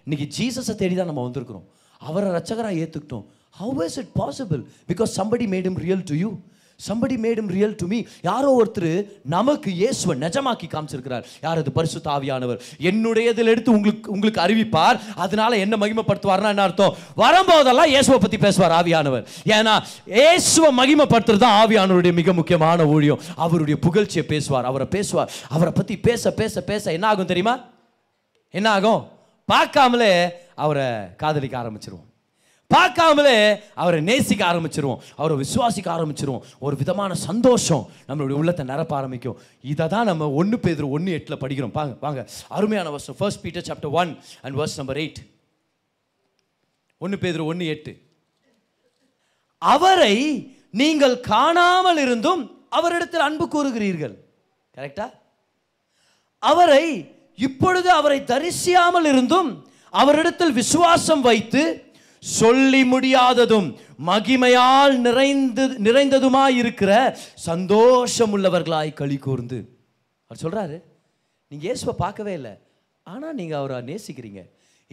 [0.06, 1.64] இன்னைக்கு ஜீசஸை தேடி தான் நம்ம வந்திருக்கிறோம்.
[2.00, 3.24] அவரை ரச்சகராக ஏற்றுக்கிட்டோம்
[3.60, 6.30] how is it possible because somebody made him real to you
[6.76, 11.24] somebody made him real to me யாரோ ஒருத்தர் நமக்கு இயேசுவை நிஜமாக்கி காமிச்சிருக்கிறார்.
[11.42, 11.72] யார் அது?
[11.72, 15.00] பரிசு தாவியானவர் என்னுடையதில் எடுத்து உங்களுக்கு உங்களுக்கு அறிவிப்பார்.
[15.14, 16.96] அதனால என்ன மகிமைப்படுத்துவார்னா என்ன அர்த்தம்?
[17.16, 19.26] வரும்போதெல்லாம் இயேசுவை பத்தி பேசுவார் ஆவியானவர்.
[19.44, 23.20] ஏன்னா இயேசுவை மகிமைப்படுத்துறது தான் ஆவியானவருடைய மிக முக்கியமான ஊழியம்.
[23.36, 24.64] அவருடைய புகழ்ச்சியை பேசுவார்.
[24.64, 25.30] அவரை பேசுவார்.
[25.48, 27.60] அவரை பத்தி பேச பேச பேச என்ன ஆகும் தெரியுமா?
[28.50, 29.08] என்ன ஆகும்?
[29.52, 32.08] பார்க்காமலே அவரை காதலிக்க ஆரம்பிச்சிருவோம்.
[32.70, 33.36] பார்க்காமலே
[33.82, 35.00] அவரை நேசிக்க ஆரம்பிச்சிருவோம்.
[35.20, 36.44] அவரை விசுவாசிக்க ஆரம்பிச்சிருவோம்.
[36.58, 39.38] ஒரு விதமான சந்தோஷம் நம்மளுடைய உள்ளத்தை நிரப்ப ஆரம்பிக்கும்.
[39.72, 41.74] இதை தான் நம்ம ஒன்று பேர் ஒன்று எட்டில் படிக்கிறோம்.
[41.78, 44.12] பாங்க வாங்க அருமையான வருஷம் first Peter chapter one
[44.42, 45.20] and verse number eight
[46.98, 47.94] ஒன்று பேர் ஒன்று எட்டு.
[49.58, 50.16] அவரை
[50.80, 52.42] நீங்கள் காணாமல் இருந்தும்
[52.78, 54.14] அவரிடத்தில் அன்பு கூறுகிறீர்கள்.
[54.76, 55.06] கரெக்டா
[56.38, 56.84] அவரை
[57.46, 59.50] இப்பொழுது அவரை தரிசியாமல் இருந்தும்
[60.00, 61.62] அவரிடத்தில் விசுவாசம் வைத்து
[62.38, 63.68] சொல்லி முடியாததும்
[64.10, 66.92] மகிமையால் நிறைந்து நிறைந்ததுமாய் இருக்கிற
[67.48, 69.58] சந்தோஷம் உள்ளவர்களாய் களி கூர்ந்து.
[70.30, 70.76] அவர் சொல்கிறாரு
[71.50, 72.54] நீங்கள் இயேசுவை பார்க்கவே இல்லை.
[73.06, 74.42] ஆனால் நீங்கள் அவரை நேசிக்கிறீங்க.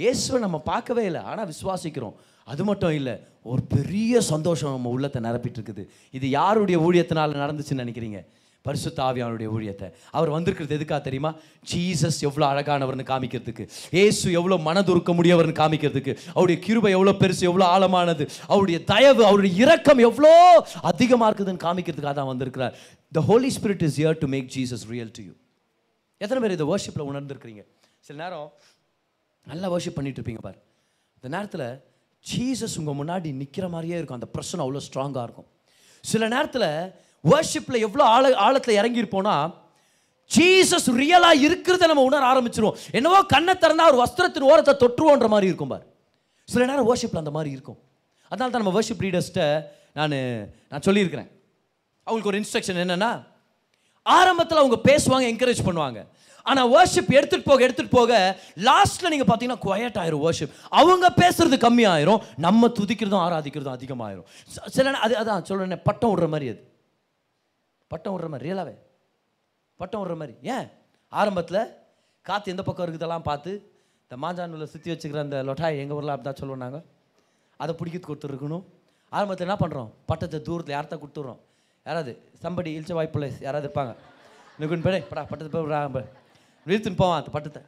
[0.01, 1.21] இயேசுவை நம்ம பார்க்கவே இல்லை.
[1.31, 2.15] ஆனால் விசுவாசிக்கிறோம்.
[2.51, 3.15] அது மட்டும் இல்லை
[3.51, 5.83] ஒரு பெரிய சந்தோஷம் நம்ம உள்ளத்தை நிரப்பிட்டு இருக்குது.
[6.17, 8.19] இது யாருடைய ஊழியத்தினால் நடந்துச்சுன்னு நினைக்கிறீங்க?
[8.67, 9.87] பரிசுத்த ஆவியானுடைய ஊழியத்தை.
[10.17, 11.31] அவர் வந்திருக்கிறது எதுக்காக தெரியுமா?
[11.71, 13.63] ஜீசஸ் எவ்வளோ அழகானவர்னு காமிக்கிறதுக்கு.
[14.03, 16.13] ஏசு எவ்வளோ மனதுருக்க முடியவர்னு காமிக்கிறதுக்கு.
[16.35, 18.25] அவருடைய கிருபை எவ்வளோ பெருசு எவ்வளோ ஆழமானது.
[18.53, 20.33] அவருடைய தயவு அவருடைய இரக்கம் எவ்வளோ
[20.91, 22.75] அதிகமாக இருக்குதுன்னு காமிக்கிறதுக்காக தான் வந்திருக்கிறார்.
[23.17, 25.33] The holy spirit is here to make Jesus real to you
[26.23, 27.63] எத்தனை பேர் இதை வர்ஷிப்பில் உணர்ந்துருக்கிறீங்க?
[28.07, 28.49] சில நேரம்
[29.47, 30.59] நல்லா வர்ஷிப் பண்ணிட்டு இருப்பீங்க பார்.
[31.17, 31.67] இந்த நேரத்தில்
[32.25, 34.19] ஜீசஸ் உங்கள் முன்னாடி நிற்கிற மாதிரியே இருக்கும்.
[34.19, 35.49] அந்த பிரச்சனை அவ்வளோ ஸ்ட்ராங்காக இருக்கும்.
[36.03, 36.67] சில நேரத்தில்
[37.23, 39.35] வர்ஷிப்பில் எவ்வளோ ஆழ ஆழத்தில் இறங்கியிருப்போம்னா
[40.31, 42.77] ஜீசஸ் ரியலாக இருக்கிறத நம்ம உணர ஆரம்பிச்சிருவோம்.
[42.97, 45.85] என்னவோ கண்ணை திறந்தா ஒரு வஸ்திரத்தின் ஓரத்தை தொற்றுவோன்ற மாதிரி இருக்கும் பார்.
[46.53, 47.79] சில நேரம் வர்ஷிப்பில் அந்த மாதிரி இருக்கும்.
[48.31, 49.43] அதனால தான் நம்ம வர்ஷிப் லீடர்ஸ்கிட்ட
[49.99, 50.15] நான்
[50.71, 51.29] நான் சொல்லியிருக்கிறேன்.
[52.07, 53.11] அவங்களுக்கு ஒரு இன்ஸ்ட்ரக்ஷன் என்னென்னா
[54.05, 55.99] ஆரம்பத்தில் அவங்க பேசுவாங்க என்கரேஜ் பண்ணுவாங்க.
[56.45, 58.13] ஆனால் வர்ஷிப் எடுத்துகிட்டு போக எடுத்துகிட்டு போக
[58.67, 64.27] லாஸ்ட்டில் நீங்கள் பார்த்தீங்கன்னா குவயட் ஆயிரும் ஓர்ஷிப் அவங்க பேசுறது கம்மியாயிரும் நம்ம துதிக்கிறதும் ஆராதிக்கிறதும் அதிகமாயிரும்.
[64.75, 66.61] சில அது அதான் சொல்கிறேன் பட்டம் விடுற மாதிரி அது.
[67.91, 68.75] பட்டம் விடுற மாதிரி ரியலாகவே
[69.79, 70.33] பட்டம் விடுற மாதிரி.
[70.53, 70.67] ஏன்?
[71.19, 71.61] ஆரம்பத்தில்
[72.25, 73.51] காற்று எந்த பக்கம் இருக்குதெல்லாம் பார்த்து
[74.03, 76.83] இந்த மாஞ்சானூரில் சுற்றி வச்சுக்கிற அந்த லொட்டாய் எங்கள் ஊரில் அப்படி தான் சொல்லுவோம் நாங்கள்
[77.59, 78.63] அதை பிடிக்கிறதுக்கு ஒருத்தர் இருக்கணும்.
[79.11, 81.39] ஆரம்பத்தில் என்ன பண்ணுறோம் பட்டத்தை தூரத்தில் யார்கிட்ட கொடுத்துட்றோம்?
[81.85, 82.11] யாராவது
[82.43, 83.93] சம்படி இழிச்ச வாய்ப்புள்ள யாராவது இருப்பாங்க.
[84.59, 85.79] நிற்கும் பேடே படா பட்டத்தை போய் விட்றா
[86.65, 87.61] இழுத்துன்னு போவான் அந்த பட்டத்தை.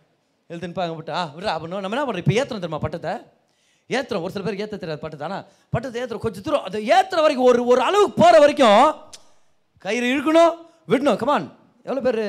[0.50, 1.54] இழுத்துன்னு போய் அங்கே விட்டு ஆ விட்றா.
[1.56, 3.14] அப்படின்னு நம்ம என்ன பண்ணுறோம் இப்போ ஏற்றுறோம் தெரியுமா பட்டத்தை?
[3.90, 5.26] ஏற்றுறோம் ஒரு சில பேருக்கு ஏற்ற தெரியாது பட்டத்தை.
[5.30, 5.44] ஆனால்
[5.74, 6.66] பட்டத்தை ஏற்றுறோம் கொஞ்சம் தூரம்.
[6.70, 8.84] அதை ஏற்றுற வரைக்கும் ஒரு ஒரு அளவுக்கு போகிற வரைக்கும்
[9.86, 10.54] கயிறு இழுக்கணும்
[10.92, 11.22] விடணும்.
[11.24, 11.48] கமான்
[11.88, 12.26] எவ்வளோ பேர்?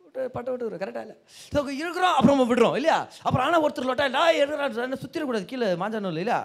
[0.00, 1.16] விட்டு பட்டை விட்டு கரெக்டாக இல்லை.
[1.54, 2.98] ஸோ இருக்கிறோம் அப்புறம் நம்ம விடுறோம் இல்லையா?
[3.26, 6.38] அப்புறம் ஆனால் ஒருத்தர் லொட்டா இல்லை என்ன சுற்றிடக்கூடாது கீழே மாஞ்சானூர் இல்லையா?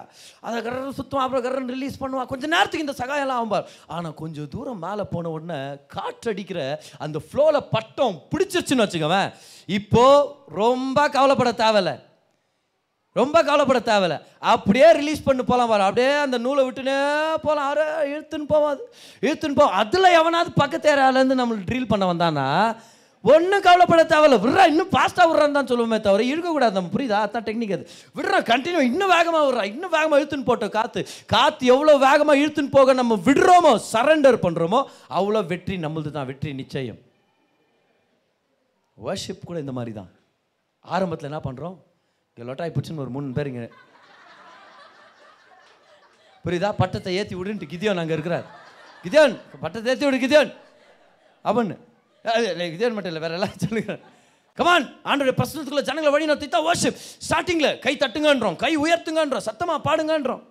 [0.46, 2.30] அதை கரன் சுற்றுவோம் அப்புறம் கரன் ரிலீஸ் பண்ணுவான்.
[2.32, 5.60] கொஞ்சம் நேரத்துக்கு இந்த சகாயம்லாம் ஆகும்பார் ஆனால் கொஞ்சம் தூரம் மேலே போன உடனே
[5.96, 6.60] காற்றடிக்கிற
[7.06, 9.30] அந்த ஃப்ளோவில் பட்டம் பிடிச்சிருச்சுன்னு வச்சுக்கோவேன்.
[9.78, 10.28] இப்போது
[10.62, 11.96] ரொம்ப கவலைப்பட தேவையில்லை.
[13.20, 14.16] ரொம்ப கவலைப்பட தேவையில்ல.
[14.52, 16.96] அப்படியே ரிலீஸ் பண்ணி போகலாம் பாரு அப்படியே அந்த நூலை விட்டுனே
[17.44, 18.82] போகலாம் அரை இழுத்துன்னு போவாது.
[19.26, 22.46] இழுத்துன்னு போவோம் அதில் எவனாவது பக்கத்து ஏரியாலேருந்து நம்மளுக்கு ட்ரில் பண்ண வந்தானா
[23.32, 24.38] ஒன்றும் கவலைப்பட தேவையில்ல.
[24.44, 26.90] விட்றா இன்னும் ஃபாஸ்ட்டாக விட்றான்னு தான் சொல்லுவோமே தவிர இழுக்கக்கூடாது நம்ம.
[26.94, 27.18] புரியுதா?
[27.26, 27.84] அதான் டெக்னிக் அது.
[28.16, 29.66] விடுறா கண்டினியூ இன்னும் வேகமாக விட்றா.
[29.72, 31.02] இன்னும் வேகமாக இழுத்துன்னு போட்டோம் காற்று
[31.34, 34.80] காற்று எவ்வளோ வேகமாக இழுத்துன்னு போக நம்ம விடுறோமோ சரண்டர் பண்ணுறோமோ
[35.18, 36.28] அவ்வளோ வெற்றி நம்மளது தான்.
[36.32, 37.00] வெற்றி நிச்சயம்.
[39.06, 40.10] வர்ஷிப் கூட இந்த மாதிரி தான்.
[40.84, 41.78] ஆரம்பத்தில் என்ன பண்ணுறோம்
[42.36, 43.62] இங்கே லொட்டாய் பிடிச்சின்னு ஒரு மூணு பேருங்க
[46.44, 46.68] புரியுதா?
[46.78, 48.46] பட்டத்தை ஏற்றி விடுன்ட்டு கிதியோன் அங்கே இருக்கிறார்.
[49.02, 50.50] கிதியோன் பட்டத்தை ஏற்றி விடு கிதியோன்.
[51.50, 51.72] அவன்.
[52.72, 53.94] கிதியோன் மட்டும் இல்லை வேற எல்லாம் சொல்லுங்க.
[54.58, 60.42] கமான் ஆண்டோடைய பிரசனத்துக்குள்ள ஜனங்களை வழி நடத்தி தான் ஓஷிப் ஸ்டார்டிங்கில் கை தட்டுங்கன்றோம் கை உயர்த்துங்கன்றோம் சத்தமாக பாடுங்கன்றோம்.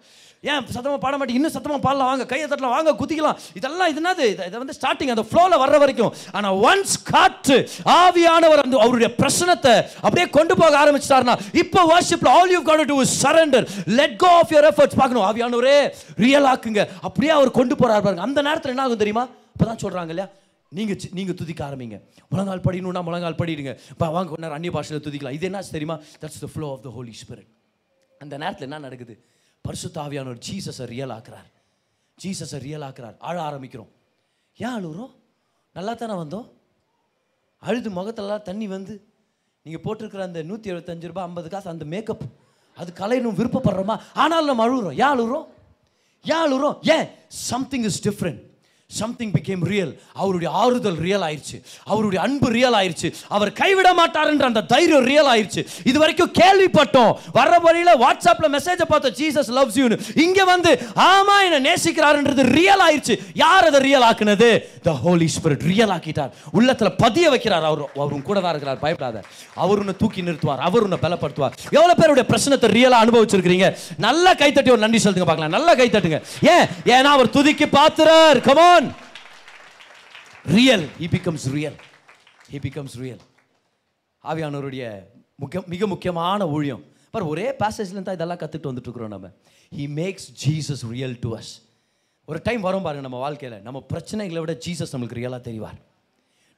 [0.50, 2.08] ஏன் சத்தமாக பாட மாட்டேன் இன்னும் சத்தமாக பாடலாம்.
[2.12, 3.40] வாங்க கையை தட்டலாம் வாங்க குதிக்கலாம்.
[3.58, 4.26] இதெல்லாம் இது என்னது?
[4.50, 6.14] இதை வந்து ஸ்டார்டிங் அந்த ஃப்ளோவில் வர்ற வரைக்கும்.
[6.38, 7.58] ஆனால் ஒன்ஸ் காற்று
[7.98, 9.74] ஆவியானவர் அந்த அவருடைய பிரசனத்தை
[10.06, 13.68] அப்படியே கொண்டு போக ஆரம்பிச்சிட்டாருன்னா இப்போ வாஷிப்பில் all you got to surrender
[14.00, 15.26] let go of your efforts பார்க்கணும்.
[15.30, 15.78] ஆவியானவரே
[16.26, 16.84] ரியல் ஆக்குங்க.
[17.10, 18.26] அப்படியே அவர் கொண்டு போகிறார் பாருங்க.
[18.28, 19.26] அந்த நேரத்தில் என்ன ஆகும் தெரியுமா?
[19.56, 20.30] இப்பதான் சொல்கிறாங்க இல்லையா?
[20.78, 21.98] நீங்கள் நீங்கள் துதிக்க ஆரம்பிங்க.
[22.34, 23.74] முழங்கால் படிக்கணும்னா முழங்கால் படிடுங்க.
[23.94, 25.36] இப்போ வாங்க கொஞ்ச நேரம் அந்நிய பாஷையில் துதிக்கலாம்.
[25.38, 25.98] இது என்ன தெரியுமா?
[26.24, 27.52] That's the flow of the holy spirit
[28.26, 29.16] அந்த நேரத்தில் என்ன நடக்குது?
[29.62, 31.50] பரிசுத்த ஒரு ஜீசஸை ரியல் ஆக்குறார்.
[32.24, 33.16] ஜீசஸை ரியல் ஆக்குறார்.
[33.20, 33.88] அழ ஆரம்பிக்கிறோம்.
[34.58, 35.12] ஏன் அழுகிறோம்
[35.74, 36.50] நல்லா தானே வந்தோம்?
[37.58, 39.08] அழுது முகத்தெல்லாம் தண்ணி வந்து
[39.64, 42.22] நீங்கள் போட்டிருக்கிற அந்த நூற்றி எழுபத்தஞ்சு ரூபாய் ஐம்பது காசு அந்த மேக்கப்
[42.76, 44.02] அது கலையணும் விருப்பப்படுறோமா?
[44.14, 45.48] ஆனாலும் நம்ம அழுகுறோம் ஏன் அழுகிறோம்
[46.24, 47.08] ஏன் அழுகிறோம் ஏன்?
[47.28, 48.51] Something is different
[49.00, 51.58] something became real அவருடைய ஆறுதல் ரியல் ஆயிருச்சு.
[51.92, 53.10] அவருடைய அன்பு ரியல் ஆயிருச்சு.
[53.36, 55.62] அவர் கைவிட மாட்டாருன்ற அந்த தைரியம் ரியல் ஆயிருச்சு.
[55.90, 57.12] இது வரைக்கும் கேள்விப்பட்டோம்.
[57.38, 59.16] வர்ற வழியில் வாட்ஸ்அப்ல மெசேஜை பார்த்தோம்.
[59.20, 60.72] ஜீசஸ் லவ்ஸ் யூன்னு இங்கே வந்து
[61.12, 63.18] ஆமா என்ன நேசிக்கிறாருன்றது ரியல் ஆயிருச்சு.
[63.44, 64.50] யார் அதை ரியல் ஆக்குனது?
[64.88, 66.32] த ஹோலி ஸ்பிரிட் ரியல் ஆக்கிட்டார்.
[66.58, 67.84] உள்ளத்துல பதிய வைக்கிறார் அவர்.
[68.04, 68.80] அவரும் கூட தான் இருக்கிறார்.
[68.86, 69.18] பயப்படாத.
[69.64, 70.62] அவர் உன்னை தூக்கி நிறுத்துவார்.
[70.68, 71.56] அவர் உன்னை பலப்படுத்துவார்.
[71.78, 73.68] எவ்வளோ பேருடைய பிரச்சனத்தை ரியலாக அனுபவிச்சிருக்கிறீங்க?
[74.08, 75.56] நல்லா கைத்தட்டி ஒரு நன்றி சொல்லுங்க பார்க்கலாம்.
[75.58, 76.20] நல்லா கைத்தட்டுங்க
[76.54, 76.66] ஏன்?
[76.96, 78.81] ஏன்னா அவர் துதிக்கு பாத்துறார் come on
[80.46, 81.76] real he becomes real
[82.52, 83.22] he becomes real
[84.24, 85.04] ஆவியானவருடைய
[85.36, 86.84] முக்கிய மிக முக்கியமான ஊழியம்.
[87.12, 89.28] பார் ஒரே பேசேஜ்லேருந்து தான் இதெல்லாம் கற்றுட்டு வந்துட்டுருக்குறோம் நம்ம
[89.76, 91.52] he makes Jesus real to us
[92.26, 93.62] ஒரு டைம் வரும் பாருங்கள் நம்ம வாழ்க்கையில்.
[93.62, 95.80] நம்ம பிரச்சனைகளை விட ஜீசஸ் நம்மளுக்கு ரியலாக தெரிவார்.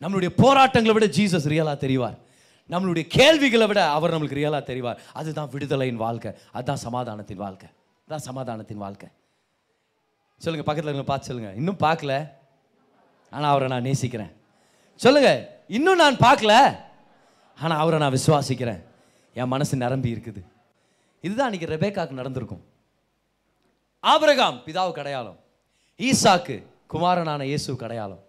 [0.01, 2.17] நம்மளுடைய போராட்டங்களை விட ஜீசஸ் ரியலாக தெரிவார்.
[2.69, 4.99] நம்மளுடைய கேள்விகளை விட அவர் நம்மளுக்கு ரியலாக தெரிவார்.
[5.13, 6.31] அதுதான் விடுதலையின் வாழ்க்கை.
[6.51, 7.69] அதுதான் சமாதானத்தின் வாழ்க்கை.
[7.99, 9.09] அதுதான் சமாதானத்தின் வாழ்க்கை.
[10.43, 12.13] சொல்லுங்கள் பக்கத்தில் இருக்க பார்த்து சொல்லுங்கள் இன்னும் பார்க்கல.
[13.35, 14.31] ஆனால் அவரை நான் நேசிக்கிறேன்.
[15.03, 15.39] சொல்லுங்கள்
[15.77, 16.53] இன்னும் நான் பார்க்கல.
[17.59, 18.81] ஆனால் அவரை நான் விசுவாசிக்கிறேன்.
[19.39, 20.41] என் மனசு நிரம்பி இருக்குது.
[21.25, 22.63] இதுதான் அன்னைக்கு ரெபேக்காக்கு நடந்திருக்கும்.
[24.11, 25.39] ஆபரகாம் பிதாவுக்கு அடையாளம்.
[25.99, 26.55] ஈசாக்கு
[26.93, 28.21] குமாரனான இயேசு அடையாளம்.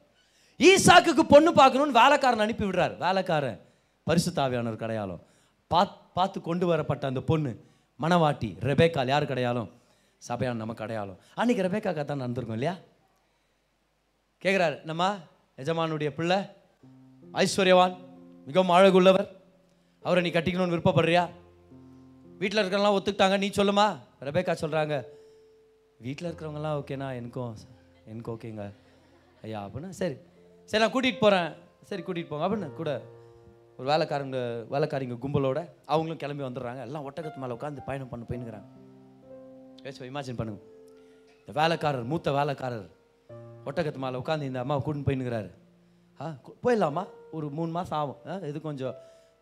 [0.70, 2.94] ஈசாக்குக்கு பொண்ணு பார்க்கணும்னு வேலைக்காரன் அனுப்பி விடுறார்.
[3.04, 3.58] வேலைக்காரன்
[4.06, 5.22] பரிசுத்தாவியானவருக்கு அடையாளம்.
[5.70, 7.52] பாத் பார்த்து கொண்டு வரப்பட்ட அந்த பொண்ணு
[8.02, 9.70] மணவாட்டி ரெபேக்கால் யார் அடையாளம்?
[10.28, 11.18] சபையான நமக்கு அடையாளம்.
[11.36, 12.76] அன்றைக்கி ரெபேக்காக்கா தான் நடந்திருக்கும் இல்லையா?
[14.44, 15.16] கேட்குறாரு நம்ம
[15.56, 16.38] எஜமானுடைய பிள்ளை
[17.32, 17.96] ஐஸ்வர்யவான்
[18.46, 19.28] மிகவும் அழகுள்ளவர்.
[20.02, 21.30] அவரை நீ கட்டிக்கணும்னு விருப்பப்படுறியா?
[22.38, 23.98] வீட்டில் இருக்கிறவங்களாம் ஒத்துக்கிட்டாங்க நீ சொல்லுமா?
[24.20, 25.04] ரெபேக்கா சொல்கிறாங்க
[25.98, 27.56] வீட்டில் இருக்கிறவங்கலாம் ஓகேண்ணா எனக்கும்
[28.04, 28.72] எனக்கு ஓகேங்க.
[29.42, 30.16] ஐயா அப்படின்னா சரி.
[30.64, 32.48] சரி நான் கூட்டிகிட்டு போகிறேன் சரி கூட்டிகிட்டு போங்க.
[32.48, 33.02] அப்படின்னு கூட
[33.76, 34.38] ஒரு வேலைக்காரங்க
[34.70, 36.80] வேலைக்காரிங்க கும்பலோட அவங்களும் கிளம்பி வந்துடுறாங்க.
[36.80, 38.82] எல்லாம் ஒட்டகத்து மேலே உட்காந்து பயணம் பண்ண போயின்னுக்குறாங்க.
[39.84, 40.60] பேசுவோம் இமேஜின் பண்ணுங்க.
[41.40, 42.86] இந்த வேலைக்காரர் மூத்த வேலைக்காரர்
[43.68, 45.50] ஒட்டகத்து மேலே உட்காந்து இந்த அம்மாவை கூட்டின்னு போயின்னுக்கிறாரு
[46.20, 46.26] ஆ
[46.64, 47.02] போயிடலாமா?
[47.36, 48.18] ஒரு மூணு மாதம் ஆகும்.
[48.30, 48.94] ஆ, இது கொஞ்சம்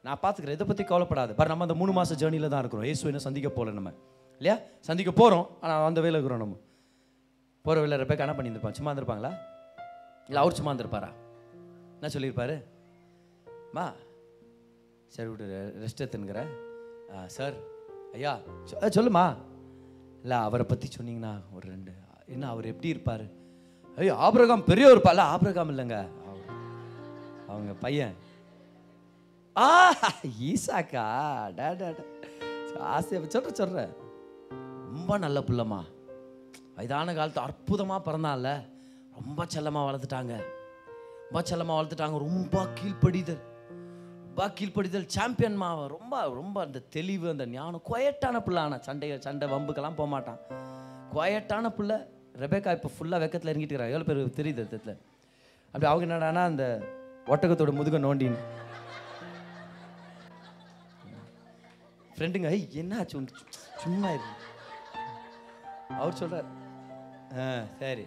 [0.06, 1.32] நான் பார்த்துக்கிறேன் இதை பற்றி கவலைப்படாது.
[1.38, 2.86] பாரு நம்ம அந்த மூணு மாதம் ஜேர்னியில் தான் இருக்கிறோம்.
[2.88, 3.90] இயேசு என்ன சந்திக்க போகல நம்ம.
[4.40, 4.56] இல்லையா?
[4.88, 6.56] சந்திக்க போகிறோம் ஆனால் அந்த வேலை இருக்கிறோம் நம்ம.
[7.64, 9.32] போகிற வேலை ரெப்பே கணக்கு பண்ணியிருப்பான் சும்மா இருந்திருப்பாங்களா?
[10.28, 11.10] இல்லை அவர் சும்மா இருந்திருப்பாரா?
[11.98, 12.56] என்ன சொல்லியிருப்பாரு?
[13.76, 13.84] மா
[15.14, 15.46] சரி விட்டு
[15.84, 16.50] ரெஸ்ட் எடுத்துனுங்கிறேன்
[17.36, 17.56] சார்.
[18.18, 18.32] ஐயா
[18.98, 19.24] சொல்லுமா
[20.22, 21.92] இல்லை அவரை பற்றி சொன்னீங்கன்னா ஒரு ரெண்டு
[22.34, 23.24] என்ன அவர் எப்படி இருப்பார்?
[23.98, 25.96] ஐயோ ஆபிரகாம் பெரியவர் பல ஆபிரகாம் இல்லைங்க.
[27.52, 28.14] அவங்க பையன்.
[29.56, 29.66] ஆ
[30.50, 31.06] ஈசாக்கா
[31.58, 32.04] டா டா டா.
[32.96, 33.88] ஆசையை சொல்ற சொல்ற
[34.94, 35.80] ரொம்ப நல்ல பிள்ளைம்மா.
[36.76, 38.50] வயதான காலத்து அற்புதமாக பிறந்தான்ல
[39.18, 40.34] ரொம்ப செல்லமாக வளர்த்துட்டாங்க.
[41.24, 42.18] ரொம்ப செல்லமாக வளர்த்துட்டாங்க.
[42.28, 43.42] ரொம்ப கீழ்ப்படிதல்.
[44.34, 47.82] ரொம்ப கீழ்ப்படிதல் சாம்பியன் மாவன் ரொம்ப ரொம்ப அந்த தெளிவு அந்த ஞானம்.
[47.88, 50.38] குவயட்டான பிள்ளை ஆனால் சண்டை சண்டை வம்புக்கெல்லாம் போக மாட்டான்.
[51.14, 51.96] குவயட்டான பிள்ளை
[52.42, 54.94] ரெபேக்கா இப்போ ஃபுல்லாக வெக்கத்தில் இறங்கிட்டு எவ்வளோ பேர் தெரியுது தெரியல
[55.74, 56.64] அப்படி அவங்க என்னடானா அந்த
[57.32, 58.40] ஒட்டகத்தோட முதுக நோண்டின்னு.
[62.14, 63.18] ஃப்ரெண்டுங்க ஐய் என்னாச்சு?
[63.20, 63.44] உனக்கு?
[63.84, 64.32] சும்மா இரு.
[66.00, 66.50] அவர் சொல்கிறார்
[67.44, 67.46] ஆ
[67.82, 68.06] சரி.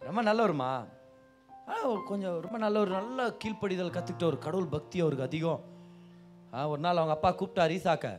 [0.00, 0.70] ரொம்ப நல்லவருமா
[1.68, 1.76] ஆ
[2.10, 5.62] கொஞ்சம் ரொம்ப நல்ல ஒரு நல்ல கீழ்ப்படிதல் கற்றுக்கிட்ட ஒரு கடவுள் பக்தி அவருக்கு அதிகம்.
[6.54, 8.10] ஆ ஒரு நாள் அவங்க அப்பா கூப்பிட்டா ரீசாக்க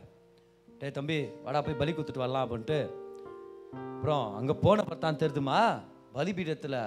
[0.80, 2.78] டேய் தம்பி வாடா போய் பலி கொடுத்துட்டு வரலாம் அப்படின்ட்டு.
[3.94, 5.60] அப்புறம் அங்கே போன தான் தெரிதுமா
[6.16, 6.80] பலிபீடத்தில்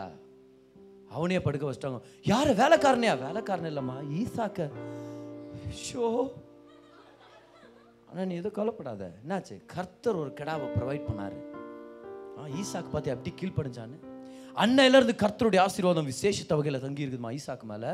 [1.16, 2.00] அவனே படுக்க வச்சிட்டாங்க.
[2.32, 3.16] யார் வேலைக்காரனையா?
[3.26, 4.70] வேலைக்காரன் இல்லைம்மா ஈசாக்க.
[5.86, 6.06] ஷோ
[8.08, 9.04] ஆனால் நீ எதுவும் கவலைப்படாத.
[9.22, 9.56] என்னாச்சு?
[9.74, 11.38] கர்த்தர் ஒரு கிடாவை ப்ரொவைட் பண்ணாரு.
[12.38, 14.00] ஆ ஈசாக்கு பார்த்து அப்படி கீழ்ப்படிஞ்சான்னு?
[14.64, 17.92] அன்னையிலேருந்து கர்த்தருடைய ஆசீர்வாதம் விசேஷத்த வகையில் தங்கி இருக்குதுமா ஈசாக்கு மேலே.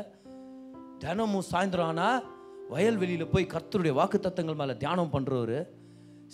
[1.02, 2.24] தினமும் சாயந்தரம் ஆனால்
[2.70, 5.58] வயல்வெளியில் போய் கர்த்தருடைய வாக்கு தத்தங்கள் மேலே தியானம் பண்ணுறவர்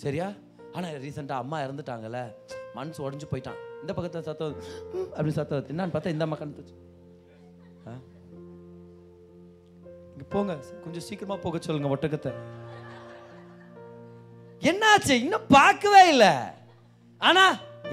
[0.03, 0.27] சரியா?
[0.75, 2.19] ஆனால் ரீசெண்டாக அம்மா இறந்துட்டாங்கல்ல.
[2.77, 3.59] மனசு உடஞ்சு போயிட்டான்.
[3.81, 6.81] இந்த பக்கத்தில் சத்தம் அப்படின்னு அப்படி சத்தம் என்னான்னு பார்த்தா இந்த அம்மா கண்டு
[10.13, 10.53] இங்கே போங்க.
[10.83, 12.31] கொஞ்சம் சீக்கிரமாக போக சொல்லுங்க ஒட்டகத்தை.
[14.69, 15.13] என்னாச்சு?
[15.23, 16.33] இன்னும் பார்க்கவே இல்லை.
[17.17, 17.45] ஆனா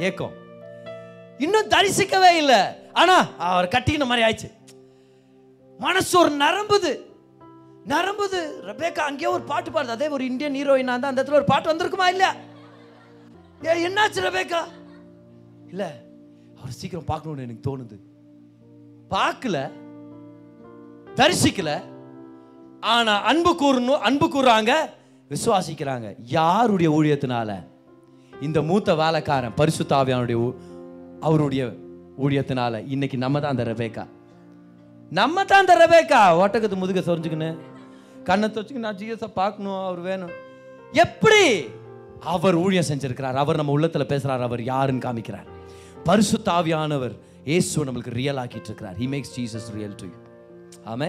[0.09, 0.35] ஏக்கம்.
[1.41, 2.93] இன்னும் தரிசிக்கவே இல்லை.
[2.93, 4.53] ஆனா அவர் கட்டிக்கின மாதிரி ஆயிடுச்சு.
[5.79, 7.01] மனசு ஒரு நரம்புது.
[7.87, 8.41] நரம்புது.
[8.63, 9.87] ரபேக்கா அங்கேயே ஒரு பாட்டு பாடுது.
[9.87, 12.35] அதே ஒரு இந்தியன் ஹீரோயினா தான் அந்த இடத்துல ஒரு பாட்டு வந்திருக்குமா இல்லையா?
[13.65, 14.59] ஏ என்னாச்சு ரபேக்கா?
[15.69, 15.87] இல்லை
[16.57, 17.99] அவர் சீக்கிரம் பார்க்கணும்னு எனக்கு தோணுது.
[19.11, 19.71] பார்க்கல.
[21.15, 21.83] தரிசிக்கல.
[22.81, 24.73] ஆனா அன்பு கூறணும் அன்பு கூறாங்க
[25.29, 26.15] விசுவாசிக்கிறாங்க.
[26.23, 27.67] யாருடைய ஊழியத்தினால?
[28.41, 30.55] இந்த மூத்த வேலைக்காரன் பரிசுத்தாவியானுடைய
[31.21, 31.65] அவருடைய
[32.19, 34.07] ஊழியத்தினால இன்னைக்கு நம்ம தான் அந்த ரபேக்கா.
[35.11, 36.21] நம்ம தான் அந்த ரெபேக்கா.
[36.41, 37.59] ஒட்டகத்து முதுக சொரிஞ்சுக்கின்னு
[38.25, 40.31] கண்ணை தொச்சுக்கு நான் ஜிஎஸை பார்க்கணும் அவர் வேணும்.
[40.93, 41.65] எப்படி?
[42.21, 43.41] அவர் ஊழியம் செஞ்சிருக்கிறார்.
[43.43, 45.49] அவர் நம்ம உள்ளத்தில் பேசுகிறார் அவர் யாருன்னு காமிக்கிறார்.
[46.05, 50.19] பரிசுத்தாவியானவர் ஏசு நம்மளுக்கு ரியல் ஆக்கிட்டு இருக்கிறார் he makes Jesus real to you
[50.93, 51.09] ஆமே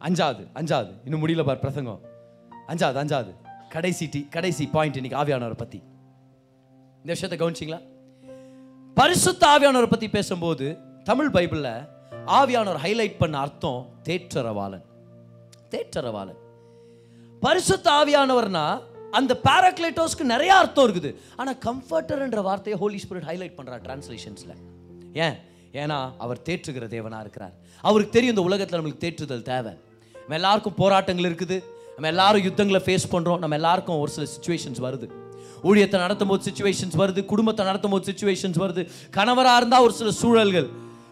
[0.00, 0.92] அஞ்சாவது அஞ்சாவது.
[1.04, 2.00] இன்னும் முடியல பார் பிரசங்கம்.
[2.68, 3.32] அஞ்சாவது அஞ்சாவது.
[3.68, 5.82] கடைசி டி கடைசி பாயிண்ட் இன்னைக்கு ஆவியானவரை பத்தி.
[7.04, 7.80] இந்த விஷயத்தை கவனிச்சிங்களா?
[8.98, 10.66] பரிசுத்த ஆவியானவரை பற்றி பேசும்போது
[11.08, 11.72] தமிழ் பைபிளில்
[12.38, 14.84] ஆவியானவர் ஹைலைட் பண்ண அர்த்தம் தேற்றரவாளன்.
[15.72, 16.38] தேற்றரவாளன்.
[17.40, 18.62] பரிசுத்த ஆவியானவர்னா
[19.18, 21.10] அந்த பாராக்ளைட்டோஸ்க்கு நிறைய அர்த்தம் இருக்குது.
[21.36, 24.54] ஆனால் கம்ஃபர்டர்ன்ற வார்த்தையை ஹோலி ஸ்பிரிட் ஹைலைட் பண்றார் டிரான்ஸ்லேஷன்ஸில்
[25.24, 25.36] ஏன்?
[25.82, 27.54] ஏன்னா அவர் தேற்றுகிற தேவனாக இருக்கிறார்.
[27.88, 29.74] அவருக்கு தெரியும் இந்த உலகத்தில் நம்மளுக்கு தேற்றுதல் தேவை.
[30.14, 31.58] நம்ம எல்லாருக்கும் போராட்டங்கள் இருக்குது.
[31.96, 35.08] நம்ம எல்லாரும் யுத்தங்களை ஃபேஸ் பண்ணுறோம் நம்ம எல்லாருக்கும் ஒரு சில சுச்சுவேஷன்ஸ் வருது.
[35.64, 38.82] ஊழியத்தை நடத்தும் போது சுச்சுவேஷன்ஸ் வருது குடும்பத்தை நடத்தும் போது சுச்சுவேஷன்ஸ் வருது.
[39.10, 40.68] கணவராக இருந்தால் ஒரு சில சூழல்கள்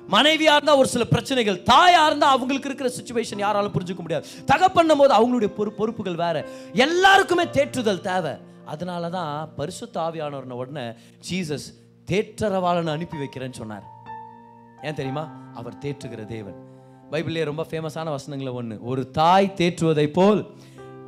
[0.08, 4.26] மனைவியாக இருந்தால் ஒரு சில பிரச்சனைகள் தாயாக இருந்தால் அவங்களுக்கு இருக்கிற சுச்சுவேஷன் யாராலும் புரிஞ்சுக்க முடியாது.
[4.46, 6.46] தகப்பண்ணும் போது அவங்களுடைய பொறு பொறுப்புகள் வேற.
[6.72, 8.32] எல்லாருக்குமே தேற்றுதல் தேவை.
[8.64, 10.84] அதனால தான் பரிசு தாவியானவர்ன உடனே
[11.30, 11.68] ஜீசஸ்
[12.10, 13.86] தேற்றரவாளன் அனுப்பி வைக்கிறேன்னு சொன்னார்.
[14.82, 15.24] ஏன் தெரியுமா?
[15.54, 16.58] அவர் தேற்றுகிற தேவன்.
[17.10, 20.40] பைபிள்லேயே ரொம்ப ஃபேமஸான வசனங்களை ஒன்று ஒரு தாய் தேற்றுவதை போல்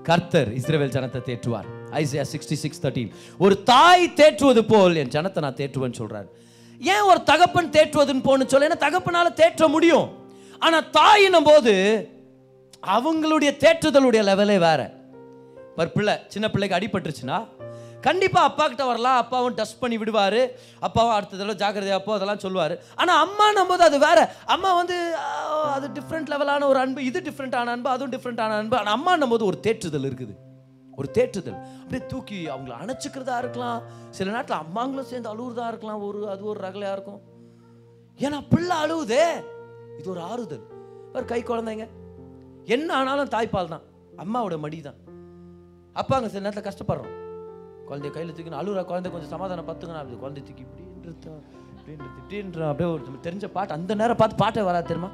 [0.03, 1.69] கர்த்தர் இஸ்ரவேல் ஜனத்தை தேற்றுவார்.
[2.01, 3.13] ஐசியா சிக்ஸ்டி சிக்ஸ் தேர்ட்டீன்
[3.45, 6.29] ஒரு தாய் தேற்றுவது போல் என் ஜனத்தை நான் தேற்றுவேன்னு சொல்றாரு.
[6.81, 8.69] ஏன் ஒரு தகப்பன் தேற்றுவதுன்னு போன்னு சொல்ல?
[8.71, 10.09] ஏன்னா தகப்பனால தேற்ற முடியும்.
[10.67, 11.75] ஆனால் தாயினும் போது
[12.97, 14.81] அவங்களுடைய தேற்றுதலுடைய லெவலே வேற.
[15.81, 17.39] ஒரு பிள்ளை சின்ன பிள்ளைக்கு அடிபட்டுருச்சுன்னா
[18.07, 20.41] கண்டிப்பாக அப்பா கிட்ட வரலாம் அப்பாவும் டஸ்ட் பண்ணி விடுவார்
[20.87, 22.75] அப்பாவும் அடுத்த தடவை ஜாக்கிரதையா அப்போ அதெல்லாம் சொல்லுவார்.
[23.01, 24.19] ஆனால் அம்மானும் போது அது வேற.
[24.55, 24.97] அம்மா வந்து
[25.77, 28.77] அது டிஃப்ரெண்ட் லெவலான ஒரு அன்பு இது டிஃப்ரெண்டான அன்பு அதுவும் டிஃப்ரெண்டான அன்பு.
[28.81, 30.35] ஆனால் அம்மா போது ஒரு தேற்றுதல் இருக்குது.
[30.97, 31.59] ஒரு தேற்றுதல்.
[31.83, 33.83] அப்படியே தூக்கி அவங்கள அணைச்சிக்கிறதா இருக்கலாம்.
[34.11, 36.03] சில நேரத்தில் அம்மாங்களும் சேர்ந்து அழுகுறதா இருக்கலாம்.
[36.03, 37.21] ஒரு அது ஒரு ரகலையாக இருக்கும்.
[38.19, 39.25] ஏன்னா பிள்ளை அழுவுதே.
[39.99, 40.65] இது ஒரு ஆறுதல்.
[41.15, 41.87] ஒரு கை குழந்தைங்க.
[42.65, 43.85] என்ன ஆனாலும் தாய்ப்பால் தான்.
[44.23, 45.01] அம்மாவோட மடி தான்
[46.03, 47.13] அப்பாங்க சில நேரத்தில் கஷ்டப்படுறோம்.
[47.89, 51.33] குழந்தைய கையில் தூக்கணும் அழுகுற குழந்தை கொஞ்சம் சமாதானம் பார்த்துக்கணும் அப்படி குழந்தை தூக்கி இப்படின்றது
[51.77, 52.61] இப்படின்றது இப்படின்ற.
[52.69, 55.11] அப்படியே ஒரு தெரிஞ்ச பாட்டு அந்த நேரம் பார்த்து பாட்டே வராது தெரியுமா?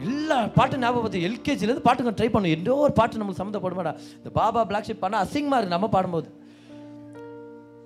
[0.00, 3.92] எல்லா பாட்டு ஞாபகம் பார்த்து எல்கேஜிலேருந்து பாட்டுங்க ட்ரை பண்ணும் எந்த ஒரு பாட்டு நம்மளுக்கு சம்மந்தப்படுமாடா.
[4.16, 6.28] இந்த பாபா பிளாக் ஷிப் பண்ணால் அசிங்கமாக இருக்குது நம்ம பாடும்போது.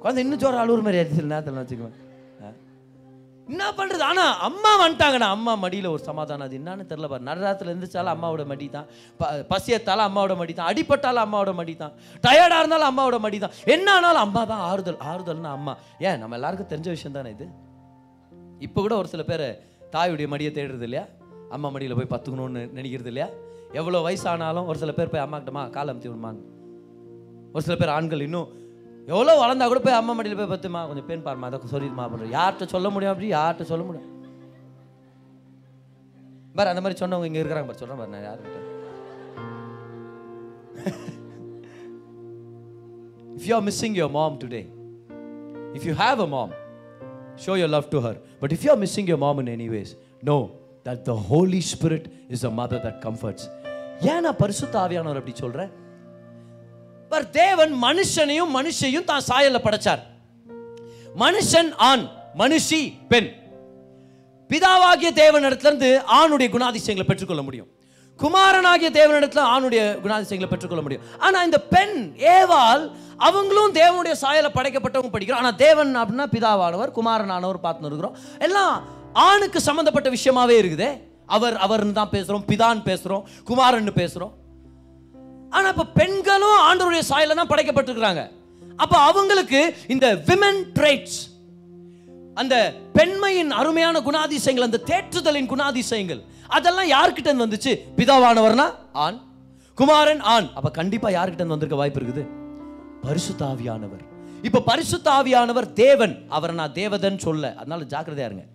[0.02, 1.98] குழந்தை இன்னும் ஜோரம் அழுவுற மாதிரி ஆச்சு சில நேரத்தில் வச்சுக்குவேன்
[3.48, 6.46] என்ன பண்ணுறது ஆனால் அம்மா வந்துட்டாங்கண்ணா அம்மா மடியில் ஒரு சமாதானம்.
[6.46, 7.22] அது என்னன்னு தெரியல பாரு.
[7.22, 8.86] நடராத்தில் இருந்துச்சாலும் அம்மாவோட மடி தான்
[9.20, 11.94] ப- பசியத்தாலும் அம்மாவோட மடி தான் அடிப்பட்டாலும் அம்மாவோட மடி தான்
[12.24, 15.00] டயர்டாக இருந்தாலும் அம்மாவோட மடி தான் என்ன ஆனாலும் அம்மா தான் ஆறுதல்.
[15.10, 15.74] ஆறுதல்னா அம்மா.
[16.00, 16.18] ஏன்?
[16.18, 17.48] நம்ம எல்லாருக்கும் தெரிஞ்ச விஷயம் தானே இது?
[18.60, 19.46] இப்போ கூட ஒரு சில பேர்
[19.92, 21.04] தாயுடைய மடியை தேடுறது இல்லையா?
[21.50, 23.28] அம்மா மடியில் போய் பத்துக்கணும்னு நினைக்கிறது இல்லையா?
[23.80, 26.42] எவ்வளோ வயசானாலும் ஒரு சில பேர் போய் அம்மா கிட்டமா கால் அமுத்தி விடுமான்னு
[27.54, 28.48] ஒரு சில பேர் ஆண்கள் இன்னும்
[29.08, 30.80] எவ்வளோ வளர்ந்தா கூட போய் அம்மா மடியில் போய் பத்துமா?
[30.88, 34.06] கொஞ்சம் பெண் பாருமா அதை சொல்லிடுமா பண்ணுறோம் யார்கிட்ட சொல்ல முடியும் அப்படி யார்கிட்ட சொல்ல முடியும்?
[36.56, 38.58] பாரு அந்த மாதிரி சொன்னவங்க இங்கே இருக்கிறாங்க பாரு சொல்கிறேன் பாரு நான் யாருக்கிட்ட
[43.36, 44.62] if you are missing your mom today
[45.76, 46.52] if you have a mom
[47.44, 49.90] show your love to her but if you are missing your mom in any ways,
[50.86, 53.46] that the holy spirit is a mother that comforts
[54.10, 55.70] ஏன் நான் பரிசுத்த ஆவியானவர் அப்படி சொல்கிறேன்
[57.12, 60.02] per தேவன் மனுஷனையும் மனுஷையும் தான் சாயல்ல படைச்சார்.
[61.22, 62.04] மனுஷன் ஆண்
[62.42, 62.80] மனுஷி
[63.12, 63.28] பெண்.
[64.50, 67.68] பிதாவாகிய தேவனிடத்திலிருந்து ஆணுடைய குணாதிசயங்களை பெற்றுக்கொள்ள முடியும்.
[68.20, 71.04] குமாரனாகிய தேவனிடத்தில் ஆணுடைய குணாதிசயங்களை பெற்றுக்கொள்ள முடியும்.
[71.26, 71.96] ஆனால் இந்த பெண்
[72.36, 72.84] ஏவால்
[73.28, 75.42] அவங்களும் தேவனுடைய சாயலை படைக்கப்பட்டவங்க படிக்கிறோம்.
[75.42, 78.16] ஆனால் தேவன் அப்படின்னா பிதாவானவர் குமாரனானவர் பார்த்துன்னு இருக்கிறோம்.
[78.48, 78.74] எல்லாம்
[79.12, 81.00] ஆணுக்கு சம்மந்தப்பட்ட விஷயமாவே இருக்குதே.
[81.26, 84.32] அவர் அவர்னு தான் பேசுகிறோம் பிதான் பேசுகிறோம் குமாரன்னு பேசுகிறோம்
[85.50, 88.30] ஆனால் இப்போ பெண்களும் ஆண்டருடைய சாயல தான் படைக்கப்பட்டிருக்கிறாங்க.
[88.76, 91.18] அப்போ அவங்களுக்கு இந்த விமன் ட்ரேட்ஸ்
[92.34, 97.78] அந்த பெண்மையின் அருமையான குணாதிசயங்கள் அந்த தேற்றுதலின் குணாதிசயங்கள் அதெல்லாம் யார்கிட்ட வந்துச்சு?
[97.96, 99.18] பிதாவானவர்னா ஆண்
[99.74, 100.46] குமாரன் ஆண்.
[100.54, 102.26] அப்ப கண்டிப்பா யார்கிட்ட வந்திருக்க வாய்ப்பு இருக்குது?
[103.02, 104.02] பரிசுத்தாவியானவர்.
[104.42, 106.26] இப்ப பரிசுத்தாவியானவர் தேவன்.
[106.28, 107.54] அவரை நான் தேவதன் சொல்ல.
[107.56, 108.46] அதனால ஜாக்கிரதையா இருங்க.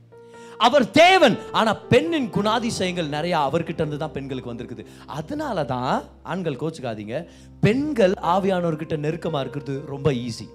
[0.57, 1.37] அவர் தேவன்.
[1.51, 4.85] ஆனால் பெண்ணின் குணாதிசயங்கள் நிறையா அவர்கிட்ட இருந்து தான் பெண்களுக்கு வந்திருக்குது.
[5.05, 7.27] அதனால தான் ஆண்கள் கோச்சுக்காதீங்க.
[7.65, 10.47] பெண்கள் ஆவியானவர்கிட்ட நெருக்கமாக இருக்கிறது ரொம்ப ஈஸி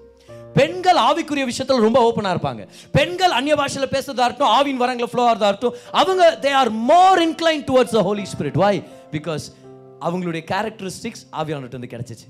[0.55, 2.63] பெண்கள் ஆவிக்குரிய விஷயத்தில் ரொம்ப ஓப்பனாக இருப்பாங்க.
[2.97, 7.65] பெண்கள் அந்நிய பாஷையில் பேசுறதா இருக்கட்டும் ஆவின் வரங்களை ஃப்ளோ ஆகிறதா இருக்கட்டும் அவங்க they are more incline
[7.71, 8.75] towards the holy spirit why
[9.17, 9.47] because
[10.07, 12.29] அவங்களுடைய கேரக்டரிஸ்டிக்ஸ் ஆவியானவர்கிட்ட இருந்து கிடைச்சிச்சு.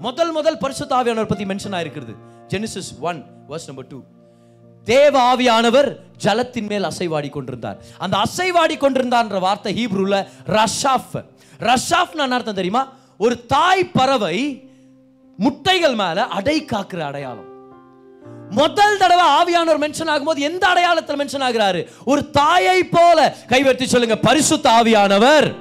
[0.00, 2.14] முதல் முதல் பரிசுத்த ஆவியானவர் பற்றி mention ஆயிருக்கிறது.
[2.54, 3.98] Genesis one verse number two
[4.86, 7.78] தேவ ஆவியானவர் ஜலத்தின் மேல் அசைவாடி கொண்டிருந்தார்.
[7.98, 11.24] அந்த அசைவாடி கொண்டிருந்தார்ன்ற வார்த்தை ஹீப்ரூல ரஷாஃப்.
[11.60, 12.92] ரஷாஃப்னு என்ன அர்த்தம் தெரியுமா?
[13.18, 14.68] ஒரு தாய் பறவை
[15.36, 17.54] முட்டைகள் மேல அடை காக்குற அடையாளம்.
[18.50, 21.88] முதல் தடவை ஆவியானவர் மென்ஷன் ஆகும்போது எந்த அடையாளத்தில் மென்ஷன் ஆகிறாரு?
[22.04, 23.36] ஒரு தாயை போல.
[23.48, 25.54] கைவர்த்தி சொல்லுங்க பரிசுத்த ஆவியானவர்.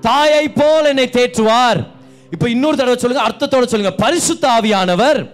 [0.00, 1.86] தாயை போல என்னை தேற்றுவார்.
[2.30, 5.30] இப்ப இன்னொரு தடவை சொல்லுங்க அர்த்தத்தோட சொல்லுங்க பரிசுத்த ஆவியானவர்.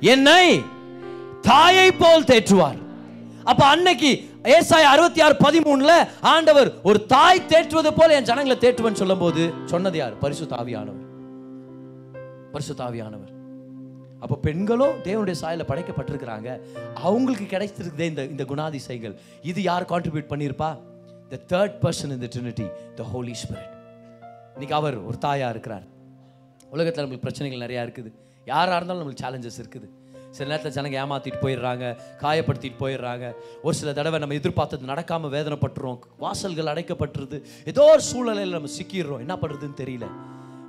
[0.00, 0.62] என்னை
[1.50, 2.78] தாயை போல் தேற்றுவார்.
[3.50, 4.10] அப்ப அன்னைக்கு
[4.56, 5.92] ஏசாய அறுபத்தி ஆறு பதிமூணுல
[6.32, 10.14] ஆண்டவர் ஒரு தாய் தேற்றுவது போல என் ஜனங்களை தேற்றுவன் சொல்லும் போது சொன்னது யார்?
[10.24, 11.08] பரிசு தாவியானவர்
[12.54, 13.30] பரிசு தாவியானவர்
[14.24, 16.48] அப்போ பெண்களும் தேவனுடைய சாயல படைக்கப்பட்டிருக்கிறாங்க.
[17.06, 19.14] அவங்களுக்கு கிடைச்சிருக்குதே இந்த இந்த குணாதிசைகள்
[19.50, 20.70] இது யார் கான்ட்ரிபியூட் பண்ணியிருப்பா?
[21.32, 22.66] த தேர்ட் பர்சன் இந்த ட்ரினிட்டி
[22.98, 23.72] த ஹோலி ஸ்பிரிட்
[24.54, 25.86] இன்னைக்கு அவர் ஒரு தாயா இருக்கிறார்.
[26.74, 28.10] உலகத்தில் நம்மளுக்கு பிரச்சனைகள் நிறையா இருக்குது.
[28.52, 29.88] யாராக இருந்தாலும் நம்மளுக்கு சேலஞ்சஸ் இருக்குது.
[30.36, 31.86] சில நேரத்தில் ஜனங்க ஏமாத்திட்டு போயிடுறாங்க
[32.22, 33.26] காயப்படுத்திட்டு போயிடுறாங்க.
[33.62, 37.38] ஒரு சில தடவை நம்ம எதிர்பார்த்தது நடக்காமல் வேதனைப்பட்டுறோம் வாசல்கள் அடைக்கப்பட்டுருது.
[37.72, 39.22] ஏதோ ஒரு சூழ்நிலையில் நம்ம சிக்கிடுறோம்.
[39.24, 40.08] என்ன பண்ணுறதுன்னு தெரியல.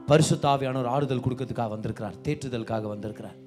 [0.07, 3.37] பரிசுத்தாவியானவர் ஆறுதல் கொடுக்கறதுக்காக வந்திருக்கிறார் தேற்றுதலுக்காக வந்திருக்கிறார்.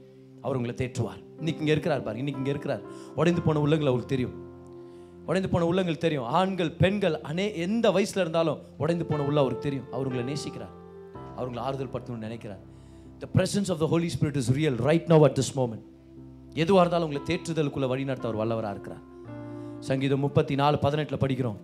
[0.42, 1.20] அவர் உங்களை தேற்றுவார்.
[1.40, 2.82] இன்னைக்கு இங்கே இருக்கிறார் பாரு இன்னைக்கு இங்கே இருக்கிறார்.
[3.14, 4.36] உடைந்து போன உள்ளங்கள் அவருக்கு தெரியும்.
[5.26, 6.26] உடைந்து போன உள்ளங்கள் தெரியும்.
[6.38, 9.88] ஆண்கள் பெண்கள் அனே எந்த வயசில் இருந்தாலும் உடைந்து போன உள்ள அவருக்கு தெரியும்.
[9.92, 10.74] அவர் உங்களை நேசிக்கிறார்.
[11.38, 12.62] அவங்களை ஆறுதல் படுத்தணும்னு நினைக்கிறார்.
[13.18, 15.84] The presence of the holy spirit is real right now at this moment
[16.56, 19.00] எதுவாக இருந்தாலும் உங்களை தேற்றுதலுக்குள்ள வழிநடத்த அவர் வல்லவராக இருக்கிறார்.
[19.80, 21.56] சங்கீதம் முப்பத்தி நாலு பதினெட்டில் படிக்கிறோம்.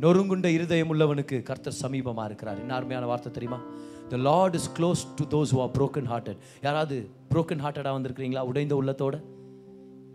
[0.00, 2.58] நொறுங்குண்ட இருதயம் உள்ளவனுக்கு கர்த்தர் சமீபமாக இருக்கிறார்.
[2.58, 3.60] என்ன அருமையான வார்த்தை தெரியுமா?
[4.08, 8.38] The lord is close to those who broken hearted யாராவது ப்ரோக்கன் ஹார்ட்டடாக வந்திருக்கிறீங்களா?
[8.38, 9.22] உடைந்த உள்ளத்தோட?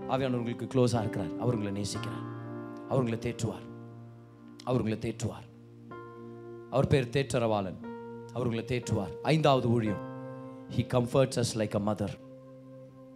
[0.09, 1.39] அவையானவர்களுக்கு உங்களுக்கு க்ளோஸாக இருக்கிறார்.
[1.39, 2.25] அவர்களை நேசிக்கிறார்.
[2.89, 3.67] அவர்களை தேற்றுவார்.
[4.63, 5.47] அவர்களை தேற்றுவார்.
[6.69, 7.77] அவர் பேர் தேற்றரவாளன்.
[8.33, 9.21] அவர்களை தேற்றுவார்.
[9.23, 10.09] ஐந்தாவது ஊழியம்.
[10.75, 12.29] He comforts us like a mother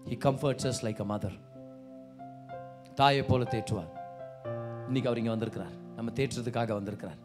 [0.09, 1.35] he comforts us like a mother
[2.99, 3.91] தாயை போல தேற்றுவார்.
[4.87, 5.71] இன்னைக்கு அவர் இங்கே வந்திருக்கிறார்.
[5.95, 7.19] நம்ம தேற்றுறதுக்காக வந்திருக்கிறார்.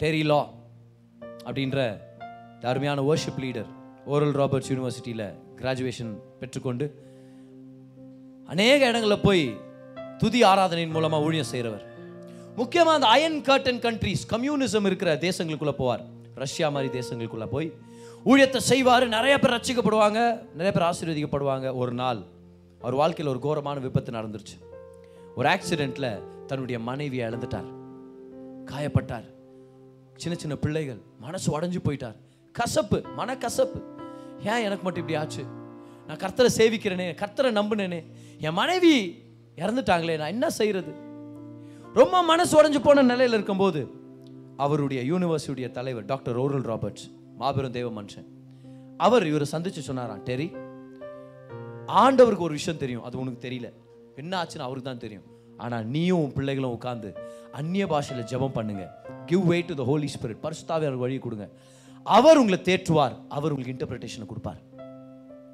[0.00, 0.40] டெரி லா
[1.48, 1.78] அப்படின்ற
[2.70, 3.70] அருமையான worship லீடர்
[4.14, 5.26] ஓரல் ராபர்ட்ஸ் யூனிவர்சிட்டியில்
[5.60, 6.86] கிராஜுவேஷன் பெற்றுக்கொண்டு
[8.54, 9.44] அநேக இடங்களில் போய்
[10.18, 11.84] துதி ஆராதனையின் மூலமாக ஊழியம் செய்கிறவர்
[12.56, 16.02] முக்கியமாக அந்த அயன் கர்டன் கண்ட்ரிஸ் கம்யூனிசம் இருக்கிற தேசங்களுக்குள்ளே போவார்.
[16.34, 17.68] ரஷ்யா மாதிரி தேசங்களுக்குள்ளே போய்
[18.24, 19.08] ஊழியத்தை செய்வார்.
[19.08, 21.74] நிறைய பேர் ரசிக்கப்படுவாங்க நிறைய பேர் ஆசீர்வதிக்கப்படுவாங்க.
[21.74, 22.20] ஒரு நாள்
[22.80, 24.56] அவர் வாழ்க்கையில் ஒரு கோரமான விபத்து நடந்துருச்சு.
[25.36, 27.68] ஒரு ஆக்சிடெண்ட்டில் தன்னுடைய மனைவியை இழந்துட்டார்.
[28.64, 29.24] காயப்பட்டார்.
[30.16, 32.16] சின்ன சின்ன பிள்ளைகள் மனசு உடஞ்சி போயிட்டார்.
[32.52, 33.80] கசப்பு மன கசப்பு
[34.38, 35.44] ஏன் எனக்கு மட்டும் இப்படி ஆச்சு?
[36.06, 38.04] நான் கர்த்தரை சேவிக்கிறேனே கர்த்தரை நம்பினேனே.
[38.40, 39.22] என் மனைவி
[39.56, 40.92] இறந்துட்டாங்களே நான் என்ன செய்கிறது
[41.94, 43.90] ரொம்ப மனசு உடஞ்சு போன நிலையில் இருக்கும்போது
[44.56, 47.06] அவருடைய யூனிவர்சிட்டியுடைய தலைவர் டாக்டர் ஓரல் ராபர்ட்ஸ்
[47.40, 48.26] மாபெரும் தெய்வ மனுஷன்.
[49.06, 50.46] அவர் இவரை சந்திச்சு சொன்னாராம் டெரி?
[52.02, 53.68] ஆண்டவருக்கு ஒரு விஷயம் தெரியும் அது உனக்கு தெரியல.
[54.22, 55.26] என்ன ஆச்சுன்னு அவருக்கு தான் தெரியும்.
[55.64, 57.08] ஆனா நீயும் உன் பிள்ளைகளும் உட்காந்து
[57.58, 58.84] அந்நிய பாஷையில ஜெபம் பண்ணுங்க.
[59.30, 61.46] Give way to the holy spirit பரிசுத்தாவே அவர் வழி கொடுங்க.
[62.16, 64.60] அவர் உங்களை தேற்றுவார் அவர் உங்களுக்கு இன்டர்பிரிட்டேஷனை கொடுப்பார்.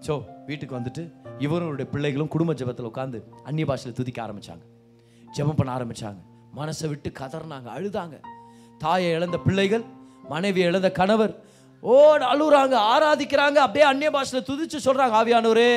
[0.07, 0.15] ஸோ
[0.49, 1.03] வீட்டுக்கு வந்துட்டு
[1.45, 3.19] இவருடைய பிள்ளைகளும் குடும்ப ஜபத்தில் உட்காந்து
[3.49, 4.65] அந்நிய பாஷையில் துதிக்க ஆரம்பிச்சாங்க.
[5.37, 6.21] ஜெபம் பண்ண ஆரம்பிச்சாங்க.
[6.61, 8.17] மனசை விட்டு கதறினாங்க அழுதாங்க.
[8.85, 9.85] தாயை இழந்த பிள்ளைகள்
[10.33, 11.35] மனைவி இழந்த கணவர்
[11.91, 11.97] ஓ
[12.33, 13.59] அழுகுறாங்க ஆராதிக்கிறாங்க.
[13.65, 15.71] அப்படியே அந்நிய பாஷையில் துதிச்சு சொல்கிறாங்க ஆவியானவரே.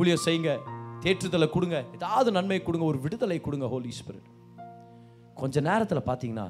[0.00, 0.52] ஊழியம் செய்யுங்க
[1.04, 1.78] தேற்றுதலை கொடுங்க.
[1.96, 4.28] ஏதாவது நன்மை கொடுங்க ஒரு விடுதலை கொடுங்க ஹோலி ஸ்பிரிட்
[5.40, 6.46] கொஞ்ச நேரத்தில் பார்த்தீங்கன்னா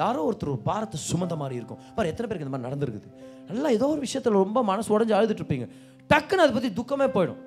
[0.00, 1.80] யாரோ ஒருத்தர் ஒரு பாரத்தை சுமந்த மாதிரி இருக்கும்.
[1.94, 3.08] பாரு எத்தனை பேருக்கு இந்த மாதிரி நடந்திருக்குது?
[3.50, 5.68] நல்லா ஏதோ ஒரு விஷயத்தில் ரொம்ப மனசு உடஞ்சி அழுதுட்டு இருப்பீங்க.
[6.10, 7.40] டக்குன்னு அதை பற்றி துக்கமே போயிடும்.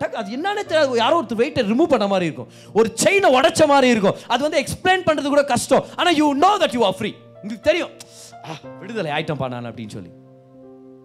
[0.00, 0.98] டக்கு அது என்னன்னே தெரியாது.
[1.04, 2.50] யாரோ ஒருத்தர் வெயிட்டை ரிமூவ் பண்ண மாதிரி இருக்கும்.
[2.78, 4.16] ஒரு செயினை உடச்ச மாதிரி இருக்கும்.
[4.32, 5.84] அது வந்து எக்ஸ்பிளைன் பண்ணுறது கூட கஷ்டம்.
[6.00, 7.12] ஆனால் you know that you are free
[7.42, 7.94] உங்களுக்கு தெரியும்.
[8.78, 10.10] விடுதலை ஆயிட்டம்பா நான் அப்படின்னு சொல்லி.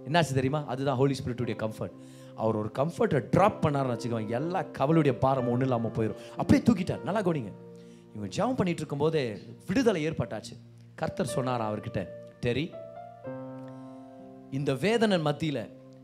[0.05, 0.65] என்னாச்சு தெரியுமா?
[0.65, 1.97] அதுதான் ஹோலி ஸ்பிரிட்டுடைய கம்ஃபர்ட்
[2.35, 7.03] அவர் ஒரு கம்ஃபர்ட்டை ட்ராப் பண்ணாருன்னு வச்சுக்கோங்க எல்லா கவலுடைய பாரம் ஒன்றும் இல்லாமல் போயிடும் அப்படியே தூக்கிட்டார்.
[7.03, 7.51] நல்லா கவனிங்க.
[8.15, 9.37] இவங்க ஜெபம் பண்ணிட்டு இருக்கும்போதே
[9.67, 10.55] விடுதலை ஏற்பட்டாச்சு.
[10.95, 12.07] கர்த்தர் சொன்னார் அவர்கிட்ட
[12.45, 12.71] டெரி
[14.51, 15.63] இந்த வேதனை மத்தியில்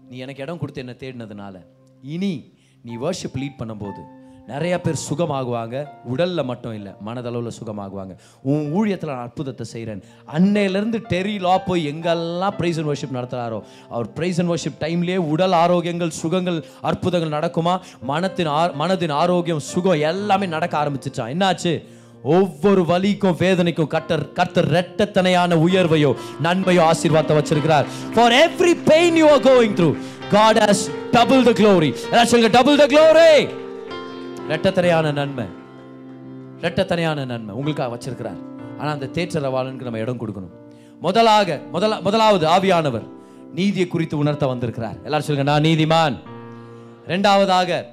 [0.09, 1.65] நீ எனக்கு இடம் கொடுத்து என்ன தேடினதுனால
[2.01, 4.01] இனி நீ வர்ஷிப் லீட் பண்ணும்போது
[4.51, 5.77] நிறைய பேர் சுகமாகுவாங்க.
[6.11, 8.13] உடலில் மட்டும் இல்லை மனதளவில் சுகமாகுவாங்க.
[8.51, 10.01] உன் ஊழியத்தில் நான் அற்புதத்தை செய்கிறேன்
[10.37, 13.59] அன்னையிலேருந்து டெரி லா போய் எங்கெல்லாம் ப்ரைஸ் அண்ட் வர்ஷிப் நடத்துகிறாரோ
[13.95, 16.59] அவர் ப்ரைஸ் அண்ட் வர்ஷிப் டைம்லேயே உடல் ஆரோக்கியங்கள் சுகங்கள்
[16.91, 17.75] அற்புதங்கள் நடக்குமா?
[18.11, 21.75] மனத்தின் ஆ மனதின் ஆரோக்கியம் சுகம் எல்லாமே நடக்க ஆரம்பிச்சிச்சான் என்னாச்சு?
[22.37, 26.13] ஒவ்வொரு வலிக்கும் வேதனைக்கும் கட்டர் கர்த்தர் ரெட்டத்தனையான உயர்வையோ
[26.47, 27.85] நன்மையோ ஆசீர்வாதத்தை வச்சிருக்கிறார்.
[28.15, 29.91] For every pain you are going through
[30.31, 30.87] God has
[31.19, 31.93] double the glory
[32.59, 33.31] double the glory
[34.49, 35.45] ரெட்டத்தனையான நன்மை.
[36.61, 37.55] ரெட்டத்தனையான நன்மை.
[37.55, 38.39] உங்களுக்காக வச்சிருக்கிறார்.
[38.79, 40.53] ஆனால் அந்த தேற்றரவாளனுக்கு நம்ம இடம் கொடுக்கணும்.
[41.01, 43.07] முதலாக முதலா முதலாவது ஆவியானவர்
[43.53, 44.95] நீதியை குறித்து உணர்த்த வந்திருக்கிறார்.
[45.03, 46.17] எல்லாரும் சொல்லுங்க நான் நீதிமான்.
[47.07, 47.83] ரெண்டாவதாக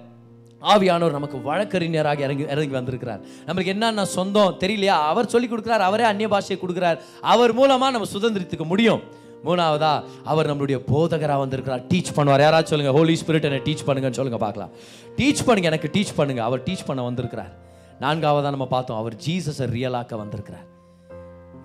[0.63, 3.21] ஆவியானவர் நமக்கு வழக்கறிஞராக இறங்கி இறங்கி வந்திருக்கிறார்.
[3.47, 4.99] நம்மளுக்கு என்னென்ன சொந்தம் தெரியலையா?
[5.11, 6.99] அவர் சொல்லி கொடுக்குறார் அவரே அந்நிய பாஷையை கொடுக்குறார்.
[7.21, 9.01] அவர் மூலமாக நம்ம சுதந்திரித்துக்க முடியும்.
[9.45, 11.83] மூணாவதா அவர் நம்மளுடைய போதகராக வந்திருக்கிறார்.
[11.87, 12.45] டீச் பண்ணுவார்.
[12.45, 14.71] யாராச்சும் சொல்லுங்க ஹோலி ஸ்பிரிட் என்னை டீச் பண்ணுங்கன்னு சொல்லுங்க பார்க்கலாம்.
[15.17, 16.43] டீச் பண்ணுங்க எனக்கு டீச் பண்ணுங்க.
[16.43, 17.53] அவர் டீச் பண்ண வந்திருக்கிறார்.
[18.01, 20.73] நான்காவதா நம்ம பார்த்தோம் அவர் ஜீசஸை ரியலாக்க வந்திருக்கிறார்.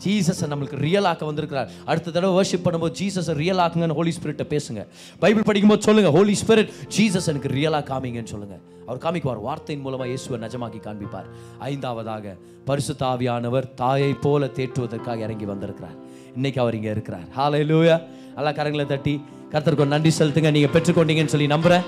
[0.06, 1.70] ஜீசஸை நம்மளுக்கு ரியல் ஆக்க வந்திருக்கிறார்.
[1.86, 4.88] அடுத்த தடவை வர்ஷிப் பண்ணும்போது ஜீசஸை ரியல் ஆக்குங்கன்னு ஹோலி ஸ்பிரிட்டை பேசுங்க.
[5.20, 8.58] பைபிள் படிக்கும்போது சொல்லுங்க ஹோலி ஸ்பிரிட் ஜீசஸ் எனக்கு ரியலாக காமிங்கன்னு சொல்லுங்க.
[8.88, 11.26] அவர் காமிக்குவார் வார்த்தையின் மூலமாக இயேசுவை நிஜமாக்கி காண்பிப்பார்.
[11.60, 15.98] ஐந்தாவதாக பரிசு தாவியானவர் தாயை போல தேற்றுவதற்காக இறங்கி வந்திருக்கிறார்.
[16.36, 17.28] இன்னைக்கு அவர் இங்க இருக்கிறார்.
[17.36, 17.96] ஹாலை லூயா
[18.36, 19.14] நல்லா கரங்களை தட்டி
[19.52, 20.52] கர்த்தருக்கு நன்றி செலுத்துங்க.
[20.52, 21.86] நீங்க பெற்றுக்கொண்டீங்கன்னு சொல்லி நம்புறேன்.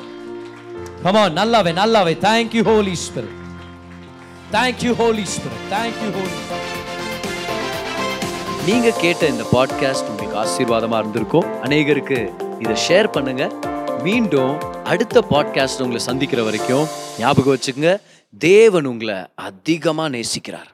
[1.03, 2.13] கமா நல்லாவே நல்லாவே.
[2.27, 3.37] Thank you holy spirit
[4.57, 6.37] thank you holy spirit thank you holy
[8.65, 11.47] நீங்க கேட்ட இந்த பாட்காஸ்ட் உங்களுக்கு ஆசீர்வாதமா இருந்திருக்கும்.
[11.63, 12.19] அநேகருக்கு
[12.63, 13.45] இதை ஷேர் பண்ணுங்க.
[14.03, 16.85] மீண்டும் அடுத்த பாட்காஸ்ட் உங்களை சந்திக்கிற வரைக்கும்
[17.19, 17.93] ஞாபகம் வச்சுக்கோங்க.
[18.37, 20.69] தேவன் உங்களை அதிகமா நேசிக்கிறார்.